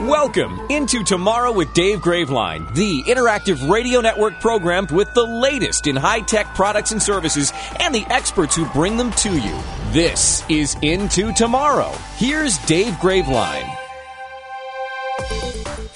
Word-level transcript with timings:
Welcome 0.00 0.58
into 0.70 1.04
Tomorrow 1.04 1.52
with 1.52 1.74
Dave 1.74 1.98
Graveline, 1.98 2.74
the 2.74 3.02
interactive 3.02 3.70
radio 3.70 4.00
network 4.00 4.40
programmed 4.40 4.90
with 4.90 5.12
the 5.12 5.22
latest 5.22 5.86
in 5.86 5.94
high 5.94 6.20
tech 6.20 6.54
products 6.54 6.92
and 6.92 7.02
services 7.02 7.52
and 7.80 7.94
the 7.94 8.06
experts 8.08 8.56
who 8.56 8.64
bring 8.70 8.96
them 8.96 9.10
to 9.12 9.36
you. 9.36 9.58
This 9.90 10.42
is 10.48 10.74
Into 10.80 11.34
Tomorrow. 11.34 11.92
Here's 12.16 12.56
Dave 12.64 12.94
Graveline. 12.94 13.79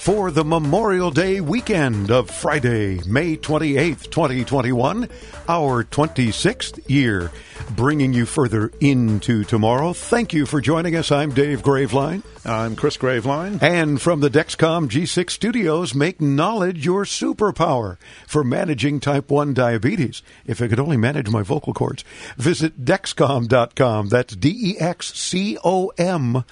For 0.05 0.29
the 0.29 0.45
Memorial 0.45 1.09
Day 1.09 1.41
weekend 1.41 2.11
of 2.11 2.29
Friday, 2.29 3.01
May 3.07 3.37
28th, 3.37 4.11
2021, 4.11 5.09
our 5.49 5.83
26th 5.83 6.87
year, 6.87 7.31
bringing 7.71 8.13
you 8.13 8.27
further 8.27 8.71
into 8.79 9.43
tomorrow. 9.43 9.93
Thank 9.93 10.31
you 10.31 10.45
for 10.45 10.61
joining 10.61 10.95
us. 10.95 11.11
I'm 11.11 11.31
Dave 11.31 11.63
Graveline. 11.63 12.21
I'm 12.45 12.75
Chris 12.75 12.97
Graveline. 12.97 13.59
And 13.63 13.99
from 13.99 14.19
the 14.19 14.29
Dexcom 14.29 14.89
G6 14.89 15.31
studios, 15.31 15.95
make 15.95 16.21
knowledge 16.21 16.85
your 16.85 17.05
superpower 17.05 17.97
for 18.27 18.43
managing 18.43 18.99
type 18.99 19.31
1 19.31 19.55
diabetes. 19.55 20.21
If 20.45 20.61
I 20.61 20.67
could 20.67 20.79
only 20.79 20.97
manage 20.97 21.31
my 21.31 21.41
vocal 21.41 21.73
cords, 21.73 22.03
visit 22.37 22.85
Dexcom.com. 22.85 24.09
That's 24.09 24.35
D 24.35 24.55
E 24.55 24.79
X 24.79 25.15
C 25.15 25.57
O 25.63 25.91
M.com. 25.97 26.43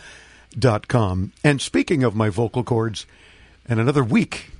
And 1.44 1.62
speaking 1.62 2.04
of 2.04 2.16
my 2.16 2.30
vocal 2.30 2.64
cords, 2.64 3.06
and 3.68 3.80
another 3.80 4.04
week, 4.04 4.52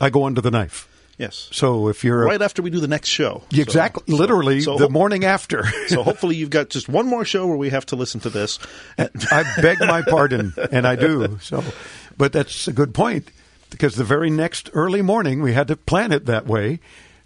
I 0.00 0.10
go 0.10 0.24
under 0.24 0.40
the 0.40 0.50
knife. 0.50 0.88
Yes. 1.18 1.48
So 1.52 1.88
if 1.88 2.04
you're 2.04 2.24
right 2.24 2.40
after 2.40 2.62
we 2.62 2.70
do 2.70 2.80
the 2.80 2.88
next 2.88 3.08
show, 3.08 3.42
exactly, 3.52 4.02
so, 4.08 4.16
literally 4.16 4.60
so, 4.60 4.76
so 4.76 4.86
the 4.86 4.90
morning 4.90 5.24
after. 5.24 5.64
so 5.86 6.02
hopefully 6.02 6.36
you've 6.36 6.50
got 6.50 6.70
just 6.70 6.88
one 6.88 7.06
more 7.06 7.24
show 7.24 7.46
where 7.46 7.56
we 7.56 7.70
have 7.70 7.86
to 7.86 7.96
listen 7.96 8.20
to 8.20 8.30
this. 8.30 8.58
I 8.98 9.44
beg 9.60 9.78
my 9.80 10.02
pardon, 10.02 10.54
and 10.72 10.86
I 10.86 10.96
do. 10.96 11.38
So, 11.40 11.62
but 12.16 12.32
that's 12.32 12.66
a 12.66 12.72
good 12.72 12.94
point 12.94 13.28
because 13.70 13.94
the 13.94 14.04
very 14.04 14.30
next 14.30 14.70
early 14.74 15.02
morning 15.02 15.42
we 15.42 15.52
had 15.52 15.68
to 15.68 15.76
plan 15.76 16.12
it 16.12 16.26
that 16.26 16.46
way. 16.46 16.80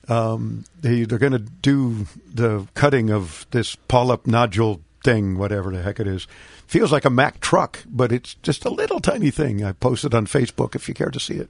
Um, 0.09 0.65
they, 0.81 1.05
they're 1.05 1.19
going 1.19 1.33
to 1.33 1.39
do 1.39 2.07
the 2.33 2.67
cutting 2.75 3.11
of 3.11 3.47
this 3.51 3.75
polyp 3.75 4.27
nodule 4.27 4.81
thing, 5.07 5.39
whatever 5.39 5.71
the 5.71 5.83
heck 5.83 6.01
it 6.01 6.09
is. 6.09 6.27
Feels 6.67 6.91
like 6.91 7.05
a 7.05 7.11
Mack 7.11 7.39
truck, 7.39 7.85
but 7.87 8.11
it's 8.11 8.35
just 8.43 8.65
a 8.65 8.71
little 8.71 8.99
tiny 8.99 9.31
thing. 9.31 9.63
I 9.63 9.71
posted 9.71 10.15
on 10.15 10.27
Facebook 10.27 10.75
if 10.75 10.89
you 10.89 10.95
care 10.95 11.11
to 11.11 11.21
see 11.21 11.35
it. 11.35 11.49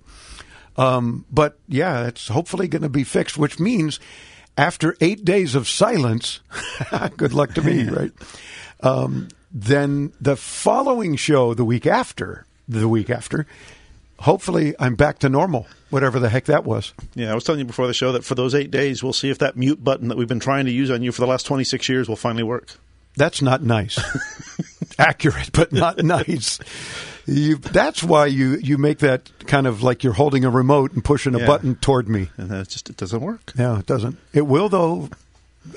Um, 0.77 1.25
but 1.33 1.59
yeah, 1.67 2.07
it's 2.07 2.29
hopefully 2.29 2.69
going 2.69 2.83
to 2.83 2.91
be 2.91 3.03
fixed, 3.03 3.39
which 3.39 3.59
means 3.59 3.99
after 4.59 4.95
eight 5.01 5.25
days 5.25 5.55
of 5.55 5.69
silence, 5.69 6.41
good 7.17 7.33
luck 7.33 7.55
to 7.55 7.63
me, 7.63 7.85
right? 7.89 8.13
Um, 8.83 9.29
then 9.51 10.13
the 10.21 10.37
following 10.37 11.17
show, 11.17 11.55
the 11.55 11.65
week 11.65 11.87
after, 11.87 12.45
the 12.69 12.89
week 12.89 13.09
after, 13.09 13.47
hopefully 14.19 14.75
I'm 14.79 14.97
back 14.97 15.21
to 15.21 15.31
normal, 15.31 15.67
whatever 15.89 16.19
the 16.19 16.29
heck 16.29 16.45
that 16.45 16.65
was. 16.65 16.93
Yeah, 17.15 17.33
I 17.33 17.35
was 17.35 17.45
telling 17.45 17.61
you 17.61 17.65
before 17.65 17.87
the 17.87 17.95
show 17.95 18.13
that 18.13 18.25
for 18.25 18.35
those 18.35 18.55
eight 18.55 18.71
days, 18.71 19.03
we'll 19.03 19.15
see 19.15 19.31
if 19.31 19.39
that 19.39 19.57
mute 19.57 19.83
button 19.83 20.09
that 20.09 20.19
we've 20.19 20.29
been 20.29 20.41
trying 20.41 20.67
to 20.67 20.73
use 20.73 20.91
on 20.91 21.03
you 21.03 21.11
for 21.11 21.23
the 21.23 21.27
last 21.27 21.47
26 21.47 21.89
years 21.89 22.07
will 22.07 22.17
finally 22.17 22.43
work. 22.43 22.77
That's 23.17 23.43
not 23.43 23.63
nice. 23.63 23.99
Accurate, 24.99 25.51
but 25.53 25.73
not 25.73 26.03
nice. 26.03 26.59
You, 27.27 27.57
that's 27.57 28.03
why 28.03 28.27
you, 28.27 28.57
you 28.57 28.79
make 28.79 28.99
that 28.99 29.31
kind 29.47 29.67
of 29.67 29.83
like 29.83 30.05
you're 30.05 30.13
holding 30.13 30.45
a 30.45 30.51
remote 30.51 30.93
and 30.93 31.05
pushing 31.05 31.35
a 31.35 31.41
yeah. 31.41 31.47
button 31.47 31.75
toward 31.77 32.09
me. 32.09 32.31
And 32.37 32.53
it 32.53 32.69
just 32.69 32.89
it 32.89 32.97
doesn't 32.97 33.21
work. 33.21 33.53
No, 33.57 33.77
it 33.77 33.87
doesn't. 33.87 34.17
It 34.33 34.43
will 34.43 34.69
though. 34.69 35.11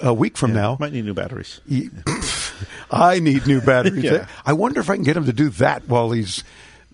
A 0.03 0.13
week 0.13 0.37
from 0.37 0.51
yeah, 0.51 0.61
now, 0.61 0.77
might 0.79 0.93
need 0.93 1.05
new 1.05 1.15
batteries. 1.15 1.61
I 2.91 3.17
need 3.17 3.47
new 3.47 3.59
batteries. 3.59 4.03
yeah. 4.03 4.27
I 4.45 4.53
wonder 4.53 4.79
if 4.79 4.87
I 4.87 4.93
can 4.93 5.03
get 5.03 5.17
him 5.17 5.25
to 5.25 5.33
do 5.33 5.49
that 5.49 5.87
while 5.87 6.11
he's 6.11 6.43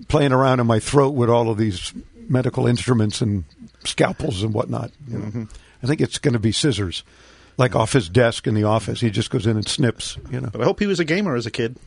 playing 0.07 0.31
around 0.31 0.61
in 0.61 0.67
my 0.67 0.79
throat 0.79 1.09
with 1.09 1.29
all 1.29 1.50
of 1.50 1.57
these 1.57 1.94
medical 2.29 2.67
instruments 2.67 3.19
and 3.19 3.44
scalpels 3.84 4.44
and 4.44 4.53
whatnot. 4.53 4.91
You 5.09 5.17
know? 5.17 5.25
mm-hmm. 5.25 5.44
I 5.84 5.88
think 5.88 6.00
it's 6.00 6.19
going 6.19 6.35
to 6.35 6.39
be 6.39 6.53
scissors 6.53 7.03
like 7.57 7.75
off 7.75 7.93
his 7.93 8.09
desk 8.09 8.47
in 8.47 8.53
the 8.53 8.63
office. 8.63 8.99
He 8.99 9.09
just 9.09 9.29
goes 9.29 9.47
in 9.47 9.55
and 9.55 9.67
snips, 9.67 10.17
you 10.29 10.41
know. 10.41 10.49
But 10.51 10.61
I 10.61 10.63
hope 10.66 10.79
he 10.79 10.88
was 10.88 10.99
a 10.99 11.05
gamer 11.05 11.35
as 11.35 11.45
a 11.45 11.51
kid. 11.51 11.77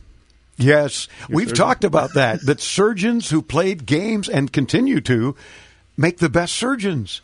Yes, 0.57 1.07
Your 1.27 1.37
we've 1.37 1.49
surgeon. 1.49 1.65
talked 1.65 1.83
about 1.83 2.13
that. 2.15 2.41
that 2.45 2.59
surgeons 2.59 3.29
who 3.29 3.41
played 3.41 3.85
games 3.85 4.27
and 4.27 4.51
continue 4.51 4.99
to 5.01 5.35
make 5.95 6.17
the 6.17 6.29
best 6.29 6.55
surgeons. 6.55 7.21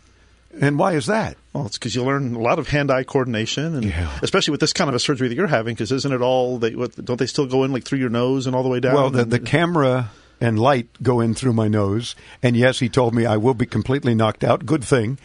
And 0.62 0.80
why 0.80 0.94
is 0.94 1.08
that? 1.08 1.36
Well, 1.52 1.66
it's 1.66 1.78
because 1.78 1.96
you 1.96 2.04
learn 2.04 2.34
a 2.34 2.40
lot 2.40 2.60
of 2.60 2.70
hand-eye 2.70 3.04
coordination, 3.04 3.76
and 3.76 3.84
yeah. 3.84 4.18
especially 4.22 4.52
with 4.52 4.62
this 4.62 4.72
kind 4.72 4.88
of 4.88 4.96
a 4.96 5.00
surgery 5.00 5.28
that 5.28 5.36
you're 5.36 5.48
having. 5.48 5.76
Because 5.76 5.92
isn't 5.92 6.14
it 6.14 6.22
all? 6.22 6.60
They, 6.60 6.76
what, 6.76 6.96
don't 7.04 7.18
they 7.18 7.26
still 7.26 7.46
go 7.46 7.66
in 7.66 7.74
like 7.74 7.84
through 7.84 8.00
your 8.00 8.10
nose 8.10 8.48
and 8.48 8.56
all 8.56 8.64
the 8.64 8.70
way 8.70 8.80
down? 8.80 8.94
Well, 8.94 9.10
the, 9.10 9.26
the 9.26 9.40
camera 9.40 10.12
and 10.40 10.58
light 10.58 10.88
go 11.04 11.20
in 11.20 11.34
through 11.34 11.54
my 11.54 11.68
nose. 11.68 12.16
And 12.42 12.56
yes, 12.56 12.80
he 12.80 12.88
told 12.88 13.14
me 13.14 13.26
I 13.26 13.36
will 13.36 13.54
be 13.54 13.66
completely 13.66 14.16
knocked 14.16 14.46
out. 14.46 14.66
Good 14.66 14.84
thing 14.84 15.18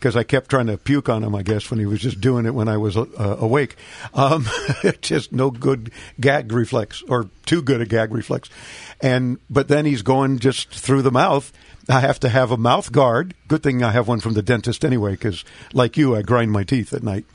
because 0.00 0.16
I 0.16 0.22
kept 0.22 0.48
trying 0.48 0.66
to 0.68 0.78
puke 0.78 1.10
on 1.10 1.22
him, 1.22 1.34
I 1.34 1.42
guess, 1.42 1.70
when 1.70 1.78
he 1.78 1.84
was 1.84 2.00
just 2.00 2.22
doing 2.22 2.46
it 2.46 2.54
when 2.54 2.68
I 2.68 2.78
was 2.78 2.96
uh, 2.96 3.36
awake. 3.38 3.76
Um, 4.14 4.46
just 5.02 5.30
no 5.30 5.50
good 5.50 5.92
gag 6.18 6.50
reflex, 6.50 7.02
or 7.02 7.28
too 7.44 7.60
good 7.60 7.82
a 7.82 7.86
gag 7.86 8.12
reflex. 8.12 8.48
And 9.02 9.38
but 9.50 9.68
then 9.68 9.84
he's 9.84 10.00
going 10.00 10.38
just 10.38 10.70
through 10.70 11.02
the 11.02 11.10
mouth. 11.10 11.52
I 11.88 12.00
have 12.00 12.18
to 12.20 12.30
have 12.30 12.50
a 12.50 12.56
mouth 12.56 12.92
guard. 12.92 13.34
Good 13.46 13.62
thing 13.62 13.82
I 13.82 13.90
have 13.90 14.08
one 14.08 14.20
from 14.20 14.32
the 14.32 14.42
dentist 14.42 14.84
anyway, 14.84 15.12
because 15.12 15.44
like 15.74 15.98
you, 15.98 16.16
I 16.16 16.22
grind 16.22 16.50
my 16.50 16.64
teeth 16.64 16.94
at 16.94 17.02
night, 17.02 17.26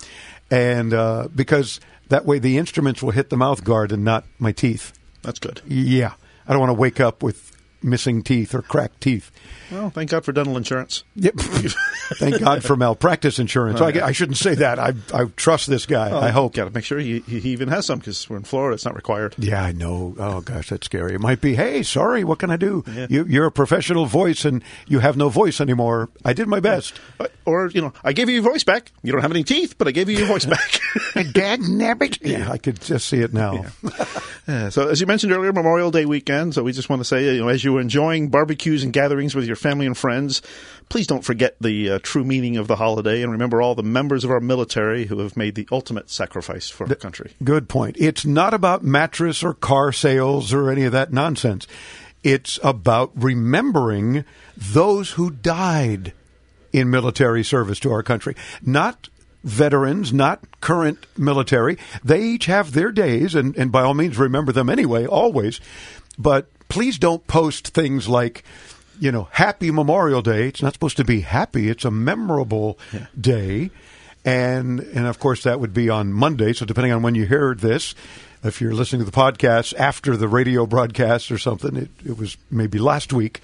and 0.50 0.92
uh, 0.92 1.28
because 1.36 1.80
that 2.10 2.26
way 2.26 2.40
the 2.40 2.58
instruments 2.58 3.04
will 3.04 3.12
hit 3.12 3.30
the 3.30 3.38
mouth 3.38 3.64
guard 3.64 3.92
and 3.92 4.04
not 4.04 4.26
my 4.40 4.52
teeth. 4.52 4.92
That's 5.22 5.40
good. 5.40 5.62
Yeah, 5.68 6.14
I 6.48 6.54
don't 6.54 6.62
want 6.62 6.72
to 6.72 6.82
wake 6.82 7.00
up 7.00 7.22
with 7.22 7.55
missing 7.86 8.24
teeth 8.24 8.54
or 8.54 8.62
cracked 8.62 9.02
teeth. 9.02 9.32
Well, 9.72 9.90
thank 9.90 10.12
God 10.12 10.26
for 10.26 10.32
dental 10.32 10.58
insurance. 10.58 11.04
Yep. 11.16 11.36
thank 12.16 12.40
God 12.40 12.64
for 12.64 12.76
malpractice 12.76 13.40
insurance. 13.40 13.82
Oh, 13.82 13.88
yeah. 13.88 14.06
I, 14.06 14.10
I, 14.10 14.12
shouldn't 14.12 14.38
say 14.38 14.56
that. 14.56 14.78
I, 14.78 14.94
I 15.14 15.26
trust 15.36 15.68
this 15.68 15.86
guy. 15.86 16.12
Oh, 16.12 16.20
I 16.20 16.30
hope. 16.30 16.54
Got 16.54 16.66
to 16.66 16.72
make 16.72 16.84
sure 16.84 17.00
he, 17.00 17.20
he 17.22 17.50
even 17.50 17.70
has 17.70 17.86
some 17.86 18.00
because 18.00 18.30
we're 18.30 18.38
in 18.38 18.44
Florida. 18.44 18.76
It's 18.76 18.86
not 18.86 18.96
required. 18.96 19.36
Yeah, 19.38 19.64
I 19.64 19.72
know. 19.72 20.16
Oh 20.18 20.42
gosh, 20.42 20.70
that's 20.70 20.86
scary. 20.86 21.16
It 21.16 21.22
might 21.22 21.42
be. 21.42 21.56
Hey, 21.56 21.84
sorry. 21.84 22.24
What 22.24 22.40
can 22.40 22.52
I 22.52 22.58
do? 22.58 22.84
Yeah. 22.88 23.08
You, 23.10 23.44
are 23.44 23.48
a 23.48 23.52
professional 23.52 24.06
voice 24.06 24.46
and 24.46 24.64
you 24.88 25.00
have 25.00 25.18
no 25.18 25.30
voice 25.30 25.60
anymore. 25.60 26.10
I 26.24 26.34
did 26.34 26.48
my 26.48 26.60
best. 26.60 27.00
Yeah. 27.20 27.28
Or 27.46 27.68
you 27.68 27.82
know, 27.82 27.94
I 28.04 28.14
gave 28.14 28.30
you 28.30 28.36
your 28.36 28.44
voice 28.44 28.64
back. 28.64 28.92
You 29.04 29.12
don't 29.12 29.22
have 29.22 29.32
any 29.32 29.44
teeth, 29.44 29.78
but 29.78 29.88
I 29.88 29.92
gave 29.92 30.10
you 30.10 30.18
your 30.18 30.28
voice 30.28 30.46
back. 30.46 30.80
Dad 31.34 31.62
nabbit. 31.62 32.20
Yeah, 32.22 32.52
I 32.52 32.58
could 32.58 32.82
just 32.82 33.08
see 33.08 33.20
it 33.20 33.34
now. 33.34 33.66
So 34.46 34.90
as 34.90 35.02
you 35.02 35.08
mentioned 35.08 35.34
earlier, 35.34 35.52
Memorial 35.52 35.90
Day 35.90 36.06
weekend. 36.06 36.54
So 36.54 36.62
we 36.62 36.72
just 36.72 36.88
want 36.88 37.00
to 37.00 37.04
say, 37.04 37.34
you 37.34 37.42
know, 37.42 37.48
as 37.48 37.64
you 37.64 37.75
are 37.78 37.82
enjoying 37.82 38.30
barbecues 38.30 38.84
and 38.84 38.94
gatherings 38.94 39.36
with 39.36 39.46
your 39.46 39.56
family 39.56 39.86
and 39.86 39.98
friends 39.98 40.42
Please 40.90 41.08
don't 41.08 41.24
forget 41.24 41.56
the 41.60 41.92
uh, 41.92 42.00
true 42.04 42.24
meaning 42.24 42.58
of 42.58 42.68
the 42.68 42.76
holiday 42.76 43.22
and 43.22 43.32
remember 43.32 43.62
all 43.62 43.76
the 43.76 43.84
members 43.84 44.24
of 44.24 44.32
our 44.32 44.40
military 44.40 45.06
who 45.06 45.20
have 45.20 45.36
made 45.36 45.56
the 45.56 45.68
ultimate 45.72 46.10
sacrifice 46.10 46.70
for 46.70 46.88
our 46.88 46.96
country. 46.96 47.34
Good 47.44 47.68
point. 47.68 47.98
It's 48.00 48.26
not 48.26 48.54
about 48.54 48.84
mattress 48.84 49.44
or 49.44 49.54
car 49.54 49.92
sales 49.92 50.54
or 50.54 50.70
any 50.70 50.84
of 50.84 50.92
that 50.92 51.12
nonsense. 51.12 51.68
It's 52.24 52.60
about 52.64 53.12
remembering 53.16 54.26
those 54.56 55.12
who 55.12 55.32
died 55.32 56.14
in 56.72 56.90
military 56.90 57.44
service 57.44 57.80
to 57.80 57.92
our 57.92 58.04
country. 58.04 58.36
Not 58.62 59.10
veterans, 59.44 60.14
not 60.14 60.44
current 60.62 61.06
military. 61.18 61.78
They 62.04 62.22
each 62.22 62.46
have 62.46 62.74
their 62.74 62.92
days, 62.92 63.36
and, 63.36 63.56
and 63.58 63.72
by 63.72 63.84
all 63.84 63.94
means, 63.94 64.18
remember 64.18 64.52
them 64.52 64.70
anyway, 64.70 65.06
always. 65.06 65.62
But 66.18 66.48
please 66.70 66.98
don't 66.98 67.26
post 67.28 67.70
things 67.70 68.08
like, 68.08 68.44
you 69.00 69.12
know, 69.12 69.28
happy 69.32 69.72
Memorial 69.72 70.22
Day. 70.22 70.48
It's 70.48 70.62
not 70.62 70.74
supposed 70.74 70.98
to 70.98 71.04
be 71.04 71.22
happy. 71.22 71.70
It's 71.70 71.86
a 71.86 71.92
memorable 71.92 72.80
yeah. 72.94 73.08
day. 73.20 73.72
And, 74.24 74.80
and 74.80 75.06
of 75.06 75.20
course, 75.20 75.44
that 75.44 75.60
would 75.60 75.74
be 75.74 75.90
on 75.90 76.12
Monday. 76.12 76.54
So 76.54 76.66
depending 76.66 76.92
on 76.92 77.04
when 77.04 77.16
you 77.16 77.26
hear 77.26 77.54
this, 77.54 77.94
if 78.44 78.62
you're 78.62 78.74
listening 78.74 79.06
to 79.06 79.10
the 79.10 79.16
podcast 79.16 79.74
after 79.76 80.18
the 80.18 80.28
radio 80.28 80.66
broadcast 80.66 81.32
or 81.32 81.38
something, 81.38 81.76
it, 81.76 81.90
it 82.06 82.18
was 82.18 82.38
maybe 82.50 82.80
last 82.80 83.14
week. 83.14 83.42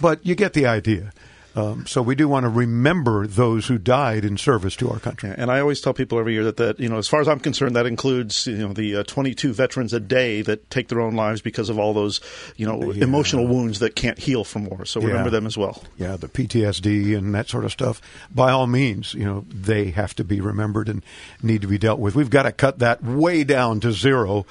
But 0.00 0.24
you 0.24 0.34
get 0.34 0.52
the 0.52 0.66
idea. 0.66 1.12
Um, 1.60 1.86
so 1.86 2.00
we 2.02 2.14
do 2.14 2.28
want 2.28 2.44
to 2.44 2.48
remember 2.48 3.26
those 3.26 3.66
who 3.66 3.78
died 3.78 4.24
in 4.24 4.36
service 4.36 4.76
to 4.76 4.90
our 4.90 4.98
country. 4.98 5.32
And 5.36 5.50
I 5.50 5.60
always 5.60 5.80
tell 5.80 5.92
people 5.94 6.18
every 6.18 6.32
year 6.34 6.44
that, 6.44 6.56
that 6.56 6.80
you 6.80 6.88
know, 6.88 6.98
as 6.98 7.08
far 7.08 7.20
as 7.20 7.28
I'm 7.28 7.40
concerned, 7.40 7.76
that 7.76 7.86
includes 7.86 8.46
you 8.46 8.58
know 8.58 8.72
the 8.72 8.96
uh, 8.96 9.02
22 9.04 9.52
veterans 9.52 9.92
a 9.92 10.00
day 10.00 10.42
that 10.42 10.70
take 10.70 10.88
their 10.88 11.00
own 11.00 11.14
lives 11.16 11.40
because 11.40 11.68
of 11.68 11.78
all 11.78 11.92
those 11.92 12.20
you 12.56 12.66
know 12.66 12.92
Yeah. 12.92 13.04
emotional 13.04 13.46
wounds 13.46 13.80
that 13.80 13.94
can't 13.94 14.18
heal 14.18 14.44
from 14.44 14.64
war. 14.66 14.84
So 14.84 15.00
remember 15.00 15.28
Yeah. 15.28 15.30
them 15.30 15.46
as 15.46 15.56
well. 15.58 15.82
yeah, 15.98 16.16
the 16.16 16.28
PTSD 16.28 17.14
and 17.16 17.34
that 17.34 17.48
sort 17.48 17.64
of 17.64 17.72
stuff, 17.72 18.00
by 18.34 18.50
all 18.50 18.66
means, 18.66 19.14
you 19.14 19.24
know, 19.24 19.44
they 19.48 19.90
have 19.90 20.14
to 20.16 20.24
be 20.24 20.40
remembered 20.40 20.88
and 20.88 21.02
need 21.42 21.60
to 21.62 21.66
be 21.68 21.78
dealt 21.78 21.98
with. 22.00 22.14
We've 22.14 22.30
got 22.30 22.44
to 22.44 22.52
cut 22.52 22.78
that 22.80 23.02
way 23.02 23.44
down 23.44 23.80
to 23.80 23.92
zero, 23.92 24.46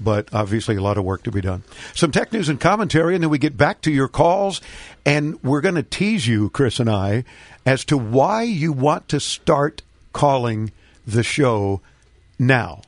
but 0.00 0.28
obviously 0.32 0.76
a 0.76 0.82
lot 0.82 0.98
of 0.98 1.04
work 1.04 1.22
to 1.24 1.30
be 1.30 1.40
done. 1.40 1.62
Some 1.94 2.12
tech 2.12 2.32
news 2.32 2.48
and 2.48 2.60
commentary, 2.60 3.14
and 3.14 3.22
then 3.22 3.30
we 3.30 3.38
get 3.38 3.56
back 3.56 3.80
to 3.82 3.90
your 3.90 4.08
calls, 4.08 4.60
and 5.04 5.42
we're 5.42 5.60
going 5.60 5.74
to 5.74 5.82
tease 5.82 6.26
you, 6.26 6.50
Chris 6.50 6.80
and 6.80 6.90
I, 6.90 7.24
as 7.64 7.84
to 7.86 7.96
why 7.96 8.42
you 8.42 8.72
want 8.72 9.08
to 9.08 9.20
start 9.20 9.82
calling 10.12 10.72
the 11.06 11.22
show 11.22 11.80
now. 12.38 12.82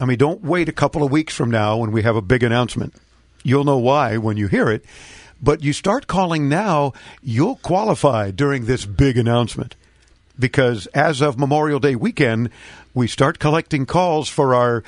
I 0.00 0.04
mean, 0.04 0.18
don't 0.18 0.44
wait 0.44 0.68
a 0.68 0.72
couple 0.72 1.02
of 1.02 1.10
weeks 1.10 1.34
from 1.34 1.50
now 1.50 1.76
when 1.76 1.92
we 1.92 2.02
have 2.02 2.16
a 2.16 2.22
big 2.22 2.42
announcement. 2.42 2.94
You'll 3.42 3.64
know 3.64 3.78
why 3.78 4.16
when 4.16 4.36
you 4.36 4.46
hear 4.48 4.68
it. 4.70 4.84
But 5.40 5.62
you 5.62 5.72
start 5.72 6.06
calling 6.06 6.48
now, 6.48 6.92
you'll 7.22 7.56
qualify 7.56 8.30
during 8.30 8.66
this 8.66 8.84
big 8.86 9.16
announcement. 9.16 9.76
Because 10.38 10.86
as 10.88 11.20
of 11.20 11.38
Memorial 11.38 11.80
Day 11.80 11.96
weekend, 11.96 12.50
we 12.98 13.06
start 13.06 13.38
collecting 13.38 13.86
calls 13.86 14.28
for 14.28 14.54
our. 14.54 14.82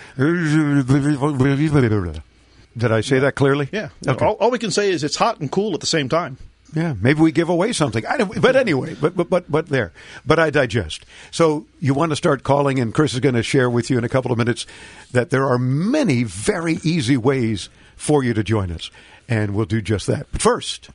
Did 2.77 2.93
I 2.93 3.01
say 3.01 3.19
that 3.21 3.35
clearly? 3.37 3.69
Yeah. 3.73 3.89
Okay. 4.07 4.25
All, 4.25 4.35
all 4.35 4.51
we 4.51 4.59
can 4.59 4.71
say 4.71 4.91
is 4.91 5.03
it's 5.03 5.17
hot 5.17 5.41
and 5.41 5.51
cool 5.51 5.75
at 5.75 5.81
the 5.81 5.87
same 5.87 6.09
time. 6.09 6.37
Yeah, 6.75 6.95
maybe 7.01 7.21
we 7.21 7.33
give 7.33 7.49
away 7.49 7.73
something. 7.73 8.07
I 8.07 8.17
don't, 8.17 8.41
but 8.41 8.55
anyway, 8.55 8.95
but, 8.95 9.17
but 9.17 9.29
but 9.29 9.51
but 9.51 9.67
there. 9.69 9.93
But 10.25 10.39
I 10.39 10.51
digest. 10.51 11.05
So 11.33 11.67
you 11.81 11.95
want 11.95 12.11
to 12.11 12.17
start 12.17 12.45
calling, 12.45 12.79
and 12.79 12.95
Chris 12.95 13.15
is 13.15 13.21
going 13.21 13.35
to 13.35 13.43
share 13.43 13.69
with 13.69 13.91
you 13.91 13.99
in 13.99 14.05
a 14.05 14.09
couple 14.09 14.31
of 14.31 14.39
minutes 14.39 14.67
that 15.11 15.31
there 15.31 15.47
are 15.47 15.59
many 15.59 16.23
very 16.23 16.79
easy 16.85 17.17
ways 17.17 17.71
for 17.97 18.23
you 18.23 18.35
to 18.35 18.45
join 18.45 18.71
us, 18.71 18.91
and 19.31 19.55
we'll 19.55 19.65
do 19.65 19.81
just 19.81 20.07
that. 20.09 20.27
But 20.33 20.43
first, 20.43 20.91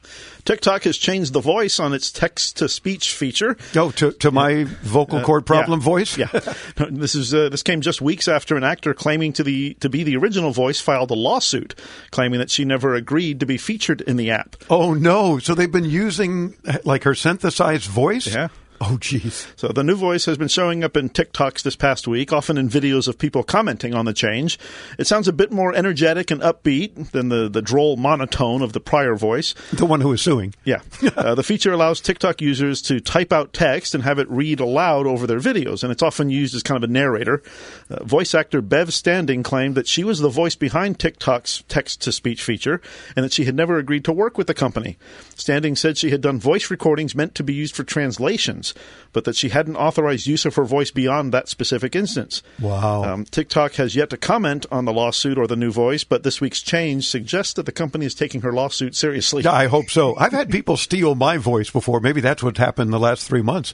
TikTok 0.46 0.84
has 0.84 0.98
changed 0.98 1.34
the 1.34 1.40
voice 1.40 1.80
on 1.80 1.94
its 1.94 2.12
text 2.12 2.58
to 2.58 2.70
speech 2.70 3.12
feature. 3.14 3.58
oh, 3.76 3.90
to 3.92 4.12
to 4.12 4.30
my 4.30 4.66
vocal 4.84 5.22
cord 5.22 5.46
problem 5.48 5.80
Uh, 5.80 5.82
Yeah. 5.82 5.86
voice. 5.86 6.18
Yeah, 6.18 6.28
this 6.92 7.16
is 7.16 7.34
uh, 7.34 7.50
this 7.50 7.64
came 7.64 7.82
just 7.82 8.02
weeks 8.02 8.28
after 8.28 8.56
an 8.58 8.64
actor 8.64 8.94
claiming 8.94 9.34
to 9.34 9.44
the 9.44 9.74
to 9.80 9.90
be 9.90 10.04
the 10.04 10.18
original 10.18 10.52
voice 10.52 10.80
filed 10.80 11.10
a 11.10 11.16
lawsuit, 11.16 11.74
claiming 12.12 12.40
that 12.40 12.52
she 12.52 12.66
never 12.66 12.94
agreed 12.94 13.40
to 13.40 13.46
be 13.48 13.58
featured 13.58 14.02
in 14.02 14.18
the 14.18 14.30
app. 14.30 14.56
Oh 14.70 14.94
no! 14.94 15.40
So 15.40 15.56
they've 15.56 15.72
been 15.72 15.86
using 15.86 16.54
like 16.84 17.04
her 17.06 17.16
synthesized 17.16 17.90
voice. 17.90 18.28
Yeah. 18.28 18.50
Oh, 18.96 18.98
jeez. 18.98 19.48
So 19.56 19.70
the 19.70 19.84
new 19.84 19.96
voice 19.96 20.26
has 20.26 20.38
been 20.38 20.48
showing 20.48 20.84
up 20.84 20.96
in 20.96 21.10
TikToks 21.10 21.64
this 21.64 21.76
past 21.76 22.08
week, 22.08 22.32
often 22.32 22.56
in 22.56 22.70
videos 22.70 23.08
of 23.08 23.18
people 23.18 23.42
commenting 23.42 23.96
on 23.96 24.06
the 24.06 24.14
change. 24.14 24.60
It 25.00 25.08
sounds 25.08 25.28
a 25.28 25.34
bit 25.34 25.52
more 25.52 25.74
energetic 25.74 26.30
and 26.30 26.40
upbeat 26.42 27.10
than 27.10 27.30
the, 27.30 27.50
the 27.50 27.64
droll 27.64 27.98
monotone 27.98 28.62
of 28.62 28.74
the 28.74 28.80
prior 28.80 29.16
voice. 29.16 29.56
The 29.74 29.88
one 29.88 30.02
who 30.02 30.14
is 30.14 30.22
suing. 30.22 30.54
Yeah. 30.66 30.82
uh, 31.18 31.34
the 31.34 31.42
feature 31.42 31.74
allows 31.74 32.00
TikTok 32.00 32.42
users 32.42 32.80
to 32.84 33.00
type 33.00 33.34
out 33.34 33.54
text 33.54 33.96
and 33.96 34.04
have 34.04 34.20
it 34.20 34.30
read 34.30 34.60
aloud 34.60 35.08
over 35.08 35.26
their 35.26 35.40
videos, 35.40 35.82
and 35.82 35.92
it's 35.92 36.04
often 36.04 36.30
used 36.30 36.54
as 36.54 36.62
kind 36.62 36.84
of 36.84 36.88
a 36.88 36.94
narrator. 36.94 37.42
Uh, 37.90 38.04
voice 38.04 38.36
actor 38.36 38.62
Bev 38.62 38.94
Standing 38.94 39.42
claimed 39.42 39.74
that 39.74 39.88
she 39.88 40.04
was 40.04 40.20
the 40.20 40.30
voice 40.30 40.56
behind 40.56 41.00
TikTok's 41.00 41.64
text 41.68 42.02
to 42.02 42.12
speech 42.12 42.44
feature 42.44 42.82
and 43.16 43.26
that 43.26 43.34
she 43.34 43.46
had 43.46 43.56
never 43.56 43.80
agreed 43.80 44.06
to 44.06 44.14
work 44.14 44.38
with 44.38 44.46
the 44.46 44.54
company. 44.54 45.00
Standing 45.36 45.76
said 45.76 45.98
she 45.98 46.12
had 46.12 46.22
done 46.22 46.40
voice 46.40 46.70
recordings 46.70 47.16
meant 47.16 47.34
to 47.34 47.44
be 47.44 47.54
used 47.54 47.76
for 47.76 47.84
translations, 47.84 48.75
but 49.14 49.24
that 49.24 49.36
she 49.36 49.50
hadn't 49.50 49.78
authorized 49.78 50.28
use 50.28 50.46
of 50.46 50.56
her 50.56 50.66
voice 50.66 50.92
beyond 50.92 51.34
that 51.34 51.48
specific 51.48 51.96
instance. 51.96 52.44
Wow. 52.60 53.04
Um, 53.04 53.26
TikTok 53.26 53.74
has 53.76 53.96
yet 53.96 54.10
to 54.10 54.18
comment 54.18 54.66
on 54.72 54.86
the 54.86 54.92
lawsuit 54.92 55.38
or 55.38 55.48
the 55.48 55.56
new 55.56 55.72
voice, 55.72 56.04
but 56.04 56.24
this 56.24 56.42
week's 56.42 56.62
change 56.62 57.08
suggests 57.08 57.54
that 57.54 57.66
the 57.66 57.72
company 57.72 58.06
is 58.06 58.14
taking 58.14 58.42
her 58.42 58.52
lawsuit 58.52 58.96
seriously. 58.96 59.44
Yeah, 59.44 59.54
I 59.54 59.68
hope 59.68 59.90
so. 59.90 60.16
I've 60.18 60.34
had 60.34 60.50
people 60.50 60.76
steal 60.76 61.16
my 61.16 61.38
voice 61.38 61.70
before. 61.70 62.00
Maybe 62.00 62.20
that's 62.20 62.44
what's 62.44 62.60
happened 62.60 62.88
in 62.88 62.92
the 62.92 63.00
last 63.00 63.28
three 63.28 63.42
months. 63.42 63.74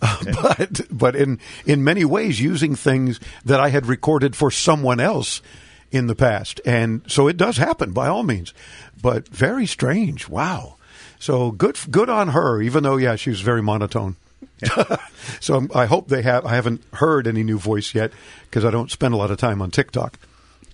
But 0.42 0.80
but 0.90 1.14
in 1.14 1.38
in 1.66 1.84
many 1.84 2.06
ways, 2.06 2.40
using 2.40 2.74
things 2.74 3.20
that 3.44 3.60
I 3.60 3.68
had 3.68 3.86
recorded 3.86 4.34
for 4.34 4.50
someone 4.50 4.98
else 4.98 5.42
in 5.90 6.06
the 6.06 6.14
past, 6.14 6.58
and 6.64 7.02
so 7.06 7.28
it 7.28 7.36
does 7.36 7.58
happen 7.58 7.92
by 7.92 8.08
all 8.08 8.22
means. 8.22 8.54
But 9.02 9.28
very 9.28 9.66
strange. 9.66 10.28
Wow. 10.28 10.76
So 11.18 11.50
good 11.50 11.78
good 11.90 12.08
on 12.08 12.28
her. 12.28 12.62
Even 12.62 12.82
though 12.82 12.96
yeah, 12.96 13.16
she 13.16 13.28
was 13.28 13.42
very 13.42 13.62
monotone. 13.62 14.16
so 15.40 15.66
I 15.74 15.86
hope 15.86 16.08
they 16.08 16.22
have. 16.22 16.44
I 16.44 16.54
haven't 16.54 16.82
heard 16.94 17.26
any 17.26 17.42
new 17.42 17.58
voice 17.58 17.94
yet 17.94 18.12
because 18.44 18.64
I 18.64 18.70
don't 18.70 18.90
spend 18.90 19.14
a 19.14 19.16
lot 19.16 19.30
of 19.30 19.38
time 19.38 19.62
on 19.62 19.70
TikTok. 19.70 20.18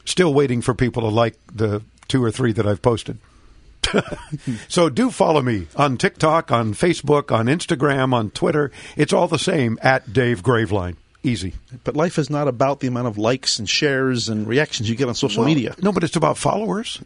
Still 0.05 0.33
waiting 0.33 0.63
for 0.63 0.75
people 0.75 1.03
to 1.03 1.09
like 1.09 1.37
the 1.53 1.83
two 2.09 2.23
or 2.23 2.31
three 2.31 2.53
that 2.53 2.67
I've 2.67 2.83
posted. 2.83 3.19
so 4.69 4.89
do 4.89 5.11
follow 5.11 5.43
me 5.43 5.69
on 5.77 5.97
TikTok, 5.97 6.51
on 6.51 6.75
Facebook, 6.75 7.31
on 7.31 7.47
Instagram, 7.47 8.13
on 8.13 8.31
Twitter. 8.31 8.73
It's 8.97 9.13
all 9.13 9.29
the 9.29 9.39
same 9.39 9.79
at 9.83 10.13
Dave 10.13 10.43
Graveline. 10.43 10.97
Easy. 11.23 11.55
But 11.83 11.97
life 11.97 12.19
is 12.19 12.31
not 12.31 12.47
about 12.47 12.81
the 12.81 12.87
amount 12.87 13.09
of 13.09 13.19
likes 13.19 13.59
and 13.59 13.69
shares 13.69 14.29
and 14.29 14.47
reactions 14.47 14.89
you 14.89 14.95
get 14.95 15.09
on 15.09 15.15
social 15.15 15.45
media. 15.45 15.75
No, 15.83 15.93
but 15.93 16.05
it's 16.05 16.15
about 16.15 16.39
followers. 16.39 17.03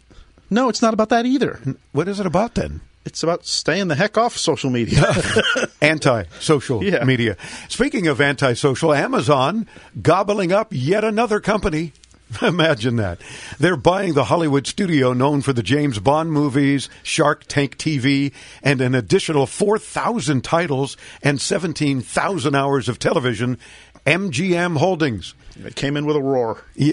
No, 0.51 0.69
it's 0.69 0.83
not 0.83 0.93
about 0.93 1.09
that 1.11 1.25
either. 1.25 1.59
What 1.93 2.09
is 2.09 2.21
it 2.21 2.27
about 2.27 2.55
then? 2.55 2.83
It's 3.05 3.23
about 3.23 3.47
staying 3.47 3.89
the 3.89 3.95
heck 3.95 4.19
off 4.19 4.37
social 4.37 4.69
media. 4.71 5.03
Anti 5.81 6.25
social 6.39 6.85
Yeah. 6.85 7.05
media. 7.05 7.37
Speaking 7.69 8.07
of 8.09 8.21
anti 8.21 8.53
social, 8.55 8.93
Amazon 8.93 9.67
gobbling 10.03 10.53
up 10.53 10.69
yet 10.71 11.03
another 11.05 11.41
company. 11.41 11.93
Imagine 12.43 12.97
that. 12.97 13.21
They're 13.59 13.77
buying 13.77 14.13
the 14.15 14.25
Hollywood 14.25 14.67
studio 14.67 15.13
known 15.13 15.41
for 15.41 15.53
the 15.53 15.63
James 15.65 15.99
Bond 15.99 16.31
movies, 16.31 16.89
Shark 17.03 17.45
Tank 17.49 17.77
TV, 17.77 18.33
and 18.63 18.81
an 18.81 18.95
additional 18.95 19.47
4,000 19.47 20.45
titles 20.45 20.97
and 21.23 21.41
17,000 21.41 22.55
hours 22.55 22.89
of 22.89 22.99
television. 23.01 23.59
MGM 24.07 24.77
Holdings. 24.77 25.35
It 25.67 25.77
came 25.77 25.97
in 25.97 26.07
with 26.07 26.17
a 26.17 26.23
roar. 26.23 26.63
Yeah, 26.75 26.93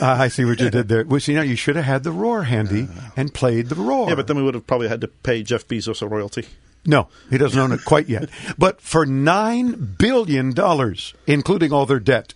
I 0.00 0.28
see 0.28 0.44
what 0.44 0.60
you 0.60 0.70
did 0.70 0.88
there. 0.88 1.04
Well, 1.04 1.20
see, 1.20 1.34
now 1.34 1.42
you 1.42 1.56
should 1.56 1.76
have 1.76 1.84
had 1.84 2.02
the 2.04 2.12
roar 2.12 2.44
handy 2.44 2.88
and 3.16 3.32
played 3.32 3.68
the 3.68 3.74
roar. 3.74 4.08
Yeah, 4.08 4.14
but 4.14 4.26
then 4.26 4.36
we 4.36 4.42
would 4.42 4.54
have 4.54 4.66
probably 4.66 4.88
had 4.88 5.00
to 5.02 5.08
pay 5.08 5.42
Jeff 5.42 5.66
Bezos 5.66 6.02
a 6.02 6.08
royalty. 6.08 6.46
No, 6.86 7.08
he 7.28 7.36
doesn't 7.38 7.58
own 7.58 7.72
it 7.72 7.84
quite 7.84 8.08
yet. 8.08 8.30
But 8.56 8.80
for 8.80 9.04
$9 9.04 9.98
billion, 9.98 10.54
including 11.26 11.72
all 11.72 11.86
their 11.86 12.00
debt. 12.00 12.34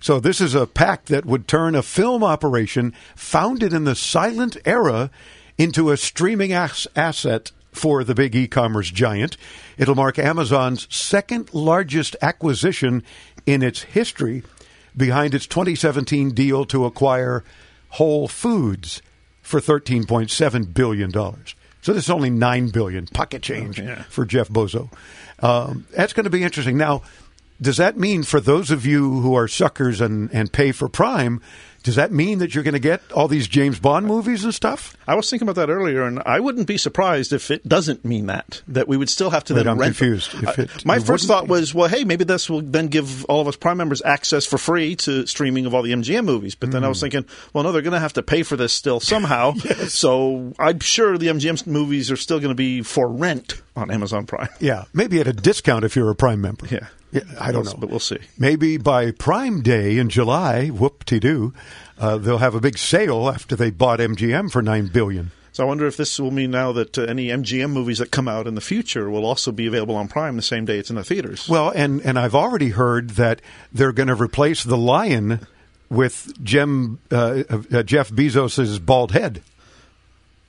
So 0.00 0.20
this 0.20 0.40
is 0.40 0.54
a 0.54 0.66
pact 0.66 1.06
that 1.06 1.26
would 1.26 1.48
turn 1.48 1.74
a 1.74 1.82
film 1.82 2.22
operation 2.22 2.94
founded 3.16 3.72
in 3.72 3.84
the 3.84 3.96
silent 3.96 4.56
era 4.64 5.10
into 5.56 5.90
a 5.90 5.96
streaming 5.96 6.52
ass- 6.52 6.86
asset 6.94 7.50
for 7.72 8.04
the 8.04 8.14
big 8.14 8.36
e-commerce 8.36 8.90
giant. 8.90 9.36
It'll 9.76 9.96
mark 9.96 10.18
Amazon's 10.18 10.86
second 10.94 11.52
largest 11.52 12.14
acquisition 12.22 13.02
in 13.44 13.62
its 13.62 13.82
history 13.82 14.44
behind 14.98 15.34
its 15.34 15.46
2017 15.46 16.32
deal 16.32 16.64
to 16.66 16.84
acquire 16.84 17.44
Whole 17.90 18.28
Foods 18.28 19.00
for 19.40 19.60
13.7 19.60 20.74
billion 20.74 21.10
dollars. 21.10 21.54
So 21.80 21.94
this 21.94 22.04
is 22.04 22.10
only 22.10 22.28
9 22.28 22.68
billion 22.68 23.06
pocket 23.06 23.40
change 23.40 23.80
yeah. 23.80 24.02
for 24.10 24.26
Jeff 24.26 24.48
Bozo. 24.48 24.92
Um, 25.38 25.86
that's 25.92 26.12
going 26.12 26.24
to 26.24 26.30
be 26.30 26.42
interesting. 26.42 26.76
Now, 26.76 27.02
does 27.60 27.78
that 27.78 27.96
mean 27.96 28.24
for 28.24 28.40
those 28.40 28.70
of 28.70 28.84
you 28.84 29.20
who 29.20 29.34
are 29.34 29.48
suckers 29.48 30.00
and, 30.00 30.28
and 30.32 30.52
pay 30.52 30.72
for 30.72 30.88
Prime, 30.88 31.40
does 31.88 31.96
that 31.96 32.12
mean 32.12 32.38
that 32.40 32.54
you're 32.54 32.64
going 32.64 32.74
to 32.74 32.78
get 32.78 33.00
all 33.12 33.28
these 33.28 33.48
James 33.48 33.78
Bond 33.78 34.04
movies 34.06 34.44
and 34.44 34.54
stuff? 34.54 34.94
I 35.06 35.14
was 35.14 35.30
thinking 35.30 35.48
about 35.48 35.58
that 35.58 35.72
earlier, 35.72 36.02
and 36.02 36.20
I 36.26 36.38
wouldn't 36.38 36.66
be 36.66 36.76
surprised 36.76 37.32
if 37.32 37.50
it 37.50 37.66
doesn't 37.66 38.04
mean 38.04 38.26
that. 38.26 38.60
That 38.68 38.88
we 38.88 38.98
would 38.98 39.08
still 39.08 39.30
have 39.30 39.42
to 39.44 39.54
Wait, 39.54 39.60
then 39.60 39.68
I'm 39.68 39.78
rent. 39.78 39.96
confused. 39.96 40.34
If 40.34 40.58
Uh, 40.58 40.62
it- 40.64 40.84
my 40.84 40.96
it 40.96 41.02
first 41.04 41.26
thought 41.26 41.48
was, 41.48 41.72
well, 41.72 41.88
hey, 41.88 42.04
maybe 42.04 42.24
this 42.24 42.50
will 42.50 42.60
then 42.60 42.88
give 42.88 43.24
all 43.24 43.40
of 43.40 43.48
us 43.48 43.56
Prime 43.56 43.78
members 43.78 44.02
access 44.04 44.44
for 44.44 44.58
free 44.58 44.96
to 44.96 45.26
streaming 45.26 45.64
of 45.64 45.74
all 45.74 45.80
the 45.80 45.92
MGM 45.92 46.26
movies. 46.26 46.54
But 46.54 46.72
then 46.72 46.82
I 46.84 46.88
Hmm. 46.88 46.90
was 46.90 47.00
thinking, 47.00 47.24
well, 47.54 47.64
no, 47.64 47.72
they're 47.72 47.80
going 47.80 47.94
to 47.94 47.98
have 48.00 48.12
to 48.12 48.22
pay 48.22 48.42
for 48.42 48.56
this 48.56 48.74
still 48.74 49.00
somehow. 49.00 49.54
So 49.88 50.52
I'm 50.58 50.80
sure 50.80 51.16
the 51.16 51.28
MGM 51.28 51.66
movies 51.66 52.10
are 52.10 52.16
still 52.16 52.38
going 52.38 52.50
to 52.50 52.54
be 52.54 52.82
for 52.82 53.08
rent 53.08 53.62
on 53.76 53.90
Amazon 53.90 54.26
Prime. 54.26 54.48
Yeah, 54.60 54.84
maybe 54.92 55.20
at 55.20 55.26
a 55.26 55.32
discount 55.32 55.84
if 55.84 55.96
you're 55.96 56.10
a 56.10 56.14
Prime 56.14 56.40
member. 56.42 56.66
Yeah. 56.70 56.86
I 57.40 57.52
don't 57.52 57.64
know. 57.64 57.74
But 57.78 57.90
we'll 57.90 58.00
see. 58.00 58.18
Maybe 58.38 58.76
by 58.76 59.10
Prime 59.12 59.62
Day 59.62 59.98
in 59.98 60.08
July, 60.08 60.68
whoop-de-doo, 60.68 61.54
uh, 61.98 62.18
they'll 62.18 62.38
have 62.38 62.54
a 62.54 62.60
big 62.60 62.78
sale 62.78 63.28
after 63.28 63.56
they 63.56 63.70
bought 63.70 64.00
MGM 64.00 64.50
for 64.50 64.62
9 64.62 64.88
billion. 64.88 65.30
So 65.52 65.64
I 65.64 65.66
wonder 65.66 65.86
if 65.86 65.96
this 65.96 66.20
will 66.20 66.30
mean 66.30 66.50
now 66.50 66.72
that 66.72 66.96
uh, 66.98 67.02
any 67.02 67.28
MGM 67.28 67.70
movies 67.70 67.98
that 67.98 68.10
come 68.10 68.28
out 68.28 68.46
in 68.46 68.54
the 68.54 68.60
future 68.60 69.10
will 69.10 69.26
also 69.26 69.50
be 69.50 69.66
available 69.66 69.96
on 69.96 70.06
Prime 70.06 70.36
the 70.36 70.42
same 70.42 70.64
day 70.64 70.78
it's 70.78 70.90
in 70.90 70.96
the 70.96 71.02
theaters. 71.04 71.48
Well, 71.48 71.70
and, 71.70 72.00
and 72.02 72.18
I've 72.18 72.34
already 72.34 72.68
heard 72.68 73.10
that 73.10 73.40
they're 73.72 73.92
going 73.92 74.08
to 74.08 74.14
replace 74.14 74.62
the 74.62 74.76
lion 74.76 75.46
with 75.90 76.32
Jem, 76.44 77.00
uh, 77.10 77.42
uh, 77.50 77.82
Jeff 77.82 78.10
Bezos' 78.10 78.84
bald 78.84 79.12
head. 79.12 79.42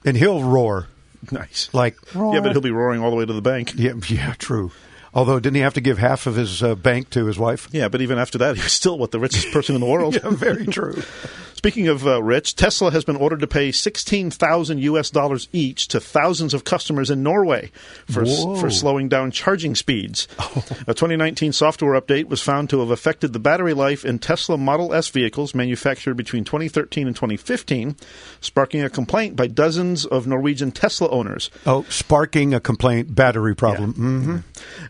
And 0.05 0.15
he'll 0.15 0.43
roar 0.43 0.87
Nice. 1.31 1.69
Like, 1.73 1.97
Yeah, 2.15 2.39
but 2.41 2.51
he'll 2.51 2.61
be 2.61 2.71
roaring 2.71 3.01
all 3.01 3.09
the 3.09 3.17
way 3.17 3.25
to 3.25 3.33
the 3.33 3.41
bank. 3.41 3.73
yeah, 3.75 3.93
yeah, 4.07 4.33
true. 4.37 4.71
Although, 5.19 5.41
didn't 5.41 5.55
he 5.57 5.61
have 5.63 5.73
to 5.73 5.81
give 5.81 5.97
half 5.97 6.27
of 6.27 6.35
his 6.37 6.63
uh, 6.63 6.75
bank 6.75 7.09
to 7.09 7.25
his 7.25 7.37
wife? 7.37 7.67
Yeah, 7.73 7.89
but 7.89 7.99
even 7.99 8.17
after 8.17 8.37
that, 8.37 8.55
he's 8.55 8.71
still 8.71 8.97
what 8.97 9.11
the 9.11 9.19
richest 9.19 9.51
person 9.51 9.75
in 9.75 9.81
the 9.81 9.87
world. 9.87 10.17
Yeah, 10.23 10.29
very 10.29 10.65
true. 10.65 11.03
Speaking 11.59 11.89
of 11.89 12.07
uh, 12.07 12.23
rich, 12.23 12.55
Tesla 12.55 12.89
has 12.91 13.03
been 13.03 13.17
ordered 13.17 13.41
to 13.41 13.47
pay 13.47 13.73
sixteen 13.73 14.31
thousand 14.31 14.79
U.S. 14.79 15.09
dollars 15.09 15.49
each 15.51 15.89
to 15.89 15.99
thousands 15.99 16.53
of 16.53 16.63
customers 16.63 17.09
in 17.09 17.21
Norway 17.21 17.69
for 18.09 18.23
Whoa. 18.23 18.55
for 18.55 18.69
slowing 18.69 19.09
down 19.09 19.31
charging 19.31 19.75
speeds. 19.75 20.29
A 20.87 20.93
2019 20.93 21.51
software 21.51 21.99
update 21.99 22.29
was 22.29 22.41
found 22.41 22.69
to 22.69 22.79
have 22.79 22.91
affected 22.91 23.33
the 23.33 23.39
battery 23.39 23.73
life 23.73 24.05
in 24.05 24.19
Tesla 24.19 24.57
Model 24.57 24.93
S 24.93 25.09
vehicles 25.09 25.53
manufactured 25.53 26.13
between 26.13 26.45
2013 26.45 27.07
and 27.07 27.15
2015, 27.17 27.97
sparking 28.39 28.81
a 28.81 28.89
complaint 28.89 29.35
by 29.35 29.47
dozens 29.47 30.05
of 30.05 30.27
Norwegian 30.27 30.71
Tesla 30.71 31.09
owners. 31.09 31.51
Oh, 31.65 31.83
sparking 31.89 32.53
a 32.53 32.61
complaint, 32.61 33.13
battery 33.15 33.53
problem. 33.53 33.93
hmm 33.95 34.37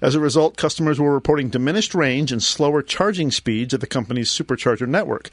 As 0.03 0.13
a 0.13 0.19
result, 0.19 0.55
customers 0.55 0.99
were 0.99 1.15
reporting 1.15 1.49
diminished 1.49 1.95
range 1.95 2.31
and 2.31 2.43
slower 2.43 2.83
charging 2.83 3.31
speeds 3.31 3.73
at 3.73 3.81
the 3.81 3.87
company's 3.87 4.29
supercharger 4.29 4.87
network. 4.87 5.31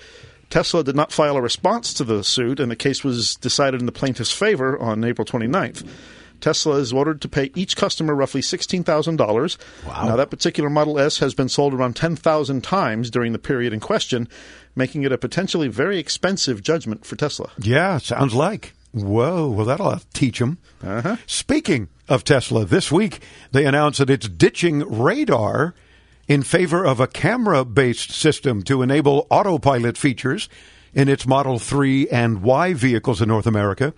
Tesla 0.50 0.84
did 0.84 0.96
not 0.96 1.12
file 1.12 1.36
a 1.36 1.42
response 1.42 1.92
to 1.94 2.04
the 2.04 2.22
suit, 2.22 2.60
and 2.60 2.70
the 2.70 2.76
case 2.76 3.02
was 3.02 3.34
decided 3.36 3.80
in 3.80 3.86
the 3.86 3.92
plaintiff's 3.92 4.32
favor 4.32 4.78
on 4.78 5.04
April 5.04 5.24
29th. 5.24 5.86
Tesla 6.40 6.76
is 6.76 6.92
ordered 6.92 7.20
to 7.22 7.28
pay 7.28 7.50
each 7.54 7.76
customer 7.76 8.14
roughly 8.14 8.40
$16,000. 8.40 9.58
Wow. 9.86 10.08
Now, 10.08 10.16
that 10.16 10.30
particular 10.30 10.68
Model 10.68 10.98
S 10.98 11.18
has 11.18 11.34
been 11.34 11.48
sold 11.48 11.74
around 11.74 11.96
10,000 11.96 12.62
times 12.62 13.10
during 13.10 13.32
the 13.32 13.38
period 13.38 13.72
in 13.72 13.80
question, 13.80 14.28
making 14.74 15.02
it 15.02 15.12
a 15.12 15.18
potentially 15.18 15.68
very 15.68 15.98
expensive 15.98 16.62
judgment 16.62 17.06
for 17.06 17.16
Tesla. 17.16 17.50
Yeah, 17.58 17.98
sounds 17.98 18.34
like. 18.34 18.74
Whoa, 18.92 19.48
well, 19.48 19.66
that'll 19.66 20.00
teach 20.14 20.38
them. 20.38 20.58
Uh-huh. 20.82 21.16
Speaking 21.26 21.88
of 22.08 22.24
Tesla, 22.24 22.64
this 22.64 22.92
week 22.92 23.20
they 23.52 23.66
announced 23.66 23.98
that 23.98 24.10
it's 24.10 24.28
ditching 24.28 24.80
radar 24.80 25.74
in 26.28 26.42
favor 26.42 26.84
of 26.84 27.00
a 27.00 27.06
camera 27.06 27.64
based 27.64 28.10
system 28.10 28.62
to 28.62 28.82
enable 28.82 29.26
autopilot 29.30 29.96
features 29.96 30.48
in 30.92 31.08
its 31.08 31.26
Model 31.26 31.58
3 31.58 32.08
and 32.08 32.42
Y 32.42 32.72
vehicles 32.72 33.20
in 33.20 33.28
North 33.28 33.46
America. 33.46 33.94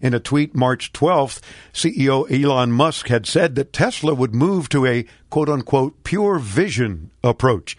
In 0.00 0.14
a 0.14 0.20
tweet 0.20 0.54
March 0.54 0.92
12th, 0.92 1.40
CEO 1.72 2.30
Elon 2.30 2.70
Musk 2.72 3.08
had 3.08 3.26
said 3.26 3.56
that 3.56 3.72
Tesla 3.72 4.14
would 4.14 4.34
move 4.34 4.68
to 4.68 4.86
a 4.86 5.04
quote 5.28 5.48
unquote 5.48 6.04
pure 6.04 6.38
vision 6.38 7.10
approach. 7.24 7.76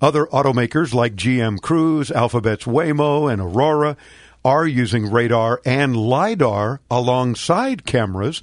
Other 0.00 0.26
automakers 0.26 0.94
like 0.94 1.16
GM 1.16 1.60
Cruise, 1.60 2.10
Alphabet's 2.10 2.64
Waymo, 2.64 3.32
and 3.32 3.40
Aurora 3.40 3.96
are 4.44 4.66
using 4.66 5.10
radar 5.10 5.60
and 5.64 5.96
LiDAR 5.96 6.80
alongside 6.90 7.84
cameras 7.84 8.42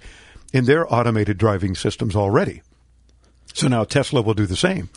in 0.51 0.65
their 0.65 0.91
automated 0.93 1.38
driving 1.38 1.75
systems 1.75 2.15
already. 2.15 2.62
So 3.53 3.67
now 3.67 3.83
Tesla 3.83 4.22
will 4.22 4.33
do 4.33 4.45
the 4.45 4.55
same. 4.55 4.89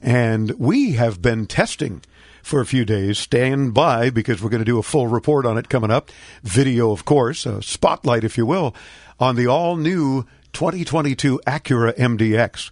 And 0.00 0.50
we 0.52 0.92
have 0.92 1.20
been 1.20 1.46
testing 1.46 2.02
for 2.42 2.60
a 2.60 2.66
few 2.66 2.84
days. 2.84 3.18
Stand 3.18 3.74
by 3.74 4.10
because 4.10 4.42
we're 4.42 4.50
going 4.50 4.60
to 4.60 4.64
do 4.64 4.78
a 4.78 4.82
full 4.82 5.06
report 5.06 5.44
on 5.44 5.58
it 5.58 5.68
coming 5.68 5.90
up. 5.90 6.10
Video, 6.42 6.90
of 6.90 7.04
course, 7.04 7.44
a 7.46 7.62
spotlight, 7.62 8.24
if 8.24 8.38
you 8.38 8.46
will, 8.46 8.74
on 9.20 9.36
the 9.36 9.46
all 9.46 9.76
new 9.76 10.24
2022 10.52 11.40
Acura 11.46 11.94
MDX. 11.96 12.70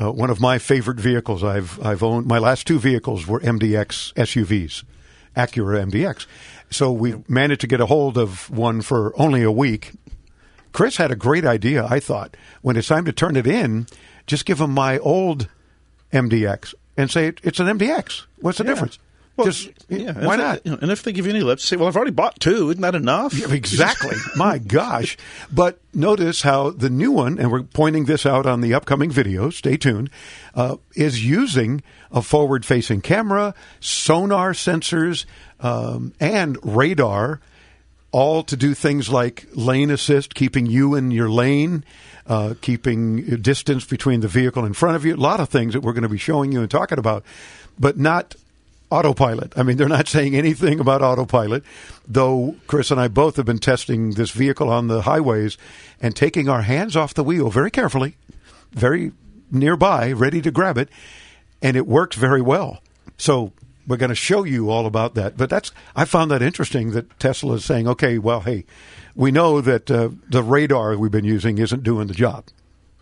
Uh, 0.00 0.12
one 0.12 0.30
of 0.30 0.40
my 0.40 0.58
favorite 0.58 1.00
vehicles 1.00 1.42
I've 1.42 1.84
I've 1.84 2.04
owned. 2.04 2.26
My 2.26 2.38
last 2.38 2.66
two 2.66 2.78
vehicles 2.78 3.26
were 3.26 3.40
MDX 3.40 4.14
SUVs, 4.14 4.84
Acura 5.36 5.90
MDX. 5.90 6.26
So 6.70 6.92
we 6.92 7.16
managed 7.26 7.62
to 7.62 7.66
get 7.66 7.80
a 7.80 7.86
hold 7.86 8.16
of 8.16 8.48
one 8.50 8.82
for 8.82 9.12
only 9.20 9.42
a 9.42 9.50
week. 9.50 9.92
Chris 10.72 10.98
had 10.98 11.10
a 11.10 11.16
great 11.16 11.44
idea. 11.44 11.84
I 11.84 11.98
thought 11.98 12.36
when 12.62 12.76
it's 12.76 12.88
time 12.88 13.06
to 13.06 13.12
turn 13.12 13.34
it 13.34 13.46
in, 13.46 13.88
just 14.28 14.44
give 14.46 14.58
them 14.58 14.70
my 14.70 14.98
old 14.98 15.48
MDX 16.12 16.74
and 16.96 17.10
say 17.10 17.32
it's 17.42 17.58
an 17.58 17.66
MDX. 17.78 18.26
What's 18.40 18.58
the 18.58 18.64
difference? 18.64 18.98
just 19.44 19.70
yeah, 19.88 20.12
why 20.26 20.34
and 20.34 20.42
not? 20.42 20.64
they- 20.64 20.70
you 20.70 20.76
know, 20.76 20.78
and 20.82 20.90
if 20.90 21.04
they 21.04 21.12
give 21.12 21.24
you 21.24 21.30
any 21.32 21.42
lips, 21.42 21.64
say, 21.64 21.76
"Well, 21.76 21.86
I've 21.86 21.94
already 21.96 22.10
bought 22.10 22.40
two. 22.40 22.70
Isn't 22.70 22.82
that 22.82 22.96
enough?" 22.96 23.34
Yeah, 23.34 23.52
exactly. 23.52 24.16
My 24.36 24.58
gosh. 24.58 25.16
But 25.52 25.78
notice 25.94 26.42
how 26.42 26.70
the 26.70 26.90
new 26.90 27.12
one, 27.12 27.38
and 27.38 27.52
we're 27.52 27.62
pointing 27.62 28.06
this 28.06 28.26
out 28.26 28.46
on 28.46 28.62
the 28.62 28.74
upcoming 28.74 29.10
video, 29.12 29.50
stay 29.50 29.76
tuned, 29.76 30.10
uh, 30.56 30.76
is 30.96 31.24
using 31.24 31.82
a 32.10 32.20
forward 32.20 32.64
facing 32.66 33.00
camera, 33.00 33.54
sonar 33.78 34.54
sensors, 34.54 35.24
um, 35.60 36.12
and 36.18 36.58
radar, 36.64 37.40
all 38.10 38.42
to 38.44 38.56
do 38.56 38.74
things 38.74 39.08
like 39.08 39.46
lane 39.54 39.90
assist, 39.90 40.34
keeping 40.34 40.66
you 40.66 40.94
in 40.94 41.10
your 41.10 41.30
lane. 41.30 41.84
Uh, 42.26 42.52
keeping 42.60 43.24
distance 43.40 43.86
between 43.86 44.20
the 44.20 44.28
vehicle 44.28 44.66
in 44.66 44.74
front 44.74 44.94
of 44.94 45.02
you, 45.02 45.14
a 45.14 45.16
lot 45.16 45.40
of 45.40 45.48
things 45.48 45.72
that 45.72 45.80
we're 45.80 45.94
going 45.94 46.02
to 46.02 46.10
be 46.10 46.18
showing 46.18 46.52
you 46.52 46.60
and 46.60 46.70
talking 46.70 46.98
about, 46.98 47.24
but 47.78 47.96
not 47.96 48.34
autopilot. 48.90 49.56
I 49.56 49.62
mean, 49.62 49.76
they're 49.76 49.88
not 49.88 50.08
saying 50.16 50.34
anything 50.34 50.80
about 50.80 51.02
autopilot, 51.02 51.64
though 52.06 52.56
Chris 52.66 52.90
and 52.90 53.00
I 53.00 53.08
both 53.08 53.36
have 53.36 53.46
been 53.46 53.58
testing 53.58 54.10
this 54.10 54.30
vehicle 54.30 54.68
on 54.68 54.88
the 54.88 55.02
highways 55.02 55.56
and 56.00 56.14
taking 56.14 56.48
our 56.48 56.62
hands 56.62 56.96
off 56.96 57.14
the 57.14 57.24
wheel 57.24 57.50
very 57.50 57.70
carefully, 57.70 58.16
very 58.72 59.12
nearby, 59.50 60.12
ready 60.12 60.42
to 60.42 60.50
grab 60.50 60.78
it, 60.78 60.88
and 61.62 61.76
it 61.76 61.86
works 61.86 62.16
very 62.16 62.42
well. 62.42 62.82
So 63.16 63.52
we're 63.88 63.96
going 63.96 64.10
to 64.10 64.14
show 64.14 64.44
you 64.44 64.70
all 64.70 64.86
about 64.86 65.14
that. 65.14 65.36
But 65.36 65.50
that's 65.50 65.72
I 65.96 66.04
found 66.04 66.30
that 66.30 66.42
interesting 66.42 66.92
that 66.92 67.18
Tesla 67.18 67.54
is 67.54 67.64
saying, 67.64 67.88
okay, 67.88 68.18
well, 68.18 68.40
hey, 68.40 68.66
we 69.16 69.32
know 69.32 69.60
that 69.60 69.90
uh, 69.90 70.10
the 70.28 70.42
radar 70.42 70.96
we've 70.96 71.10
been 71.10 71.24
using 71.24 71.58
isn't 71.58 71.82
doing 71.82 72.06
the 72.06 72.14
job. 72.14 72.44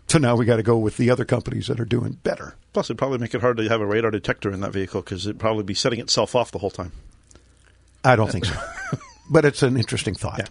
So 0.07 0.17
now 0.17 0.37
we 0.37 0.45
got 0.45 0.55
to 0.55 0.63
go 0.63 0.77
with 0.77 0.95
the 0.95 1.09
other 1.09 1.25
companies 1.25 1.67
that 1.67 1.81
are 1.81 1.85
doing 1.85 2.13
better. 2.23 2.55
Plus, 2.71 2.87
it'd 2.87 2.97
probably 2.97 3.17
make 3.17 3.35
it 3.35 3.41
hard 3.41 3.57
to 3.57 3.67
have 3.67 3.81
a 3.81 3.85
radar 3.85 4.09
detector 4.09 4.49
in 4.49 4.61
that 4.61 4.71
vehicle 4.71 5.01
because 5.01 5.27
it'd 5.27 5.39
probably 5.39 5.63
be 5.63 5.73
setting 5.73 5.99
itself 5.99 6.33
off 6.33 6.51
the 6.51 6.59
whole 6.59 6.69
time. 6.69 6.93
I 8.05 8.15
don't 8.15 8.31
think 8.31 8.45
so. 8.45 8.55
but 9.29 9.45
it's 9.45 9.63
an 9.63 9.77
interesting 9.77 10.13
thought. 10.13 10.49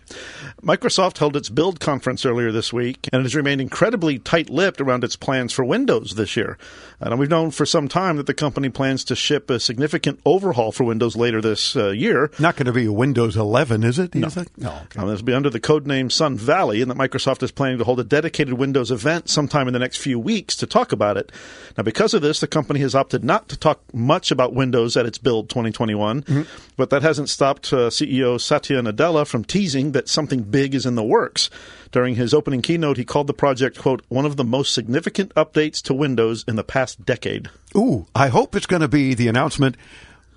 Microsoft 0.63 1.19
held 1.19 1.37
its 1.37 1.49
Build 1.49 1.81
conference 1.81 2.25
earlier 2.25 2.53
this 2.53 2.73
week 2.73 3.09
and 3.13 3.21
it 3.21 3.25
has 3.25 3.35
remained 3.35 3.61
incredibly 3.61 4.19
tight 4.19 4.51
lipped 4.51 4.81
around 4.81 5.05
its 5.05 5.17
plans 5.17 5.53
for 5.53 5.65
Windows 5.65 6.15
this 6.15 6.37
year. 6.37 6.59
And 7.01 7.19
we've 7.19 7.31
known 7.31 7.51
for 7.51 7.67
some 7.67 7.89
time 7.89 8.17
that 8.17 8.27
the 8.27 8.35
company 8.35 8.69
plans 8.71 9.05
to 9.05 9.17
ship 9.17 9.51
a 9.51 9.61
significant 9.61 10.21
overhaul 10.25 10.73
for 10.73 10.85
Windows 10.85 11.15
later 11.15 11.43
this 11.43 11.77
uh, 11.77 11.91
year. 11.91 12.31
Not 12.39 12.57
going 12.57 12.67
to 12.67 12.73
be 12.73 12.87
a 12.87 12.93
Windows 12.93 13.37
11, 13.37 13.85
is 13.85 13.99
it? 13.99 14.15
No. 14.15 14.29
think? 14.29 14.57
No. 14.57 14.71
Okay. 14.85 15.01
Um, 15.01 15.09
this 15.09 15.21
will 15.21 15.27
be 15.27 15.35
under 15.35 15.51
the 15.51 15.61
codename 15.61 16.11
Sun 16.11 16.37
Valley, 16.39 16.81
and 16.81 16.91
that 16.91 16.97
Microsoft 16.97 17.43
is 17.43 17.51
planning 17.51 17.79
to 17.79 17.85
hold 17.85 18.01
a 18.01 18.05
dedicated 18.05 18.55
Windows 18.55 18.91
event 18.91 19.29
sometime 19.29 19.69
in 19.69 19.75
the 19.75 19.79
next 19.79 19.99
few 19.99 20.19
weeks 20.19 20.57
to 20.57 20.67
talk 20.67 20.91
about 20.91 21.19
it. 21.19 21.31
Now, 21.77 21.85
because 21.85 22.15
of 22.15 22.23
this, 22.23 22.41
the 22.41 22.47
company 22.47 22.81
has 22.81 22.95
opted 22.95 23.23
not 23.23 23.49
to 23.51 23.59
talk 23.59 23.81
much 23.93 24.31
about 24.31 24.55
Windows 24.55 24.97
at 24.97 25.05
its 25.05 25.19
Build 25.19 25.51
2021, 25.51 26.47
but 26.77 26.91
that 26.91 27.03
hasn't 27.03 27.29
stopped 27.29 27.73
uh, 27.73 27.91
CEO 27.91 28.41
Satya 28.41 28.66
Nadella 28.75 29.27
from 29.27 29.45
teasing 29.45 29.93
that 29.93 30.09
something 30.09 30.43
big 30.43 30.75
is 30.75 30.87
in 30.87 30.95
the 30.95 31.03
works. 31.03 31.51
During 31.93 32.15
his 32.15 32.35
opening 32.35 32.63
keynote, 32.63 32.97
he 32.97 33.05
called 33.05 33.27
the 33.27 33.35
project, 33.35 33.79
quote, 33.79 34.03
one 34.09 34.27
of 34.27 34.37
the 34.37 34.45
most 34.45 34.75
significant 34.75 35.35
updates 35.35 35.83
to 35.83 35.95
Windows 35.95 36.45
in 36.47 36.57
the 36.57 36.65
past 36.65 37.05
decade. 37.05 37.49
Ooh, 37.77 38.07
I 38.15 38.29
hope 38.29 38.55
it's 38.55 38.67
going 38.67 38.83
to 38.83 38.89
be 38.89 39.15
the 39.15 39.29
announcement 39.29 39.77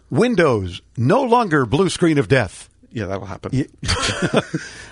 Windows, 0.10 0.82
no 0.98 1.22
longer 1.22 1.66
blue 1.66 1.90
screen 1.90 2.18
of 2.18 2.28
death. 2.28 2.70
Yeah, 2.91 3.05
that'll 3.05 3.25
happen. 3.25 3.51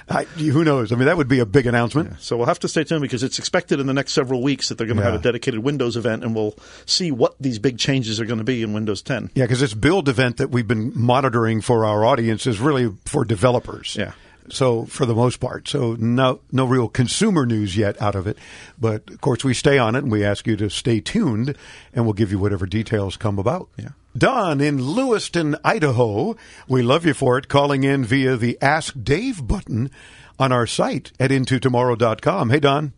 I, 0.09 0.23
who 0.23 0.63
knows? 0.63 0.91
I 0.91 0.95
mean, 0.95 1.05
that 1.05 1.17
would 1.17 1.27
be 1.27 1.39
a 1.39 1.45
big 1.45 1.65
announcement. 1.65 2.19
So 2.19 2.37
we'll 2.37 2.45
have 2.45 2.59
to 2.59 2.67
stay 2.67 2.83
tuned 2.83 3.01
because 3.01 3.23
it's 3.23 3.39
expected 3.39 3.79
in 3.79 3.87
the 3.87 3.93
next 3.93 4.13
several 4.13 4.41
weeks 4.41 4.69
that 4.69 4.77
they're 4.77 4.87
going 4.87 4.97
to 4.97 5.03
have 5.03 5.15
a 5.15 5.19
dedicated 5.19 5.61
Windows 5.61 5.97
event, 5.97 6.23
and 6.23 6.35
we'll 6.35 6.55
see 6.85 7.11
what 7.11 7.35
these 7.39 7.59
big 7.59 7.77
changes 7.77 8.19
are 8.19 8.25
going 8.25 8.37
to 8.37 8.43
be 8.43 8.61
in 8.61 8.73
Windows 8.73 9.01
10. 9.01 9.31
Yeah, 9.35 9.45
because 9.45 9.59
this 9.59 9.73
build 9.73 10.07
event 10.09 10.37
that 10.37 10.49
we've 10.49 10.67
been 10.67 10.91
monitoring 10.95 11.61
for 11.61 11.85
our 11.85 12.05
audience 12.05 12.47
is 12.47 12.59
really 12.59 12.93
for 13.05 13.25
developers. 13.25 13.95
Yeah. 13.97 14.13
So 14.49 14.85
for 14.85 15.05
the 15.05 15.15
most 15.15 15.39
part, 15.41 15.67
so 15.67 15.95
no 15.99 16.39
no 16.53 16.65
real 16.65 16.87
consumer 16.87 17.45
news 17.45 17.75
yet 17.75 18.01
out 18.01 18.15
of 18.15 18.27
it, 18.27 18.37
but 18.79 19.09
of 19.09 19.19
course 19.19 19.43
we 19.43 19.53
stay 19.53 19.77
on 19.77 19.93
it 19.95 20.03
and 20.03 20.11
we 20.11 20.23
ask 20.23 20.47
you 20.47 20.55
to 20.57 20.69
stay 20.69 21.01
tuned, 21.01 21.57
and 21.93 22.05
we'll 22.05 22.13
give 22.13 22.31
you 22.31 22.39
whatever 22.39 22.65
details 22.65 23.17
come 23.17 23.39
about. 23.39 23.67
Yeah. 23.77 23.89
Don 24.17 24.61
in 24.61 24.95
Lewiston, 24.95 25.57
Idaho, 25.63 26.35
we 26.67 26.81
love 26.81 27.05
you 27.05 27.13
for 27.13 27.37
it. 27.37 27.47
Calling 27.47 27.83
in 27.83 28.03
via 28.03 28.35
the 28.35 28.57
Ask 28.61 28.95
Dave 29.03 29.45
button 29.45 29.91
on 30.39 30.51
our 30.51 30.65
site 30.65 31.11
at 31.19 31.29
intotomorrow.com. 31.29 32.49
Hey 32.49 32.59
Don. 32.59 32.93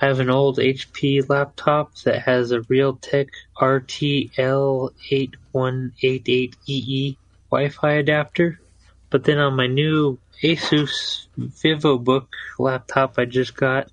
I 0.00 0.06
have 0.06 0.18
an 0.18 0.28
old 0.28 0.58
HP 0.58 1.28
laptop 1.28 1.94
that 1.98 2.22
has 2.22 2.50
a 2.50 2.58
Realtek 2.60 3.28
RTL8188EE 3.58 6.54
E 6.66 7.16
Wi-Fi 7.50 7.92
adapter. 7.92 8.58
But 9.10 9.22
then 9.22 9.38
on 9.38 9.54
my 9.54 9.68
new 9.68 10.18
Asus 10.42 11.28
VivoBook 11.38 12.26
laptop 12.58 13.18
I 13.18 13.26
just 13.26 13.56
got 13.56 13.88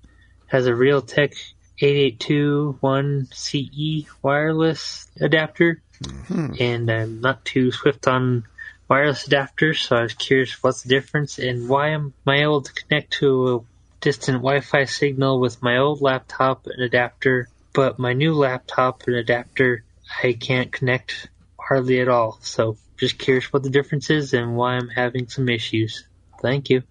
has 0.46 0.66
a 0.66 0.72
Realtek 0.72 1.36
8821CE 1.80 3.52
E 3.52 4.08
wireless 4.22 5.06
adapter. 5.20 5.80
Mm-hmm. 6.02 6.54
And 6.60 6.90
I'm 6.90 7.20
not 7.20 7.44
too 7.44 7.72
swift 7.72 8.06
on 8.06 8.44
wireless 8.88 9.28
adapters, 9.28 9.86
so 9.86 9.96
I 9.96 10.02
was 10.02 10.14
curious 10.14 10.62
what's 10.62 10.82
the 10.82 10.88
difference 10.88 11.38
and 11.38 11.68
why 11.68 11.90
am 11.90 12.12
I 12.26 12.42
able 12.42 12.62
to 12.62 12.72
connect 12.72 13.14
to 13.14 13.54
a 13.54 13.60
distant 14.00 14.38
Wi-Fi 14.38 14.84
signal 14.84 15.40
with 15.40 15.62
my 15.62 15.78
old 15.78 16.02
laptop 16.02 16.66
and 16.66 16.82
adapter, 16.82 17.48
but 17.72 17.98
my 17.98 18.12
new 18.12 18.34
laptop 18.34 19.04
and 19.06 19.16
adapter 19.16 19.84
I 20.22 20.34
can't 20.34 20.70
connect 20.70 21.28
hardly 21.58 22.00
at 22.00 22.08
all. 22.08 22.38
So 22.42 22.76
just 22.96 23.18
curious 23.18 23.52
what 23.52 23.62
the 23.62 23.70
difference 23.70 24.10
is 24.10 24.34
and 24.34 24.56
why 24.56 24.74
I'm 24.74 24.88
having 24.88 25.28
some 25.28 25.48
issues. 25.48 26.06
Thank 26.40 26.70
you. 26.70 26.82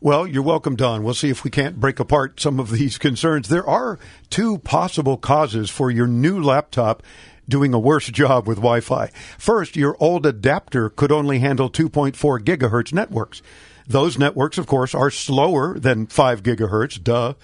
Well, 0.00 0.28
you're 0.28 0.44
welcome, 0.44 0.76
Don. 0.76 1.02
We'll 1.02 1.14
see 1.14 1.30
if 1.30 1.42
we 1.42 1.50
can't 1.50 1.80
break 1.80 1.98
apart 1.98 2.38
some 2.38 2.60
of 2.60 2.70
these 2.70 2.98
concerns. 2.98 3.48
There 3.48 3.66
are 3.66 3.98
two 4.30 4.58
possible 4.58 5.16
causes 5.16 5.70
for 5.70 5.90
your 5.90 6.06
new 6.06 6.40
laptop 6.40 7.02
doing 7.48 7.72
a 7.72 7.78
worse 7.78 8.06
job 8.08 8.46
with 8.46 8.58
Wi 8.58 8.80
Fi. 8.80 9.10
First, 9.38 9.76
your 9.76 9.96
old 9.98 10.26
adapter 10.26 10.90
could 10.90 11.12
only 11.12 11.38
handle 11.38 11.70
2.4 11.70 12.14
gigahertz 12.40 12.92
networks. 12.92 13.42
Those 13.86 14.18
networks, 14.18 14.58
of 14.58 14.66
course, 14.66 14.94
are 14.94 15.10
slower 15.10 15.78
than 15.78 16.06
5 16.06 16.42
gigahertz, 16.42 17.02
duh, 17.02 17.34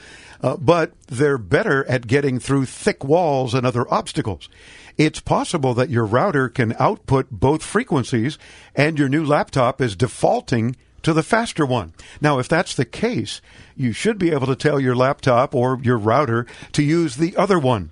uh, 0.43 0.59
but 0.59 0.93
they're 1.07 1.39
better 1.39 1.87
at 1.87 2.07
getting 2.07 2.39
through 2.39 2.67
thick 2.67 3.03
walls 3.03 3.55
and 3.55 3.67
other 3.67 3.93
obstacles. 3.93 4.51
It's 4.99 5.21
possible 5.21 5.73
that 5.75 5.89
your 5.89 6.05
router 6.05 6.51
can 6.51 6.77
output 6.79 7.29
both 7.31 7.63
frequencies 7.63 8.39
and 8.75 8.99
your 8.99 9.09
new 9.09 9.25
laptop 9.25 9.81
is 9.81 9.97
defaulting 9.97 10.77
to 11.03 11.13
the 11.13 11.23
faster 11.23 11.65
one. 11.65 11.95
Now, 12.21 12.39
if 12.39 12.49
that's 12.49 12.75
the 12.75 12.85
case, 12.85 13.41
you 13.77 13.93
should 13.93 14.19
be 14.19 14.31
able 14.31 14.47
to 14.47 14.57
tell 14.57 14.79
your 14.79 14.97
laptop 14.97 15.55
or 15.55 15.79
your 15.83 15.99
router 15.99 16.47
to 16.73 16.83
use 16.83 17.17
the 17.17 17.37
other 17.37 17.59
one. 17.59 17.91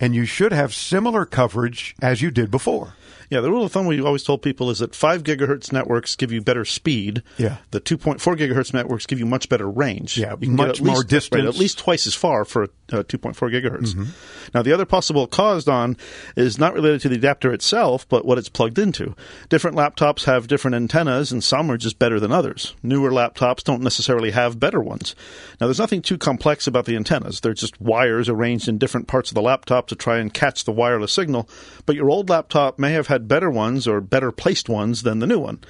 And 0.00 0.14
you 0.14 0.24
should 0.24 0.52
have 0.52 0.74
similar 0.74 1.26
coverage 1.26 1.94
as 2.00 2.22
you 2.22 2.30
did 2.30 2.50
before. 2.50 2.94
Yeah, 3.30 3.40
the 3.40 3.50
rule 3.50 3.64
of 3.64 3.70
thumb 3.70 3.86
we 3.86 4.00
always 4.00 4.24
told 4.24 4.42
people 4.42 4.70
is 4.70 4.80
that 4.80 4.92
5 4.92 5.22
gigahertz 5.22 5.72
networks 5.72 6.16
give 6.16 6.32
you 6.32 6.40
better 6.42 6.64
speed. 6.64 7.22
Yeah. 7.38 7.58
The 7.70 7.80
2.4 7.80 8.18
gigahertz 8.18 8.74
networks 8.74 9.06
give 9.06 9.20
you 9.20 9.26
much 9.26 9.48
better 9.48 9.70
range. 9.70 10.18
Yeah, 10.18 10.32
you 10.32 10.48
can 10.48 10.56
much 10.56 10.82
more 10.82 10.96
least, 10.96 11.08
distance. 11.08 11.44
Right, 11.44 11.48
at 11.48 11.56
least 11.56 11.78
twice 11.78 12.08
as 12.08 12.14
far 12.14 12.44
for 12.44 12.64
uh, 12.64 13.04
2.4 13.04 13.34
gigahertz. 13.34 13.94
Mm-hmm. 13.94 14.04
Now, 14.52 14.62
the 14.62 14.72
other 14.72 14.84
possible 14.84 15.28
cause, 15.28 15.64
Don, 15.64 15.96
is 16.34 16.58
not 16.58 16.74
related 16.74 17.02
to 17.02 17.08
the 17.08 17.14
adapter 17.14 17.52
itself, 17.52 18.08
but 18.08 18.24
what 18.24 18.36
it's 18.36 18.48
plugged 18.48 18.80
into. 18.80 19.14
Different 19.48 19.76
laptops 19.76 20.24
have 20.24 20.48
different 20.48 20.74
antennas, 20.74 21.30
and 21.30 21.42
some 21.42 21.70
are 21.70 21.76
just 21.76 22.00
better 22.00 22.18
than 22.18 22.32
others. 22.32 22.74
Newer 22.82 23.12
laptops 23.12 23.62
don't 23.62 23.82
necessarily 23.82 24.32
have 24.32 24.58
better 24.58 24.80
ones. 24.80 25.14
Now, 25.60 25.68
there's 25.68 25.78
nothing 25.78 26.02
too 26.02 26.18
complex 26.18 26.66
about 26.66 26.86
the 26.86 26.96
antennas. 26.96 27.40
They're 27.40 27.54
just 27.54 27.80
wires 27.80 28.28
arranged 28.28 28.66
in 28.66 28.78
different 28.78 29.06
parts 29.06 29.30
of 29.30 29.36
the 29.36 29.42
laptop 29.42 29.86
to 29.88 29.94
try 29.94 30.18
and 30.18 30.34
catch 30.34 30.64
the 30.64 30.72
wireless 30.72 31.12
signal, 31.12 31.48
but 31.86 31.94
your 31.94 32.10
old 32.10 32.28
laptop 32.28 32.76
may 32.76 32.92
have 32.92 33.06
had 33.06 33.19
better 33.28 33.50
ones 33.50 33.86
or 33.86 34.00
better 34.00 34.32
placed 34.32 34.68
ones 34.68 35.02
than 35.02 35.18
the 35.18 35.26
new 35.26 35.38
one. 35.38 35.60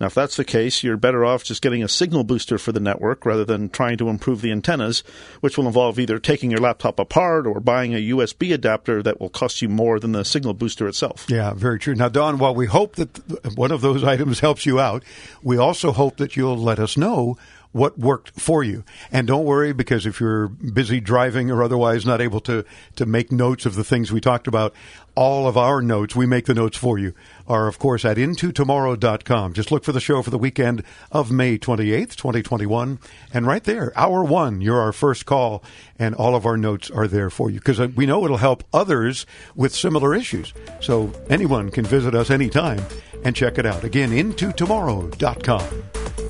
Now, 0.00 0.06
if 0.06 0.14
that's 0.14 0.36
the 0.36 0.44
case, 0.44 0.82
you're 0.82 0.96
better 0.96 1.26
off 1.26 1.44
just 1.44 1.60
getting 1.60 1.84
a 1.84 1.88
signal 1.88 2.24
booster 2.24 2.56
for 2.56 2.72
the 2.72 2.80
network 2.80 3.26
rather 3.26 3.44
than 3.44 3.68
trying 3.68 3.98
to 3.98 4.08
improve 4.08 4.40
the 4.40 4.50
antennas, 4.50 5.04
which 5.40 5.58
will 5.58 5.66
involve 5.66 5.98
either 5.98 6.18
taking 6.18 6.50
your 6.50 6.60
laptop 6.60 6.98
apart 6.98 7.46
or 7.46 7.60
buying 7.60 7.94
a 7.94 8.08
USB 8.08 8.54
adapter 8.54 9.02
that 9.02 9.20
will 9.20 9.28
cost 9.28 9.60
you 9.60 9.68
more 9.68 10.00
than 10.00 10.12
the 10.12 10.24
signal 10.24 10.54
booster 10.54 10.88
itself. 10.88 11.26
Yeah, 11.28 11.52
very 11.52 11.78
true. 11.78 11.94
Now, 11.94 12.08
Don, 12.08 12.38
while 12.38 12.54
we 12.54 12.66
hope 12.66 12.96
that 12.96 13.56
one 13.56 13.72
of 13.72 13.82
those 13.82 14.02
items 14.14 14.40
helps 14.40 14.64
you 14.64 14.80
out, 14.80 15.04
we 15.42 15.58
also 15.58 15.92
hope 15.92 16.16
that 16.16 16.34
you'll 16.34 16.56
let 16.56 16.78
us 16.78 16.96
know 16.96 17.36
what 17.72 17.98
worked 17.98 18.38
for 18.38 18.64
you. 18.64 18.84
And 19.12 19.26
don't 19.26 19.44
worry 19.44 19.72
because 19.72 20.06
if 20.06 20.20
you're 20.20 20.48
busy 20.48 21.00
driving 21.00 21.50
or 21.50 21.62
otherwise 21.62 22.04
not 22.04 22.20
able 22.20 22.40
to, 22.40 22.64
to 22.96 23.06
make 23.06 23.30
notes 23.30 23.66
of 23.66 23.76
the 23.76 23.84
things 23.84 24.10
we 24.10 24.20
talked 24.20 24.48
about, 24.48 24.74
all 25.14 25.46
of 25.46 25.56
our 25.56 25.82
notes, 25.82 26.16
we 26.16 26.26
make 26.26 26.46
the 26.46 26.54
notes 26.54 26.76
for 26.76 26.98
you, 26.98 27.14
are 27.46 27.68
of 27.68 27.78
course 27.78 28.04
at 28.04 28.16
intotomorrow.com. 28.16 29.52
Just 29.52 29.70
look 29.70 29.84
for 29.84 29.92
the 29.92 30.00
show 30.00 30.22
for 30.22 30.30
the 30.30 30.38
weekend 30.38 30.82
of 31.12 31.30
May 31.30 31.58
28th, 31.58 32.16
2021. 32.16 32.98
And 33.32 33.46
right 33.46 33.64
there, 33.64 33.92
hour 33.98 34.24
one, 34.24 34.60
you're 34.60 34.80
our 34.80 34.92
first 34.92 35.26
call 35.26 35.62
and 35.98 36.14
all 36.14 36.34
of 36.34 36.46
our 36.46 36.56
notes 36.56 36.90
are 36.90 37.06
there 37.06 37.30
for 37.30 37.50
you 37.50 37.58
because 37.58 37.78
uh, 37.78 37.88
we 37.94 38.06
know 38.06 38.24
it'll 38.24 38.38
help 38.38 38.64
others 38.72 39.26
with 39.54 39.74
similar 39.74 40.14
issues. 40.14 40.52
So 40.80 41.12
anyone 41.28 41.70
can 41.70 41.84
visit 41.84 42.14
us 42.14 42.30
anytime 42.30 42.82
and 43.24 43.36
check 43.36 43.58
it 43.58 43.66
out. 43.66 43.84
Again, 43.84 44.10
intotomorrow.com. 44.10 46.29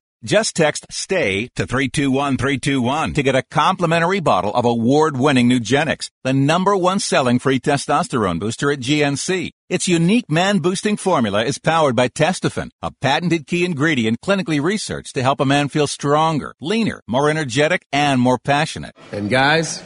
Just 0.23 0.55
text 0.55 0.85
STAY 0.91 1.47
to 1.55 1.65
321321 1.65 3.13
to 3.13 3.23
get 3.23 3.33
a 3.33 3.41
complimentary 3.41 4.19
bottle 4.19 4.53
of 4.53 4.65
award-winning 4.65 5.49
Nugenix, 5.49 6.11
the 6.23 6.31
number 6.31 6.77
one 6.77 6.99
selling 6.99 7.39
free 7.39 7.59
testosterone 7.59 8.39
booster 8.39 8.71
at 8.71 8.81
GNC. 8.81 9.49
Its 9.67 9.87
unique 9.87 10.29
man-boosting 10.29 10.97
formula 10.97 11.43
is 11.43 11.57
powered 11.57 11.95
by 11.95 12.07
Testofen, 12.07 12.69
a 12.83 12.91
patented 13.01 13.47
key 13.47 13.65
ingredient 13.65 14.21
clinically 14.21 14.61
researched 14.61 15.15
to 15.15 15.23
help 15.23 15.39
a 15.39 15.45
man 15.45 15.69
feel 15.69 15.87
stronger, 15.87 16.53
leaner, 16.61 17.01
more 17.07 17.27
energetic, 17.27 17.87
and 17.91 18.21
more 18.21 18.37
passionate. 18.37 18.95
And 19.11 19.27
guys, 19.27 19.81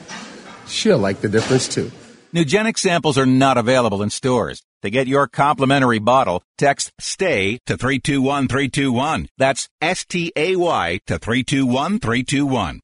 she'll 0.68 0.98
like 0.98 1.22
the 1.22 1.30
difference 1.30 1.70
too. 1.70 1.94
Nugenix 2.34 2.80
samples 2.80 3.18
are 3.18 3.26
not 3.26 3.58
available 3.58 4.04
in 4.04 4.10
stores. 4.10 4.62
To 4.86 4.92
get 4.92 5.08
your 5.08 5.28
complimentary 5.28 5.98
bottle, 5.98 6.44
text 6.60 6.92
STAY 7.00 7.58
to 7.66 7.76
321321. 7.76 9.30
That's 9.36 9.68
S-T-A-Y 9.82 11.00
to 11.08 11.18
321321. 11.18 12.82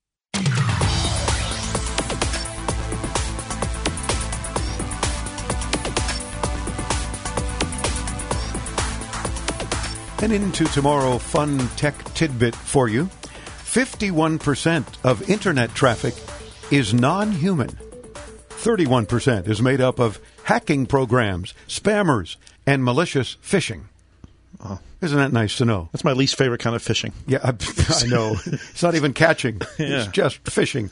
And 10.24 10.34
into 10.34 10.66
tomorrow, 10.66 11.20
fun 11.20 11.60
tech 11.78 12.04
tidbit 12.16 12.56
for 12.56 12.90
you. 12.90 13.12
51% 13.66 14.88
of 15.04 15.30
internet 15.30 15.76
traffic 15.76 16.16
is 16.72 16.96
non 16.96 17.32
human. 17.32 17.70
31% 18.50 19.48
is 19.48 19.62
made 19.62 19.82
up 19.82 20.00
of 20.00 20.20
hacking 20.44 20.86
programs, 20.86 21.54
spammers, 21.68 22.38
and 22.66 22.84
malicious 22.84 23.38
phishing. 23.44 23.84
Isn't 25.02 25.18
that 25.18 25.34
nice 25.34 25.58
to 25.58 25.66
know? 25.66 25.90
That's 25.92 26.04
my 26.04 26.12
least 26.12 26.38
favorite 26.38 26.60
kind 26.62 26.76
of 26.76 26.84
fishing. 26.84 27.14
Yeah, 27.26 27.40
I, 27.44 27.50
I 28.04 28.06
know. 28.08 28.36
It's 28.46 28.84
not 28.84 28.94
even 28.96 29.14
catching, 29.14 29.60
it's 29.80 30.12
just 30.12 30.38
fishing. 30.48 30.92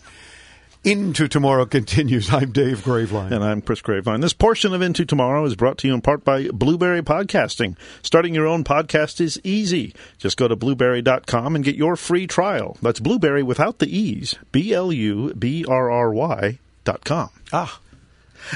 Into 0.81 1.27
Tomorrow 1.27 1.65
continues. 1.65 2.33
I'm 2.33 2.53
Dave 2.53 2.83
Graveline. 2.85 3.31
And 3.31 3.43
I'm 3.43 3.61
Chris 3.61 3.81
Graveline. 3.81 4.21
This 4.21 4.31
portion 4.31 4.73
of 4.73 4.81
Into 4.81 5.05
Tomorrow 5.05 5.43
is 5.43 5.57
brought 5.57 5.77
to 5.79 5.87
you 5.89 5.93
in 5.93 5.99
part 5.99 6.23
by 6.23 6.47
Blubrry 6.47 7.01
Podcasting. 7.01 7.75
Starting 8.01 8.33
your 8.33 8.47
own 8.47 8.63
podcast 8.63 9.19
is 9.19 9.41
easy. 9.43 9.93
Just 10.17 10.37
go 10.37 10.47
to 10.47 10.55
blubrry.com 10.55 11.55
and 11.55 11.65
get 11.65 11.75
your 11.75 11.97
free 11.97 12.27
trial. 12.27 12.77
That's 12.81 13.01
Blueberry 13.01 13.43
without 13.43 13.79
the 13.79 13.93
E's. 13.95 14.35
B 14.53 14.73
L 14.73 14.93
U 14.93 15.33
B 15.33 15.65
R 15.67 15.91
R 15.91 16.13
Y 16.13 16.59
dot 16.85 17.03
com. 17.03 17.29
Ah, 17.51 17.77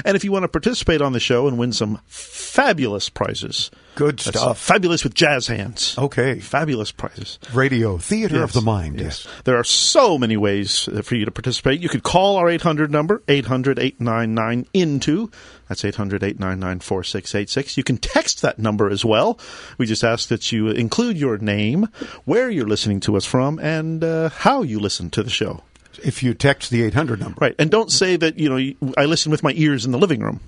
And 0.04 0.16
if 0.16 0.24
you 0.24 0.32
want 0.32 0.44
to 0.44 0.48
participate 0.48 1.00
on 1.00 1.12
the 1.12 1.20
show 1.20 1.48
and 1.48 1.58
win 1.58 1.72
some 1.72 2.00
fabulous 2.06 3.08
prizes, 3.08 3.70
good 3.94 4.20
stuff. 4.20 4.58
fabulous 4.58 5.04
with 5.04 5.14
jazz 5.14 5.46
hands. 5.46 5.96
Okay. 5.98 6.40
Fabulous 6.40 6.92
prizes. 6.92 7.38
Radio, 7.52 7.98
theater 7.98 8.42
of 8.42 8.52
the 8.52 8.60
mind. 8.60 9.00
Yes. 9.00 9.26
There 9.44 9.56
are 9.56 9.64
so 9.64 10.18
many 10.18 10.36
ways 10.36 10.88
for 11.02 11.14
you 11.14 11.24
to 11.24 11.30
participate. 11.30 11.80
You 11.80 11.88
could 11.88 12.02
call 12.02 12.36
our 12.36 12.48
800 12.48 12.90
number, 12.90 13.22
800 13.28 13.78
899 13.78 14.66
INTO. 14.72 15.30
That's 15.68 15.84
800 15.84 16.22
899 16.22 16.80
4686. 16.80 17.76
You 17.76 17.84
can 17.84 17.96
text 17.96 18.42
that 18.42 18.58
number 18.58 18.90
as 18.90 19.04
well. 19.04 19.38
We 19.78 19.86
just 19.86 20.04
ask 20.04 20.28
that 20.28 20.52
you 20.52 20.68
include 20.68 21.16
your 21.16 21.38
name, 21.38 21.88
where 22.24 22.50
you're 22.50 22.66
listening 22.66 23.00
to 23.00 23.16
us 23.16 23.24
from, 23.24 23.58
and 23.58 24.04
uh, 24.04 24.28
how 24.30 24.62
you 24.62 24.78
listen 24.78 25.10
to 25.10 25.22
the 25.22 25.30
show. 25.30 25.62
If 26.04 26.22
you 26.22 26.34
text 26.34 26.70
the 26.70 26.82
800 26.82 27.20
number. 27.20 27.38
Right. 27.40 27.54
And 27.58 27.70
don't 27.70 27.90
say 27.90 28.16
that, 28.16 28.38
you 28.38 28.48
know, 28.48 28.92
I 28.96 29.04
listen 29.04 29.30
with 29.30 29.42
my 29.42 29.52
ears 29.54 29.84
in 29.84 29.92
the 29.92 29.98
living 29.98 30.20
room. 30.20 30.40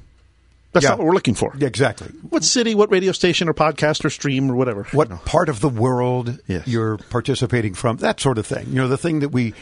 That's 0.72 0.84
Yeah. 0.84 0.90
not 0.90 0.98
what 0.98 1.06
we're 1.06 1.14
looking 1.14 1.34
for. 1.34 1.54
Yeah, 1.58 1.68
exactly. 1.68 2.08
What 2.28 2.44
city, 2.44 2.74
what 2.74 2.90
radio 2.90 3.12
station 3.12 3.48
or 3.48 3.54
podcast 3.54 4.04
or 4.04 4.10
stream 4.10 4.50
or 4.50 4.56
whatever. 4.56 4.84
what 4.92 5.24
part 5.24 5.48
of 5.48 5.60
the 5.60 5.68
world 5.70 6.38
Yes. 6.46 6.66
you're 6.66 6.98
participating 6.98 7.72
from, 7.74 7.96
that 7.98 8.20
sort 8.20 8.36
of 8.36 8.46
thing. 8.46 8.66
You 8.68 8.74
know, 8.76 8.88
the 8.88 8.98
thing 8.98 9.20
that 9.20 9.30
we 9.30 9.54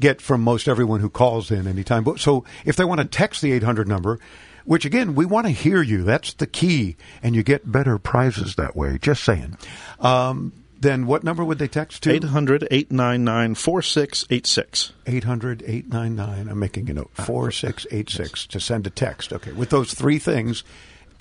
get 0.00 0.22
from 0.22 0.40
most 0.42 0.68
everyone 0.68 1.00
who 1.00 1.10
calls 1.10 1.50
in 1.50 1.66
anytime. 1.66 2.04
But 2.04 2.18
so 2.20 2.44
if 2.64 2.76
they 2.76 2.84
want 2.84 3.00
to 3.00 3.06
text 3.06 3.42
the 3.42 3.52
800 3.52 3.86
number, 3.86 4.18
which 4.64 4.84
again, 4.86 5.14
we 5.14 5.26
want 5.26 5.46
to 5.46 5.52
hear 5.52 5.82
you. 5.82 6.04
That's 6.04 6.32
the 6.34 6.46
key. 6.46 6.96
And 7.22 7.34
you 7.34 7.42
get 7.42 7.70
better 7.70 7.98
prizes 7.98 8.54
that 8.54 8.74
way. 8.74 8.96
Just 9.02 9.24
saying. 9.24 9.58
Um, 10.00 10.52
then 10.82 11.06
what 11.06 11.24
number 11.24 11.44
would 11.44 11.58
they 11.58 11.68
text 11.68 12.02
to? 12.02 12.12
800 12.12 12.66
899 12.70 13.54
4686. 13.54 14.92
800 15.06 15.62
899. 15.62 16.48
I'm 16.48 16.58
making 16.58 16.90
a 16.90 16.94
note. 16.94 17.10
Ah, 17.18 17.22
4686 17.22 18.46
to 18.48 18.60
send 18.60 18.86
a 18.86 18.90
text. 18.90 19.32
Okay. 19.32 19.52
With 19.52 19.70
those 19.70 19.94
three 19.94 20.18
things, 20.18 20.64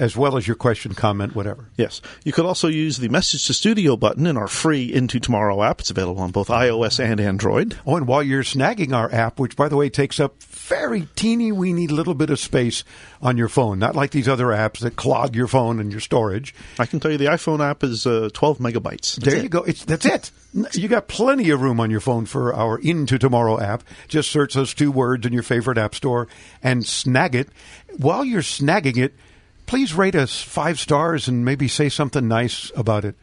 as 0.01 0.17
well 0.17 0.35
as 0.35 0.47
your 0.47 0.55
question, 0.55 0.95
comment, 0.95 1.35
whatever. 1.35 1.69
Yes. 1.77 2.01
You 2.23 2.33
could 2.33 2.43
also 2.45 2.67
use 2.67 2.97
the 2.97 3.07
Message 3.07 3.45
to 3.45 3.53
Studio 3.53 3.95
button 3.95 4.25
in 4.25 4.35
our 4.35 4.47
free 4.47 4.91
Into 4.91 5.19
Tomorrow 5.19 5.61
app. 5.61 5.79
It's 5.79 5.91
available 5.91 6.23
on 6.23 6.31
both 6.31 6.47
iOS 6.47 6.99
and 6.99 7.21
Android. 7.21 7.77
Oh, 7.85 7.97
and 7.97 8.07
while 8.07 8.23
you're 8.23 8.41
snagging 8.41 8.93
our 8.93 9.13
app, 9.13 9.39
which 9.39 9.55
by 9.55 9.69
the 9.69 9.75
way 9.75 9.91
takes 9.91 10.19
up 10.19 10.41
very 10.41 11.07
teeny 11.15 11.51
weeny 11.51 11.85
little 11.85 12.15
bit 12.15 12.31
of 12.31 12.39
space 12.39 12.83
on 13.21 13.37
your 13.37 13.47
phone, 13.47 13.77
not 13.77 13.95
like 13.95 14.09
these 14.09 14.27
other 14.27 14.47
apps 14.47 14.79
that 14.79 14.95
clog 14.95 15.35
your 15.35 15.47
phone 15.47 15.79
and 15.79 15.91
your 15.91 16.01
storage. 16.01 16.55
I 16.79 16.87
can 16.87 16.99
tell 16.99 17.11
you 17.11 17.19
the 17.19 17.25
iPhone 17.25 17.63
app 17.63 17.83
is 17.83 18.07
uh, 18.07 18.31
12 18.33 18.57
megabytes. 18.57 19.17
That's 19.17 19.17
there 19.17 19.35
it. 19.35 19.43
you 19.43 19.49
go. 19.49 19.61
It's 19.61 19.85
that's 19.85 20.07
it. 20.07 20.31
You 20.73 20.87
got 20.87 21.07
plenty 21.07 21.51
of 21.51 21.61
room 21.61 21.79
on 21.79 21.91
your 21.91 21.99
phone 21.99 22.25
for 22.25 22.55
our 22.55 22.79
Into 22.79 23.19
Tomorrow 23.19 23.59
app. 23.59 23.83
Just 24.07 24.31
search 24.31 24.55
those 24.55 24.73
two 24.73 24.91
words 24.91 25.27
in 25.27 25.31
your 25.31 25.43
favorite 25.43 25.77
app 25.77 25.93
store 25.93 26.27
and 26.63 26.83
snag 26.83 27.35
it. 27.35 27.49
While 27.97 28.25
you're 28.25 28.41
snagging 28.41 28.97
it, 28.97 29.13
please 29.71 29.93
rate 29.93 30.15
us 30.15 30.41
five 30.41 30.77
stars 30.77 31.29
and 31.29 31.45
maybe 31.45 31.65
say 31.65 31.88
something 31.88 32.27
nice 32.27 32.73
about 32.75 33.05
it. 33.05 33.15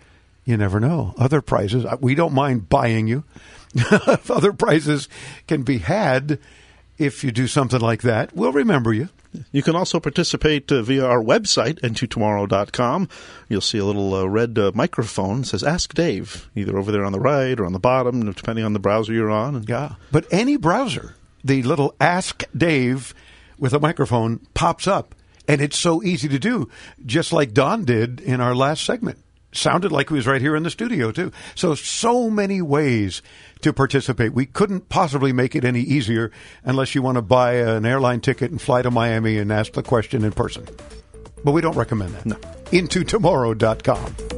You 0.47 0.57
never 0.57 0.81
know. 0.81 1.13
Other 1.19 1.43
prizes, 1.43 1.85
uh, 1.85 1.99
we 2.01 2.15
don't 2.15 2.33
mind 2.33 2.71
buying 2.71 3.07
you. 3.07 3.25
Other 4.31 4.55
prizes 4.55 5.11
can 5.47 5.63
be 5.63 5.77
had 5.77 6.39
if 6.97 7.23
you 7.23 7.33
do 7.33 7.49
something 7.49 7.83
like 7.83 8.01
that. 8.01 8.35
We'll 8.35 8.53
remember 8.53 8.95
you. 8.95 9.11
You 9.53 9.63
can 9.63 9.77
also 9.77 10.01
participate 10.01 10.73
uh, 10.73 10.81
via 10.81 11.05
our 11.05 11.23
website, 11.23 11.81
intotomorrow.com. 11.81 13.11
You'll 13.51 13.61
see 13.61 13.77
a 13.77 13.85
little 13.85 14.15
uh, 14.15 14.25
red 14.25 14.59
uh, 14.59 14.73
microphone 14.75 15.43
that 15.43 15.49
says 15.49 15.63
Ask 15.63 15.93
Dave, 15.93 16.49
either 16.57 16.79
over 16.79 16.91
there 16.91 17.05
on 17.05 17.13
the 17.13 17.21
right 17.21 17.61
or 17.61 17.67
on 17.67 17.75
the 17.75 17.79
bottom, 17.79 18.33
depending 18.33 18.65
on 18.65 18.73
the 18.73 18.79
browser 18.79 19.13
you're 19.13 19.29
on. 19.29 19.55
And 19.55 19.69
Yeah. 19.69 19.97
But 20.11 20.25
any 20.31 20.57
browser, 20.57 21.15
the 21.45 21.63
little 21.63 21.95
Ask 22.01 22.45
Dave 22.57 23.13
with 23.59 23.75
a 23.75 23.81
microphone 23.81 24.39
pops 24.55 24.87
up. 24.87 25.15
And 25.49 25.61
it's 25.63 25.79
so 25.79 26.03
easy 26.03 26.29
to 26.29 26.39
do, 26.39 26.69
just 27.05 27.33
like 27.33 27.55
Don 27.55 27.85
did 27.85 28.21
in 28.21 28.41
our 28.41 28.55
last 28.55 28.85
segment. 28.85 29.19
Sounded 29.51 29.91
like 29.91 30.11
he 30.11 30.15
was 30.15 30.27
right 30.27 30.43
here 30.43 30.55
in 30.55 30.63
the 30.63 30.71
studio, 30.71 31.11
too. 31.11 31.33
So, 31.55 31.75
so 31.75 32.29
many 32.29 32.61
ways 32.61 33.23
to 33.63 33.73
participate. 33.73 34.35
We 34.35 34.45
couldn't 34.45 34.91
possibly 34.91 35.33
make 35.33 35.57
it 35.57 35.65
any 35.65 35.81
easier 35.81 36.31
unless 36.65 36.95
you 36.95 37.01
want 37.01 37.17
to 37.17 37.23
buy 37.23 37.55
an 37.55 37.87
airline 37.87 38.21
ticket 38.21 38.51
and 38.51 38.61
fly 38.61 38.83
to 38.83 38.91
Miami 38.91 39.39
and 39.39 39.51
ask 39.51 39.73
the 39.73 39.83
question 39.83 40.23
in 40.23 40.33
person. 40.33 40.67
But 41.43 41.53
we 41.53 41.63
don't 41.63 41.77
recommend 41.77 42.15
that. 42.15 42.27
No. 42.27 42.37
IntoTomorrow.com. 42.71 44.38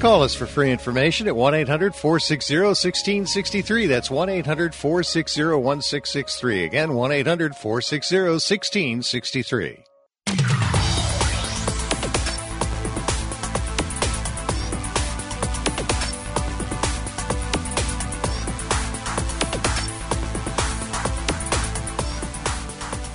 Call 0.00 0.22
us 0.22 0.32
for 0.32 0.46
free 0.46 0.70
information 0.70 1.26
at 1.26 1.34
1 1.34 1.54
800 1.54 1.92
460 1.92 2.56
1663. 2.56 3.86
That's 3.86 4.08
1 4.08 4.28
800 4.28 4.72
460 4.72 5.42
1663. 5.42 6.64
Again, 6.64 6.94
1 6.94 7.10
800 7.10 7.56
460 7.56 8.16
1663. 8.16 9.84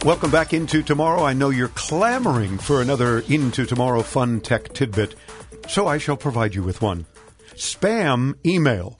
Welcome 0.04 0.32
back 0.32 0.54
into 0.54 0.84
tomorrow. 0.84 1.24
I 1.24 1.32
know 1.32 1.50
you're 1.50 1.70
clamoring 1.70 2.58
for 2.58 2.82
another 2.82 3.20
Into 3.30 3.66
Tomorrow 3.66 4.02
fun 4.02 4.42
tech 4.42 4.74
tidbit, 4.74 5.16
so 5.68 5.88
I 5.88 5.98
shall 5.98 6.18
provide 6.18 6.56
you 6.56 6.64
with 6.64 6.82
one. 6.82 7.06
Spam 7.56 8.36
email 8.46 8.98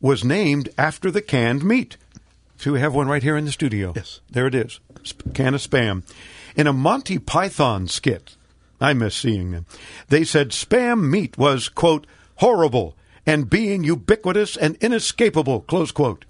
was 0.00 0.24
named 0.24 0.68
after 0.76 1.10
the 1.10 1.22
canned 1.22 1.64
meat. 1.64 1.96
So 2.58 2.72
we 2.72 2.80
have 2.80 2.94
one 2.94 3.08
right 3.08 3.22
here 3.22 3.36
in 3.36 3.44
the 3.44 3.52
studio. 3.52 3.92
Yes. 3.96 4.20
There 4.30 4.46
it 4.46 4.54
is. 4.54 4.80
Sp- 5.04 5.34
can 5.34 5.54
of 5.54 5.60
spam. 5.60 6.02
In 6.56 6.66
a 6.66 6.72
Monty 6.72 7.18
Python 7.18 7.88
skit, 7.88 8.36
I 8.80 8.92
miss 8.92 9.14
seeing 9.14 9.50
them. 9.50 9.66
They 10.08 10.24
said 10.24 10.50
spam 10.50 11.10
meat 11.10 11.36
was, 11.36 11.68
quote, 11.68 12.06
horrible 12.36 12.96
and 13.26 13.50
being 13.50 13.84
ubiquitous 13.84 14.56
and 14.56 14.76
inescapable, 14.76 15.60
close 15.62 15.90
quote. 15.90 16.24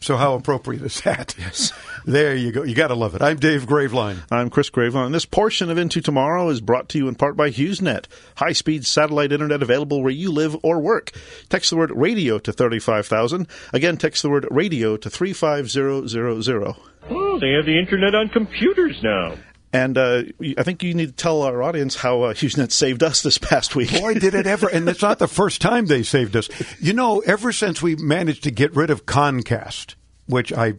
So 0.00 0.16
how 0.16 0.34
appropriate 0.34 0.82
is 0.82 1.00
that? 1.02 1.34
Yes. 1.38 1.72
there 2.06 2.36
you 2.36 2.52
go. 2.52 2.62
You 2.62 2.74
got 2.74 2.88
to 2.88 2.94
love 2.94 3.14
it. 3.14 3.22
I'm 3.22 3.36
Dave 3.36 3.66
Graveline. 3.66 4.18
I'm 4.30 4.48
Chris 4.48 4.70
Graveline. 4.70 5.12
This 5.12 5.24
portion 5.24 5.70
of 5.70 5.78
Into 5.78 6.00
Tomorrow 6.00 6.48
is 6.50 6.60
brought 6.60 6.88
to 6.90 6.98
you 6.98 7.08
in 7.08 7.16
part 7.16 7.36
by 7.36 7.50
HughesNet, 7.50 8.06
high 8.36 8.52
speed 8.52 8.86
satellite 8.86 9.32
internet 9.32 9.62
available 9.62 10.02
where 10.02 10.12
you 10.12 10.30
live 10.30 10.56
or 10.62 10.80
work. 10.80 11.12
Text 11.48 11.70
the 11.70 11.76
word 11.76 11.90
radio 11.90 12.38
to 12.38 12.52
35000. 12.52 13.48
Again, 13.72 13.96
text 13.96 14.22
the 14.22 14.30
word 14.30 14.46
radio 14.50 14.96
to 14.96 15.10
35000. 15.10 16.74
Oh, 17.10 17.38
they 17.40 17.52
have 17.52 17.66
the 17.66 17.78
internet 17.78 18.14
on 18.14 18.28
computers 18.28 19.00
now. 19.02 19.34
And 19.72 19.98
uh, 19.98 20.22
I 20.56 20.62
think 20.62 20.82
you 20.82 20.94
need 20.94 21.10
to 21.10 21.12
tell 21.12 21.42
our 21.42 21.62
audience 21.62 21.96
how 21.96 22.22
uh, 22.22 22.32
HughesNet 22.32 22.72
saved 22.72 23.02
us 23.02 23.22
this 23.22 23.36
past 23.36 23.76
week. 23.76 23.92
Boy, 23.92 24.14
did 24.14 24.34
it 24.34 24.46
ever. 24.46 24.68
And 24.68 24.88
it's 24.88 25.02
not 25.02 25.18
the 25.18 25.28
first 25.28 25.60
time 25.60 25.86
they 25.86 26.02
saved 26.02 26.36
us. 26.36 26.48
You 26.80 26.94
know, 26.94 27.20
ever 27.20 27.52
since 27.52 27.82
we 27.82 27.94
managed 27.96 28.44
to 28.44 28.50
get 28.50 28.74
rid 28.74 28.88
of 28.88 29.04
Concast, 29.04 29.94
which 30.26 30.52
I 30.52 30.74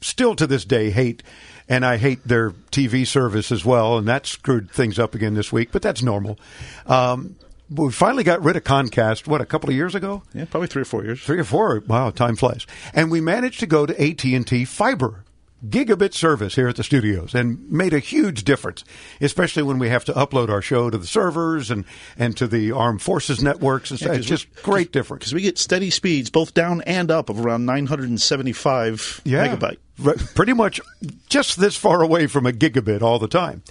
still 0.00 0.34
to 0.36 0.46
this 0.46 0.64
day 0.64 0.90
hate, 0.90 1.22
and 1.68 1.84
I 1.84 1.98
hate 1.98 2.26
their 2.26 2.50
TV 2.50 3.06
service 3.06 3.52
as 3.52 3.64
well, 3.64 3.98
and 3.98 4.08
that 4.08 4.26
screwed 4.26 4.70
things 4.70 4.98
up 4.98 5.14
again 5.14 5.34
this 5.34 5.52
week, 5.52 5.70
but 5.70 5.82
that's 5.82 6.02
normal. 6.02 6.38
Um, 6.86 7.36
we 7.70 7.92
finally 7.92 8.24
got 8.24 8.42
rid 8.42 8.56
of 8.56 8.64
Concast, 8.64 9.28
what, 9.28 9.40
a 9.40 9.46
couple 9.46 9.70
of 9.70 9.76
years 9.76 9.94
ago? 9.94 10.22
Yeah, 10.34 10.46
probably 10.46 10.66
three 10.66 10.82
or 10.82 10.86
four 10.86 11.04
years. 11.04 11.22
Three 11.22 11.38
or 11.38 11.44
four. 11.44 11.80
Wow, 11.86 12.10
time 12.10 12.34
flies. 12.34 12.66
And 12.92 13.10
we 13.10 13.20
managed 13.20 13.60
to 13.60 13.66
go 13.66 13.86
to 13.86 14.02
AT&T 14.02 14.64
Fiber 14.64 15.24
gigabit 15.68 16.14
service 16.14 16.54
here 16.54 16.68
at 16.68 16.76
the 16.76 16.82
studios 16.82 17.34
and 17.34 17.70
made 17.70 17.92
a 17.92 17.98
huge 17.98 18.44
difference, 18.44 18.84
especially 19.20 19.62
when 19.62 19.78
we 19.78 19.88
have 19.88 20.04
to 20.06 20.12
upload 20.12 20.48
our 20.48 20.62
show 20.62 20.90
to 20.90 20.98
the 20.98 21.06
servers 21.06 21.70
and, 21.70 21.84
and 22.18 22.36
to 22.36 22.46
the 22.46 22.72
armed 22.72 23.02
forces 23.02 23.42
networks. 23.42 23.90
It's, 23.90 24.02
Yeah, 24.02 24.14
it's 24.14 24.26
just 24.26 24.52
great 24.62 24.92
difference. 24.92 25.20
Because 25.20 25.34
we 25.34 25.42
get 25.42 25.58
steady 25.58 25.90
speeds, 25.90 26.30
both 26.30 26.54
down 26.54 26.80
and 26.82 27.10
up, 27.10 27.28
of 27.28 27.44
around 27.44 27.66
975 27.66 29.20
megabyte. 29.24 29.78
Right, 29.98 30.18
pretty 30.34 30.54
much 30.54 30.80
just 31.28 31.60
this 31.60 31.76
far 31.76 32.02
away 32.02 32.26
from 32.26 32.46
a 32.46 32.52
gigabit 32.52 33.02
all 33.02 33.18
the 33.18 33.28
time. 33.28 33.62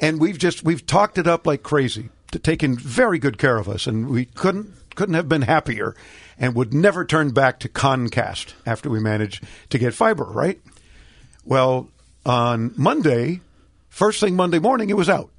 And 0.00 0.20
we've 0.20 0.38
just 0.38 0.64
we've 0.64 0.84
talked 0.84 1.16
it 1.16 1.26
up 1.26 1.46
like 1.46 1.62
crazy, 1.62 2.10
to 2.32 2.38
taken 2.38 2.76
very 2.76 3.18
good 3.18 3.38
care 3.38 3.56
of 3.56 3.68
us, 3.68 3.86
and 3.86 4.08
we 4.08 4.26
couldn't 4.26 4.74
couldn't 4.94 5.14
have 5.14 5.28
been 5.28 5.42
happier, 5.42 5.94
and 6.38 6.54
would 6.54 6.74
never 6.74 7.04
turn 7.04 7.30
back 7.30 7.60
to 7.60 7.68
Concast 7.68 8.52
after 8.66 8.90
we 8.90 9.00
managed 9.00 9.44
to 9.70 9.78
get 9.78 9.94
fiber. 9.94 10.24
Right. 10.24 10.60
Well, 11.44 11.88
on 12.24 12.72
Monday, 12.76 13.40
first 13.88 14.20
thing 14.20 14.36
Monday 14.36 14.58
morning, 14.58 14.90
it 14.90 14.96
was 14.96 15.08
out. 15.08 15.30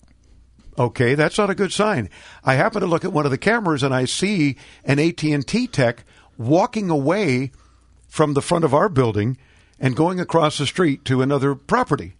Okay, 0.77 1.13
that's 1.15 1.37
not 1.37 1.49
a 1.49 1.55
good 1.55 1.71
sign. 1.71 2.09
I 2.43 2.55
happen 2.55 2.81
to 2.81 2.87
look 2.87 3.05
at 3.05 3.13
one 3.13 3.25
of 3.25 3.31
the 3.31 3.37
cameras 3.37 3.83
and 3.83 3.93
I 3.93 4.05
see 4.05 4.57
an 4.83 4.99
AT&T 4.99 5.67
tech 5.67 6.03
walking 6.37 6.89
away 6.89 7.51
from 8.07 8.33
the 8.33 8.41
front 8.41 8.65
of 8.65 8.73
our 8.73 8.89
building 8.89 9.37
and 9.79 9.95
going 9.95 10.19
across 10.19 10.57
the 10.57 10.65
street 10.65 11.05
to 11.05 11.21
another 11.21 11.53
property. 11.55 12.15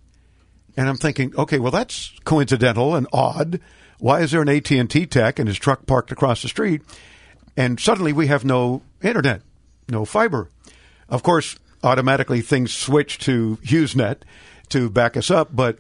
And 0.77 0.87
I'm 0.87 0.97
thinking, 0.97 1.33
okay, 1.35 1.59
well 1.59 1.71
that's 1.71 2.13
coincidental 2.25 2.95
and 2.95 3.07
odd. 3.11 3.59
Why 3.99 4.21
is 4.21 4.31
there 4.31 4.41
an 4.41 4.49
AT&T 4.49 5.07
tech 5.07 5.39
and 5.39 5.47
his 5.47 5.57
truck 5.57 5.85
parked 5.87 6.11
across 6.11 6.41
the 6.41 6.47
street? 6.47 6.81
And 7.57 7.79
suddenly 7.79 8.13
we 8.13 8.27
have 8.27 8.45
no 8.45 8.83
internet, 9.01 9.41
no 9.89 10.05
fiber. 10.05 10.49
Of 11.09 11.23
course, 11.23 11.57
automatically 11.83 12.41
things 12.41 12.73
switch 12.73 13.17
to 13.19 13.57
HughesNet 13.63 14.17
to 14.69 14.89
back 14.89 15.17
us 15.17 15.29
up, 15.29 15.55
but 15.55 15.77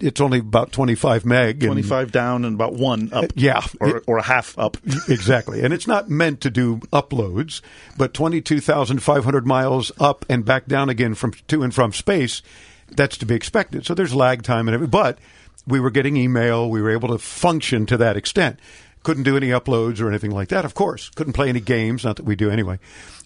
it's 0.00 0.20
only 0.20 0.38
about 0.40 0.72
25 0.72 1.24
meg. 1.24 1.62
and- 1.62 1.72
25 1.72 2.12
down 2.12 2.44
and 2.44 2.54
about 2.54 2.74
one 2.74 3.10
up. 3.12 3.24
Uh, 3.24 3.28
yeah. 3.36 3.64
Or, 3.80 4.02
or 4.06 4.18
a 4.18 4.22
half 4.22 4.58
up. 4.58 4.76
exactly. 5.08 5.62
And 5.62 5.72
it's 5.72 5.86
not 5.86 6.10
meant 6.10 6.40
to 6.42 6.50
do 6.50 6.78
uploads, 6.92 7.60
but 7.96 8.12
22,500 8.14 9.46
miles 9.46 9.92
up 9.98 10.24
and 10.28 10.44
back 10.44 10.66
down 10.66 10.88
again 10.88 11.14
from 11.14 11.32
to 11.48 11.62
and 11.62 11.74
from 11.74 11.92
space, 11.92 12.42
that's 12.88 13.16
to 13.18 13.26
be 13.26 13.34
expected. 13.34 13.86
So 13.86 13.94
there's 13.94 14.14
lag 14.14 14.42
time 14.42 14.68
and 14.68 14.74
everything. 14.74 14.90
But 14.90 15.18
we 15.66 15.80
were 15.80 15.90
getting 15.90 16.16
email. 16.16 16.68
We 16.68 16.82
were 16.82 16.90
able 16.90 17.08
to 17.08 17.18
function 17.18 17.86
to 17.86 17.96
that 17.98 18.16
extent. 18.16 18.58
Couldn't 19.02 19.24
do 19.24 19.36
any 19.36 19.48
uploads 19.48 20.00
or 20.00 20.08
anything 20.08 20.30
like 20.30 20.48
that, 20.48 20.64
of 20.64 20.74
course. 20.74 21.10
Couldn't 21.10 21.34
play 21.34 21.48
any 21.48 21.60
games, 21.60 22.04
not 22.04 22.16
that 22.16 22.24
we 22.24 22.36
do 22.36 22.50
anyway. 22.50 22.78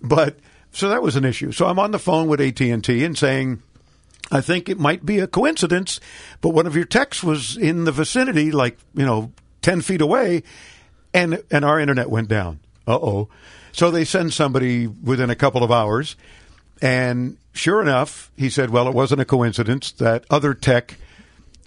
But 0.03 0.37
so 0.73 0.89
that 0.89 1.03
was 1.03 1.17
an 1.17 1.25
issue. 1.25 1.53
So 1.53 1.67
I'm 1.67 1.79
on 1.79 1.91
the 1.91 1.99
phone 1.99 2.29
with 2.29 2.41
AT&T 2.41 3.05
and 3.05 3.19
saying, 3.19 3.63
I 4.31 4.41
think 4.41 4.69
it 4.69 4.79
might 4.79 5.07
be 5.07 5.19
a 5.19 5.27
coincidence, 5.27 6.01
but 6.41 6.51
one 6.51 6.67
of 6.67 6.77
your 6.77 6.85
techs 6.85 7.23
was 7.23 7.57
in 7.57 7.85
the 7.85 7.93
vicinity, 7.93 8.51
like, 8.51 8.79
you 8.95 9.07
know, 9.07 9.33
10 9.63 9.81
feet 9.81 10.01
away, 10.01 10.43
and, 11.15 11.43
and 11.51 11.65
our 11.65 11.81
internet 11.81 12.11
went 12.11 12.29
down. 12.29 12.61
Uh 12.87 12.97
oh. 12.97 13.29
So 13.73 13.91
they 13.91 14.05
send 14.05 14.33
somebody 14.33 14.87
within 14.87 15.31
a 15.31 15.37
couple 15.37 15.63
of 15.63 15.71
hours, 15.71 16.17
and 16.83 17.39
sure 17.53 17.81
enough, 17.81 18.31
he 18.37 18.51
said, 18.51 18.71
well, 18.71 18.89
it 18.89 18.95
wasn't 18.95 19.21
a 19.21 19.25
coincidence. 19.25 19.93
That 19.93 20.25
other 20.31 20.55
tech 20.55 20.97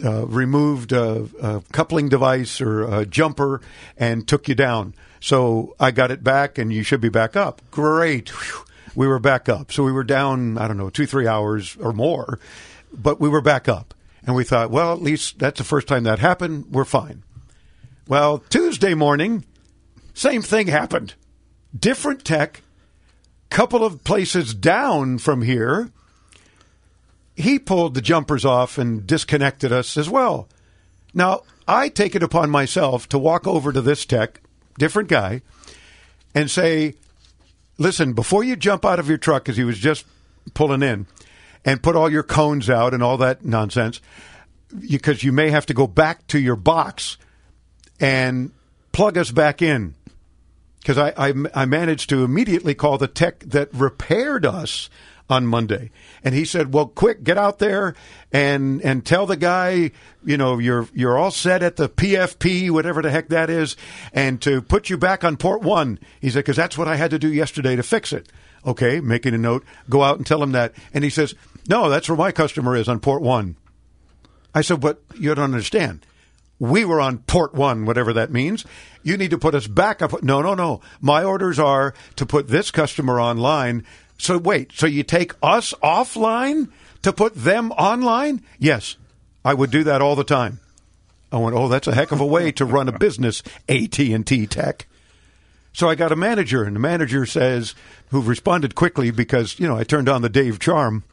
uh, 0.03 0.25
removed 0.27 0.91
a, 0.91 1.27
a 1.41 1.61
coupling 1.71 2.09
device 2.09 2.61
or 2.61 2.83
a 2.83 3.05
jumper 3.05 3.61
and 3.97 4.27
took 4.27 4.47
you 4.47 4.55
down. 4.55 4.93
So 5.19 5.75
I 5.79 5.91
got 5.91 6.11
it 6.11 6.23
back, 6.23 6.57
and 6.57 6.73
you 6.73 6.83
should 6.83 7.01
be 7.01 7.09
back 7.09 7.35
up. 7.35 7.61
Great. 7.71 8.29
Whew. 8.29 8.65
We 8.95 9.07
were 9.07 9.19
back 9.19 9.49
up. 9.49 9.71
So 9.71 9.83
we 9.83 9.91
were 9.91 10.03
down, 10.03 10.57
I 10.57 10.67
don't 10.67 10.77
know, 10.77 10.89
two, 10.89 11.05
three 11.05 11.27
hours 11.27 11.77
or 11.77 11.93
more, 11.93 12.39
but 12.91 13.19
we 13.19 13.29
were 13.29 13.41
back 13.41 13.67
up. 13.69 13.93
And 14.23 14.35
we 14.35 14.43
thought, 14.43 14.69
well, 14.69 14.93
at 14.93 15.01
least 15.01 15.39
that's 15.39 15.57
the 15.57 15.63
first 15.63 15.87
time 15.87 16.03
that 16.03 16.19
happened. 16.19 16.65
We're 16.69 16.85
fine. 16.85 17.23
Well, 18.07 18.39
Tuesday 18.49 18.93
morning, 18.93 19.45
same 20.13 20.41
thing 20.41 20.67
happened. 20.67 21.15
Different 21.77 22.25
tech, 22.25 22.61
couple 23.49 23.83
of 23.83 24.03
places 24.03 24.53
down 24.53 25.17
from 25.17 25.41
here. 25.41 25.91
He 27.35 27.57
pulled 27.57 27.93
the 27.93 28.01
jumpers 28.01 28.45
off 28.45 28.77
and 28.77 29.07
disconnected 29.07 29.71
us 29.71 29.97
as 29.97 30.09
well. 30.09 30.49
Now, 31.13 31.41
I 31.67 31.89
take 31.89 32.15
it 32.15 32.23
upon 32.23 32.49
myself 32.49 33.07
to 33.09 33.17
walk 33.17 33.47
over 33.47 33.71
to 33.71 33.81
this 33.81 34.05
tech, 34.05 34.41
different 34.77 35.09
guy, 35.09 35.41
and 36.35 36.51
say, 36.51 36.95
listen, 37.81 38.13
before 38.13 38.43
you 38.43 38.55
jump 38.55 38.85
out 38.85 38.99
of 38.99 39.09
your 39.09 39.17
truck, 39.17 39.43
because 39.43 39.57
he 39.57 39.63
was 39.63 39.79
just 39.79 40.05
pulling 40.53 40.83
in, 40.83 41.07
and 41.65 41.83
put 41.83 41.95
all 41.95 42.11
your 42.11 42.23
cones 42.23 42.69
out 42.69 42.93
and 42.93 43.03
all 43.03 43.17
that 43.17 43.43
nonsense, 43.43 43.99
because 44.89 45.23
you 45.23 45.31
may 45.31 45.49
have 45.49 45.65
to 45.65 45.73
go 45.73 45.87
back 45.87 46.25
to 46.27 46.39
your 46.39 46.55
box 46.55 47.17
and 47.99 48.51
plug 48.91 49.17
us 49.17 49.31
back 49.31 49.61
in. 49.61 49.95
Because 50.79 50.97
I, 50.97 51.13
I, 51.17 51.33
I 51.53 51.65
managed 51.65 52.09
to 52.09 52.23
immediately 52.23 52.73
call 52.73 52.97
the 52.97 53.07
tech 53.07 53.39
that 53.41 53.71
repaired 53.73 54.45
us 54.45 54.89
on 55.31 55.47
Monday, 55.47 55.91
and 56.23 56.35
he 56.35 56.43
said, 56.43 56.73
"Well, 56.73 56.87
quick, 56.87 57.23
get 57.23 57.37
out 57.37 57.59
there 57.59 57.95
and 58.31 58.81
and 58.81 59.05
tell 59.05 59.25
the 59.25 59.37
guy, 59.37 59.91
you 60.23 60.37
know, 60.37 60.59
you're 60.59 60.87
you're 60.93 61.17
all 61.17 61.31
set 61.31 61.63
at 61.63 61.77
the 61.77 61.87
PFP, 61.87 62.69
whatever 62.69 63.01
the 63.01 63.09
heck 63.09 63.29
that 63.29 63.49
is, 63.49 63.77
and 64.13 64.41
to 64.41 64.61
put 64.61 64.89
you 64.89 64.97
back 64.97 65.23
on 65.23 65.37
port 65.37 65.61
one." 65.61 65.99
He 66.19 66.29
said, 66.29 66.39
"Because 66.39 66.57
that's 66.57 66.77
what 66.77 66.89
I 66.89 66.97
had 66.97 67.11
to 67.11 67.19
do 67.19 67.31
yesterday 67.31 67.75
to 67.75 67.83
fix 67.83 68.11
it." 68.11 68.29
Okay, 68.65 68.99
making 68.99 69.33
a 69.33 69.39
note, 69.39 69.63
go 69.89 70.03
out 70.03 70.17
and 70.17 70.25
tell 70.25 70.43
him 70.43 70.51
that, 70.51 70.73
and 70.93 71.03
he 71.03 71.09
says, 71.09 71.33
"No, 71.67 71.89
that's 71.89 72.09
where 72.09 72.17
my 72.17 72.31
customer 72.31 72.75
is 72.75 72.89
on 72.89 72.99
port 72.99 73.21
one." 73.21 73.55
I 74.53 74.61
said, 74.61 74.81
"But 74.81 75.01
you 75.17 75.33
don't 75.33 75.45
understand." 75.45 76.05
We 76.59 76.85
were 76.85 77.01
on 77.01 77.19
port 77.19 77.55
one, 77.55 77.85
whatever 77.85 78.13
that 78.13 78.31
means. 78.31 78.65
You 79.01 79.17
need 79.17 79.31
to 79.31 79.39
put 79.39 79.55
us 79.55 79.65
back 79.65 80.03
up. 80.03 80.21
No, 80.21 80.43
no, 80.43 80.53
no. 80.53 80.79
My 80.99 81.23
orders 81.23 81.57
are 81.57 81.95
to 82.17 82.25
put 82.27 82.49
this 82.49 82.69
customer 82.69 83.19
online. 83.19 83.83
So 84.21 84.37
wait, 84.37 84.71
so 84.73 84.85
you 84.85 85.01
take 85.01 85.33
us 85.41 85.73
offline 85.81 86.69
to 87.01 87.11
put 87.11 87.33
them 87.33 87.71
online? 87.71 88.43
Yes, 88.59 88.95
I 89.43 89.55
would 89.55 89.71
do 89.71 89.83
that 89.85 89.99
all 90.03 90.15
the 90.15 90.23
time. 90.23 90.59
I 91.31 91.37
went, 91.37 91.55
oh, 91.55 91.67
that's 91.67 91.87
a 91.87 91.95
heck 91.95 92.11
of 92.11 92.19
a 92.19 92.25
way 92.25 92.51
to 92.51 92.65
run 92.65 92.87
a 92.87 92.99
business, 92.99 93.41
AT 93.67 93.97
and 93.97 94.27
T 94.27 94.45
Tech. 94.45 94.85
So 95.73 95.89
I 95.89 95.95
got 95.95 96.11
a 96.11 96.15
manager, 96.15 96.63
and 96.63 96.75
the 96.75 96.79
manager 96.79 97.25
says, 97.25 97.73
who 98.09 98.21
responded 98.21 98.75
quickly 98.75 99.09
because 99.09 99.59
you 99.59 99.67
know 99.67 99.75
I 99.75 99.83
turned 99.83 100.07
on 100.07 100.21
the 100.21 100.29
Dave 100.29 100.59
charm, 100.59 101.03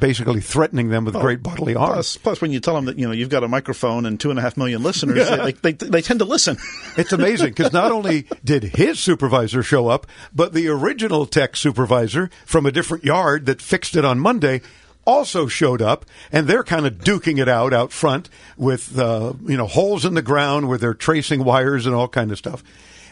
basically 0.00 0.40
threatening 0.40 0.88
them 0.88 1.04
with 1.04 1.14
great 1.14 1.42
bodily 1.42 1.74
harm. 1.74 1.92
Plus, 1.94 2.16
plus, 2.16 2.40
when 2.40 2.50
you 2.52 2.60
tell 2.60 2.74
them 2.74 2.86
that 2.86 2.98
you 2.98 3.06
know 3.06 3.12
you've 3.12 3.28
got 3.28 3.44
a 3.44 3.48
microphone 3.48 4.06
and 4.06 4.18
two 4.18 4.30
and 4.30 4.38
a 4.38 4.42
half 4.42 4.56
million 4.56 4.82
listeners, 4.82 5.18
Yeah. 5.18 5.36
they, 5.44 5.52
they, 5.52 5.72
they 5.72 6.02
tend 6.02 6.18
to 6.20 6.24
listen. 6.26 6.56
It's 6.96 7.12
amazing 7.12 7.50
because 7.50 7.72
not 7.72 7.92
only 7.92 8.26
did 8.44 8.62
his 8.64 8.98
supervisor 8.98 9.62
show 9.62 9.88
up, 9.88 10.06
but 10.34 10.52
the 10.52 10.68
original 10.68 11.24
tech 11.26 11.56
supervisor 11.56 12.30
from 12.44 12.66
a 12.66 12.72
different 12.72 13.04
yard 13.04 13.46
that 13.46 13.62
fixed 13.62 13.94
it 13.96 14.04
on 14.04 14.18
Monday 14.18 14.60
also 15.06 15.46
showed 15.46 15.80
up, 15.80 16.04
and 16.30 16.46
they're 16.46 16.62
kind 16.64 16.86
of 16.86 16.98
duking 16.98 17.38
it 17.38 17.48
out 17.48 17.72
out 17.72 17.90
front 17.92 18.28
with 18.56 18.98
uh, 18.98 19.32
you 19.46 19.56
know 19.56 19.66
holes 19.66 20.04
in 20.04 20.14
the 20.14 20.22
ground 20.22 20.68
where 20.68 20.78
they're 20.78 20.92
tracing 20.94 21.44
wires 21.44 21.86
and 21.86 21.94
all 21.94 22.08
kind 22.08 22.30
of 22.32 22.38
stuff. 22.38 22.62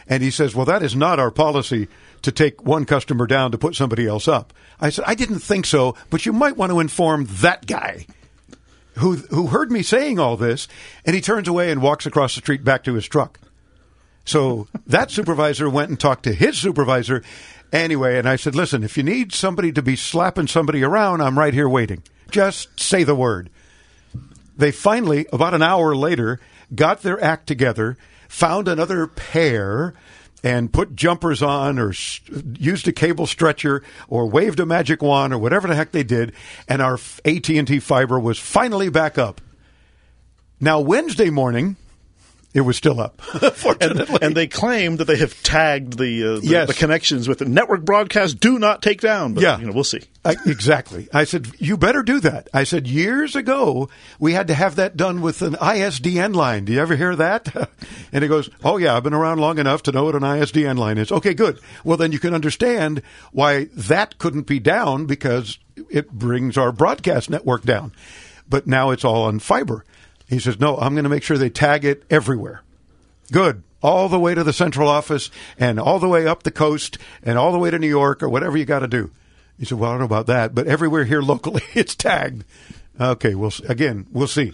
And 0.09 0.23
he 0.23 0.31
says, 0.31 0.55
"Well, 0.55 0.65
that 0.65 0.83
is 0.83 0.95
not 0.95 1.19
our 1.19 1.31
policy 1.31 1.87
to 2.23 2.31
take 2.31 2.65
one 2.65 2.85
customer 2.85 3.27
down 3.27 3.51
to 3.51 3.57
put 3.57 3.75
somebody 3.75 4.07
else 4.07 4.27
up." 4.27 4.53
I 4.81 4.89
said, 4.89 5.05
"I 5.07 5.15
didn't 5.15 5.39
think 5.39 5.65
so, 5.65 5.95
but 6.09 6.25
you 6.25 6.33
might 6.33 6.57
want 6.57 6.71
to 6.71 6.79
inform 6.79 7.27
that 7.41 7.65
guy." 7.67 8.07
Who, 8.95 9.15
who 9.15 9.47
heard 9.47 9.71
me 9.71 9.81
saying 9.81 10.19
all 10.19 10.35
this, 10.35 10.67
and 11.05 11.15
he 11.15 11.21
turns 11.21 11.47
away 11.47 11.71
and 11.71 11.81
walks 11.81 12.05
across 12.05 12.35
the 12.35 12.41
street 12.41 12.65
back 12.65 12.83
to 12.83 12.95
his 12.95 13.07
truck. 13.07 13.39
So 14.25 14.67
that 14.87 15.09
supervisor 15.09 15.69
went 15.69 15.89
and 15.89 15.99
talked 15.99 16.23
to 16.23 16.33
his 16.33 16.57
supervisor 16.57 17.23
anyway. 17.71 18.17
And 18.17 18.27
I 18.27 18.35
said, 18.35 18.55
listen, 18.55 18.83
if 18.83 18.97
you 18.97 19.03
need 19.03 19.33
somebody 19.33 19.71
to 19.71 19.81
be 19.81 19.95
slapping 19.95 20.47
somebody 20.47 20.83
around, 20.83 21.21
I'm 21.21 21.37
right 21.37 21.53
here 21.53 21.69
waiting. 21.69 22.03
Just 22.31 22.79
say 22.79 23.03
the 23.03 23.15
word. 23.15 23.49
They 24.57 24.71
finally, 24.71 25.25
about 25.31 25.53
an 25.53 25.63
hour 25.63 25.95
later, 25.95 26.39
got 26.75 27.01
their 27.01 27.21
act 27.23 27.47
together, 27.47 27.97
found 28.29 28.69
another 28.69 29.05
pair, 29.07 29.93
and 30.43 30.71
put 30.71 30.95
jumpers 30.95 31.41
on 31.41 31.77
or 31.77 31.93
used 32.57 32.87
a 32.87 32.93
cable 32.93 33.27
stretcher 33.27 33.83
or 34.07 34.29
waved 34.29 34.59
a 34.61 34.65
magic 34.65 35.01
wand 35.01 35.33
or 35.33 35.37
whatever 35.37 35.67
the 35.67 35.75
heck 35.75 35.91
they 35.91 36.03
did. 36.03 36.31
And 36.67 36.81
our 36.81 36.97
AT&T 37.25 37.79
fiber 37.79 38.17
was 38.17 38.39
finally 38.39 38.87
back 38.89 39.17
up. 39.17 39.41
Now, 40.61 40.79
Wednesday 40.79 41.29
morning, 41.29 41.75
it 42.53 42.61
was 42.61 42.75
still 42.77 42.99
up. 42.99 43.21
and, 43.81 43.99
and 44.21 44.35
they 44.35 44.47
claim 44.47 44.97
that 44.97 45.05
they 45.05 45.17
have 45.17 45.41
tagged 45.43 45.97
the, 45.99 46.23
uh, 46.23 46.39
the, 46.39 46.47
Yes. 46.47 46.67
the 46.67 46.73
connections 46.73 47.27
with 47.27 47.37
the 47.39 47.45
network 47.45 47.85
broadcast. 47.85 48.39
Do 48.39 48.57
not 48.57 48.81
take 48.81 49.01
down. 49.01 49.33
But, 49.35 49.43
Yeah. 49.43 49.59
you 49.59 49.67
know, 49.67 49.71
we'll 49.73 49.83
see. 49.83 50.01
I, 50.25 50.35
exactly. 50.47 51.07
I 51.13 51.25
said, 51.25 51.47
you 51.59 51.77
better 51.77 52.01
do 52.01 52.19
that. 52.21 52.49
I 52.53 52.63
said, 52.63 52.87
years 52.87 53.35
ago, 53.35 53.89
we 54.19 54.33
had 54.33 54.47
to 54.47 54.53
have 54.55 54.75
that 54.77 54.97
done 54.97 55.21
with 55.21 55.41
an 55.43 55.53
ISDN 55.55 56.35
line. 56.35 56.65
Do 56.65 56.73
you 56.73 56.81
ever 56.81 56.95
hear 56.95 57.15
that? 57.15 57.69
and 58.11 58.23
he 58.23 58.27
goes, 58.27 58.49
oh, 58.63 58.77
yeah, 58.77 58.95
I've 58.97 59.03
been 59.03 59.13
around 59.13 59.37
long 59.39 59.59
enough 59.59 59.83
to 59.83 59.91
know 59.91 60.05
what 60.05 60.15
an 60.15 60.23
ISDN 60.23 60.77
line 60.77 60.97
is. 60.97 61.11
Okay, 61.11 61.33
good. 61.35 61.59
Well, 61.83 61.97
then 61.97 62.11
you 62.11 62.19
can 62.19 62.33
understand 62.33 63.01
why 63.31 63.65
that 63.75 64.17
couldn't 64.17 64.47
be 64.47 64.59
down 64.59 65.05
because 65.05 65.59
it 65.89 66.11
brings 66.11 66.57
our 66.57 66.71
broadcast 66.71 67.29
network 67.29 67.63
down. 67.63 67.93
But 68.49 68.65
now 68.65 68.89
it's 68.89 69.05
all 69.05 69.23
on 69.23 69.37
fiber. 69.39 69.85
He 70.29 70.37
says, 70.37 70.59
no, 70.59 70.77
I'm 70.77 70.93
going 70.93 71.03
to 71.03 71.09
make 71.09 71.23
sure 71.23 71.37
they 71.37 71.49
tag 71.49 71.83
it 71.83 72.03
everywhere. 72.09 72.61
Good. 73.31 73.63
All 73.81 74.07
the 74.07 74.19
way 74.19 74.35
to 74.35 74.43
the 74.43 74.53
central 74.53 74.87
office 74.87 75.31
and 75.57 75.79
all 75.79 75.97
the 75.97 76.07
way 76.07 76.27
up 76.27 76.43
the 76.43 76.51
coast 76.51 76.99
and 77.23 77.37
all 77.37 77.51
the 77.51 77.57
way 77.57 77.71
to 77.71 77.79
New 77.79 77.87
York 77.87 78.21
or 78.21 78.29
whatever 78.29 78.55
you 78.55 78.65
got 78.65 78.79
to 78.79 78.87
do. 78.87 79.09
He 79.57 79.65
said, 79.65 79.79
Well, 79.79 79.89
I 79.89 79.93
don't 79.93 79.99
know 79.99 80.05
about 80.05 80.27
that, 80.27 80.53
but 80.53 80.67
everywhere 80.67 81.05
here 81.05 81.21
locally 81.23 81.63
it's 81.73 81.95
tagged. 81.95 82.43
Okay, 82.99 83.33
we'll 83.33 83.53
again, 83.67 84.05
we'll 84.11 84.27
see. 84.27 84.53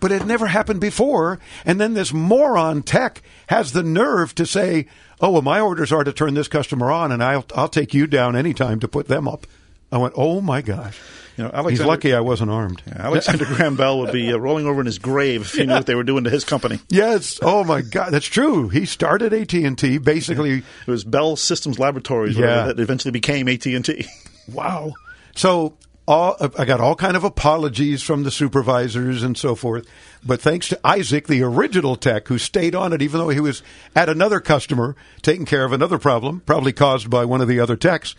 But 0.00 0.12
it 0.12 0.26
never 0.26 0.46
happened 0.46 0.80
before. 0.80 1.38
And 1.64 1.80
then 1.80 1.94
this 1.94 2.12
moron 2.12 2.82
tech 2.82 3.22
has 3.48 3.72
the 3.72 3.82
nerve 3.82 4.34
to 4.36 4.46
say, 4.46 4.86
Oh, 5.20 5.30
well, 5.30 5.42
my 5.42 5.60
orders 5.60 5.90
are 5.90 6.04
to 6.04 6.12
turn 6.12 6.34
this 6.34 6.48
customer 6.48 6.90
on 6.90 7.10
and 7.12 7.22
I'll, 7.22 7.46
I'll 7.54 7.68
take 7.68 7.94
you 7.94 8.06
down 8.06 8.36
anytime 8.36 8.78
to 8.80 8.88
put 8.88 9.08
them 9.08 9.26
up. 9.26 9.46
I 9.90 9.98
went, 9.98 10.14
Oh 10.16 10.40
my 10.40 10.62
gosh. 10.62 10.98
You 11.36 11.44
know, 11.44 11.66
He's 11.68 11.80
lucky 11.80 12.12
I 12.14 12.20
wasn't 12.20 12.50
armed. 12.50 12.82
Alexander 12.92 13.44
Graham 13.54 13.76
Bell 13.76 14.00
would 14.00 14.12
be 14.12 14.32
uh, 14.32 14.36
rolling 14.38 14.66
over 14.66 14.80
in 14.80 14.86
his 14.86 14.98
grave 14.98 15.42
if 15.42 15.52
he 15.52 15.66
knew 15.66 15.72
what 15.74 15.86
they 15.86 15.94
were 15.94 16.02
doing 16.02 16.24
to 16.24 16.30
his 16.30 16.44
company. 16.44 16.80
Yes. 16.88 17.38
Oh 17.40 17.62
my 17.62 17.80
God, 17.80 18.10
that's 18.10 18.26
true. 18.26 18.68
He 18.70 18.86
started 18.86 19.32
AT 19.32 19.52
and 19.54 19.78
T 19.78 19.98
basically. 19.98 20.58
It 20.58 20.90
was 20.90 21.04
Bell 21.04 21.36
Systems 21.36 21.78
Laboratories 21.78 22.36
Yeah. 22.36 22.64
that 22.66 22.80
eventually 22.80 23.12
became 23.12 23.46
AT 23.48 23.64
and 23.66 23.84
T. 23.84 24.06
Wow. 24.52 24.94
So 25.36 25.74
all 26.08 26.36
I 26.58 26.64
got 26.64 26.80
all 26.80 26.96
kind 26.96 27.16
of 27.16 27.22
apologies 27.22 28.02
from 28.02 28.24
the 28.24 28.30
supervisors 28.30 29.22
and 29.22 29.36
so 29.36 29.54
forth. 29.54 29.86
But 30.24 30.40
thanks 30.40 30.68
to 30.70 30.80
Isaac, 30.84 31.26
the 31.28 31.42
original 31.42 31.94
tech, 31.96 32.26
who 32.28 32.38
stayed 32.38 32.74
on 32.74 32.92
it 32.92 33.02
even 33.02 33.20
though 33.20 33.28
he 33.28 33.40
was 33.40 33.62
at 33.94 34.08
another 34.08 34.40
customer 34.40 34.96
taking 35.22 35.44
care 35.44 35.64
of 35.64 35.72
another 35.72 35.98
problem, 35.98 36.40
probably 36.46 36.72
caused 36.72 37.08
by 37.10 37.24
one 37.26 37.40
of 37.42 37.46
the 37.46 37.60
other 37.60 37.76
techs, 37.76 38.14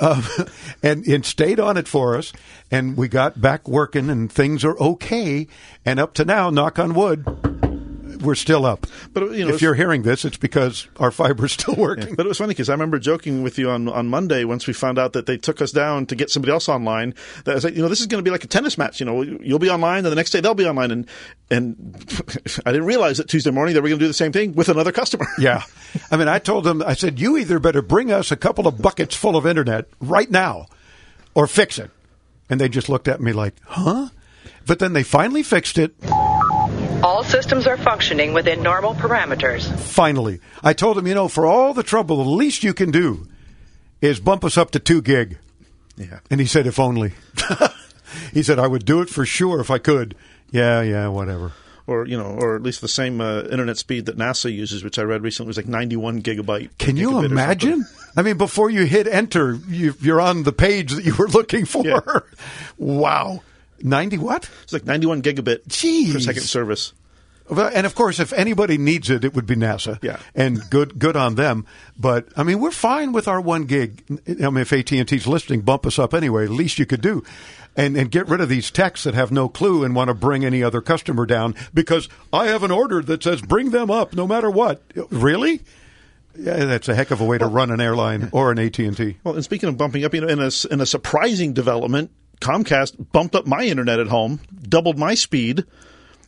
and, 0.82 1.06
and 1.06 1.24
stayed 1.24 1.60
on 1.60 1.76
it 1.76 1.88
for 1.88 2.16
us. 2.16 2.32
And 2.70 2.96
we 2.96 3.08
got 3.08 3.40
back 3.40 3.66
working, 3.68 4.10
and 4.10 4.30
things 4.30 4.64
are 4.64 4.78
okay. 4.78 5.46
And 5.84 5.98
up 5.98 6.14
to 6.14 6.24
now, 6.24 6.50
knock 6.50 6.78
on 6.78 6.94
wood, 6.94 7.57
we're 8.20 8.34
still 8.34 8.64
up. 8.66 8.86
But 9.12 9.32
you 9.32 9.46
know, 9.46 9.54
if 9.54 9.62
you're 9.62 9.74
hearing 9.74 10.02
this, 10.02 10.24
it's 10.24 10.36
because 10.36 10.88
our 10.98 11.10
fiber's 11.10 11.52
still 11.52 11.74
working. 11.74 12.14
But 12.14 12.26
it 12.26 12.28
was 12.28 12.38
funny 12.38 12.50
because 12.50 12.68
I 12.68 12.72
remember 12.72 12.98
joking 12.98 13.42
with 13.42 13.58
you 13.58 13.70
on, 13.70 13.88
on 13.88 14.08
Monday 14.08 14.44
once 14.44 14.66
we 14.66 14.72
found 14.72 14.98
out 14.98 15.12
that 15.14 15.26
they 15.26 15.36
took 15.36 15.60
us 15.60 15.72
down 15.72 16.06
to 16.06 16.16
get 16.16 16.30
somebody 16.30 16.52
else 16.52 16.68
online. 16.68 17.14
That 17.44 17.52
I 17.52 17.54
was 17.54 17.64
like, 17.64 17.74
you 17.74 17.82
know, 17.82 17.88
this 17.88 18.00
is 18.00 18.06
going 18.06 18.22
to 18.22 18.28
be 18.28 18.32
like 18.32 18.44
a 18.44 18.48
tennis 18.48 18.78
match. 18.78 19.00
You 19.00 19.06
know, 19.06 19.22
you'll 19.22 19.58
be 19.58 19.70
online, 19.70 19.98
and 19.98 20.06
the 20.06 20.16
next 20.16 20.30
day 20.30 20.40
they'll 20.40 20.54
be 20.54 20.66
online, 20.66 20.90
and 20.90 21.08
and 21.50 21.94
I 22.66 22.72
didn't 22.72 22.86
realize 22.86 23.18
that 23.18 23.28
Tuesday 23.28 23.50
morning 23.50 23.74
they 23.74 23.80
were 23.80 23.88
going 23.88 23.98
to 23.98 24.04
do 24.04 24.08
the 24.08 24.14
same 24.14 24.32
thing 24.32 24.54
with 24.54 24.68
another 24.68 24.92
customer. 24.92 25.26
Yeah. 25.38 25.62
I 26.10 26.16
mean, 26.16 26.26
I 26.26 26.40
told 26.40 26.64
them, 26.64 26.82
I 26.84 26.94
said, 26.94 27.20
you 27.20 27.36
either 27.38 27.58
better 27.60 27.80
bring 27.80 28.10
us 28.10 28.32
a 28.32 28.36
couple 28.36 28.66
of 28.66 28.82
buckets 28.82 29.14
full 29.14 29.36
of 29.36 29.46
internet 29.46 29.86
right 30.00 30.28
now 30.30 30.66
or 31.34 31.46
fix 31.46 31.78
it. 31.78 31.90
And 32.50 32.60
they 32.60 32.68
just 32.68 32.88
looked 32.88 33.08
at 33.08 33.20
me 33.20 33.32
like, 33.32 33.54
huh? 33.64 34.08
But 34.66 34.80
then 34.80 34.92
they 34.92 35.04
finally 35.04 35.42
fixed 35.42 35.78
it. 35.78 35.94
All 37.02 37.22
systems 37.22 37.68
are 37.68 37.76
functioning 37.76 38.32
within 38.32 38.60
normal 38.60 38.92
parameters. 38.92 39.72
Finally. 39.78 40.40
I 40.64 40.72
told 40.72 40.98
him, 40.98 41.06
you 41.06 41.14
know, 41.14 41.28
for 41.28 41.46
all 41.46 41.72
the 41.72 41.84
trouble, 41.84 42.24
the 42.24 42.30
least 42.30 42.64
you 42.64 42.74
can 42.74 42.90
do 42.90 43.28
is 44.00 44.18
bump 44.18 44.44
us 44.44 44.58
up 44.58 44.72
to 44.72 44.80
two 44.80 45.00
gig. 45.00 45.38
Yeah. 45.96 46.18
And 46.28 46.40
he 46.40 46.46
said, 46.46 46.66
if 46.66 46.80
only. 46.80 47.12
he 48.32 48.42
said, 48.42 48.58
I 48.58 48.66
would 48.66 48.84
do 48.84 49.00
it 49.00 49.08
for 49.08 49.24
sure 49.24 49.60
if 49.60 49.70
I 49.70 49.78
could. 49.78 50.16
Yeah, 50.50 50.82
yeah, 50.82 51.06
whatever. 51.08 51.52
Or 51.86 52.04
you 52.06 52.18
know, 52.18 52.36
or 52.38 52.56
at 52.56 52.62
least 52.62 52.80
the 52.80 52.88
same 52.88 53.20
uh, 53.20 53.44
internet 53.44 53.78
speed 53.78 54.06
that 54.06 54.18
NASA 54.18 54.52
uses, 54.52 54.84
which 54.84 54.98
I 54.98 55.02
read 55.02 55.22
recently 55.22 55.48
was 55.48 55.56
like 55.56 55.68
91 55.68 56.22
gigabyte. 56.22 56.70
Can 56.78 56.96
you 56.96 57.20
imagine? 57.20 57.86
I 58.16 58.22
mean, 58.22 58.36
before 58.36 58.68
you 58.68 58.84
hit 58.84 59.06
enter, 59.06 59.54
you, 59.68 59.94
you're 60.00 60.20
on 60.20 60.42
the 60.42 60.52
page 60.52 60.92
that 60.92 61.04
you 61.04 61.14
were 61.14 61.28
looking 61.28 61.64
for. 61.64 61.86
Yeah. 61.86 62.00
wow. 62.76 63.40
90 63.82 64.18
what? 64.18 64.48
It's 64.62 64.72
like 64.72 64.84
91 64.84 65.22
gigabit 65.22 66.12
per 66.12 66.20
second 66.20 66.42
service. 66.42 66.92
And 67.50 67.86
of 67.86 67.94
course, 67.94 68.20
if 68.20 68.32
anybody 68.34 68.76
needs 68.76 69.08
it, 69.08 69.24
it 69.24 69.34
would 69.34 69.46
be 69.46 69.56
NASA. 69.56 69.98
Yeah. 70.02 70.18
and 70.34 70.60
good, 70.68 70.98
good 70.98 71.16
on 71.16 71.36
them. 71.36 71.64
But 71.98 72.28
I 72.36 72.42
mean, 72.42 72.60
we're 72.60 72.70
fine 72.70 73.12
with 73.12 73.26
our 73.26 73.40
one 73.40 73.64
gig. 73.64 74.02
I 74.28 74.50
mean, 74.50 74.58
if 74.58 74.72
AT 74.72 74.92
and 74.92 75.08
T's 75.08 75.26
listening, 75.26 75.62
bump 75.62 75.86
us 75.86 75.98
up 75.98 76.12
anyway. 76.12 76.46
Least 76.46 76.78
you 76.78 76.84
could 76.84 77.00
do, 77.00 77.24
and 77.74 77.96
and 77.96 78.10
get 78.10 78.28
rid 78.28 78.42
of 78.42 78.50
these 78.50 78.70
techs 78.70 79.04
that 79.04 79.14
have 79.14 79.32
no 79.32 79.48
clue 79.48 79.82
and 79.82 79.94
want 79.94 80.08
to 80.08 80.14
bring 80.14 80.44
any 80.44 80.62
other 80.62 80.82
customer 80.82 81.24
down 81.24 81.54
because 81.72 82.08
I 82.34 82.48
have 82.48 82.64
an 82.64 82.70
order 82.70 83.00
that 83.02 83.22
says 83.22 83.40
bring 83.40 83.70
them 83.70 83.90
up 83.90 84.12
no 84.14 84.26
matter 84.26 84.50
what. 84.50 84.82
Really? 85.10 85.62
Yeah, 86.38 86.66
that's 86.66 86.88
a 86.88 86.94
heck 86.94 87.10
of 87.10 87.20
a 87.20 87.24
way 87.24 87.38
to 87.38 87.46
run 87.46 87.70
an 87.70 87.80
airline 87.80 88.28
or 88.32 88.52
an 88.52 88.58
AT 88.58 88.78
and 88.78 88.96
T. 88.96 89.16
Well, 89.24 89.34
and 89.34 89.42
speaking 89.42 89.68
of 89.70 89.76
bumping 89.76 90.04
up, 90.04 90.14
you 90.14 90.20
know, 90.20 90.28
in 90.28 90.38
a 90.38 90.50
in 90.70 90.80
a 90.80 90.86
surprising 90.86 91.52
development, 91.54 92.10
Comcast 92.40 93.10
bumped 93.12 93.34
up 93.34 93.46
my 93.46 93.62
internet 93.62 93.98
at 93.98 94.08
home, 94.08 94.40
doubled 94.68 94.98
my 94.98 95.14
speed. 95.14 95.64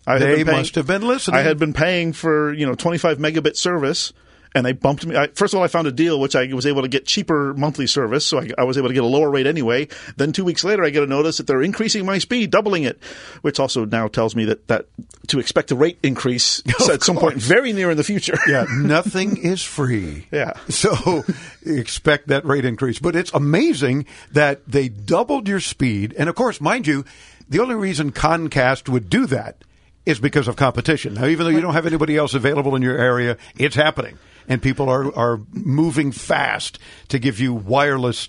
I 0.06 0.14
had 0.14 0.22
They 0.22 0.36
been 0.36 0.46
paying- 0.46 0.58
must 0.58 0.74
have 0.74 0.86
been 0.86 1.02
listening. 1.06 1.36
I 1.38 1.42
had 1.42 1.58
been 1.58 1.72
paying 1.72 2.12
for 2.12 2.52
you 2.52 2.66
know 2.66 2.74
25 2.74 3.18
megabit 3.18 3.56
service, 3.56 4.12
and 4.54 4.66
they 4.66 4.72
bumped 4.72 5.06
me. 5.06 5.16
I, 5.16 5.28
first 5.28 5.54
of 5.54 5.58
all, 5.58 5.64
I 5.64 5.68
found 5.68 5.86
a 5.86 5.92
deal 5.92 6.18
which 6.18 6.34
I 6.34 6.52
was 6.52 6.66
able 6.66 6.82
to 6.82 6.88
get 6.88 7.06
cheaper 7.06 7.54
monthly 7.54 7.86
service, 7.86 8.26
so 8.26 8.40
I, 8.40 8.50
I 8.58 8.64
was 8.64 8.76
able 8.78 8.88
to 8.88 8.94
get 8.94 9.04
a 9.04 9.06
lower 9.06 9.30
rate 9.30 9.46
anyway. 9.46 9.88
Then 10.16 10.32
two 10.32 10.44
weeks 10.44 10.64
later, 10.64 10.84
I 10.84 10.90
get 10.90 11.02
a 11.02 11.06
notice 11.06 11.36
that 11.36 11.46
they're 11.46 11.62
increasing 11.62 12.04
my 12.04 12.18
speed, 12.18 12.50
doubling 12.50 12.82
it, 12.84 13.02
which 13.42 13.60
also 13.60 13.84
now 13.84 14.08
tells 14.08 14.34
me 14.34 14.46
that 14.46 14.66
that 14.68 14.86
to 15.28 15.38
expect 15.38 15.70
a 15.70 15.76
rate 15.76 15.98
increase 16.02 16.62
at 16.90 17.02
some 17.02 17.16
point 17.16 17.36
very 17.36 17.72
near 17.72 17.90
in 17.90 17.96
the 17.96 18.04
future. 18.04 18.38
Yeah, 18.50 18.64
nothing 18.70 19.36
is 19.36 19.62
free. 19.62 20.26
Yeah. 20.32 20.54
So 20.68 21.24
expect 21.64 22.28
that 22.28 22.44
rate 22.44 22.64
increase. 22.64 22.98
But 22.98 23.14
it's 23.14 23.32
amazing 23.32 24.06
that 24.32 24.66
they 24.66 24.88
doubled 24.88 25.46
your 25.46 25.60
speed. 25.60 26.14
And 26.18 26.28
of 26.28 26.34
course, 26.34 26.60
mind 26.60 26.86
you, 26.86 27.04
the 27.48 27.60
only 27.60 27.74
reason 27.74 28.12
Comcast 28.12 28.88
would 28.88 29.08
do 29.08 29.26
that 29.26 29.62
is 30.06 30.18
because 30.18 30.48
of 30.48 30.56
competition. 30.56 31.14
Now, 31.14 31.26
even 31.26 31.44
though 31.44 31.50
you 31.50 31.60
don't 31.60 31.74
have 31.74 31.86
anybody 31.86 32.16
else 32.16 32.34
available 32.34 32.74
in 32.74 32.82
your 32.82 32.96
area, 32.96 33.36
it's 33.56 33.76
happening. 33.76 34.18
And 34.50 34.60
people 34.60 34.90
are, 34.90 35.16
are 35.16 35.40
moving 35.52 36.10
fast 36.10 36.78
to 37.08 37.20
give 37.20 37.38
you 37.38 37.54
wireless 37.54 38.28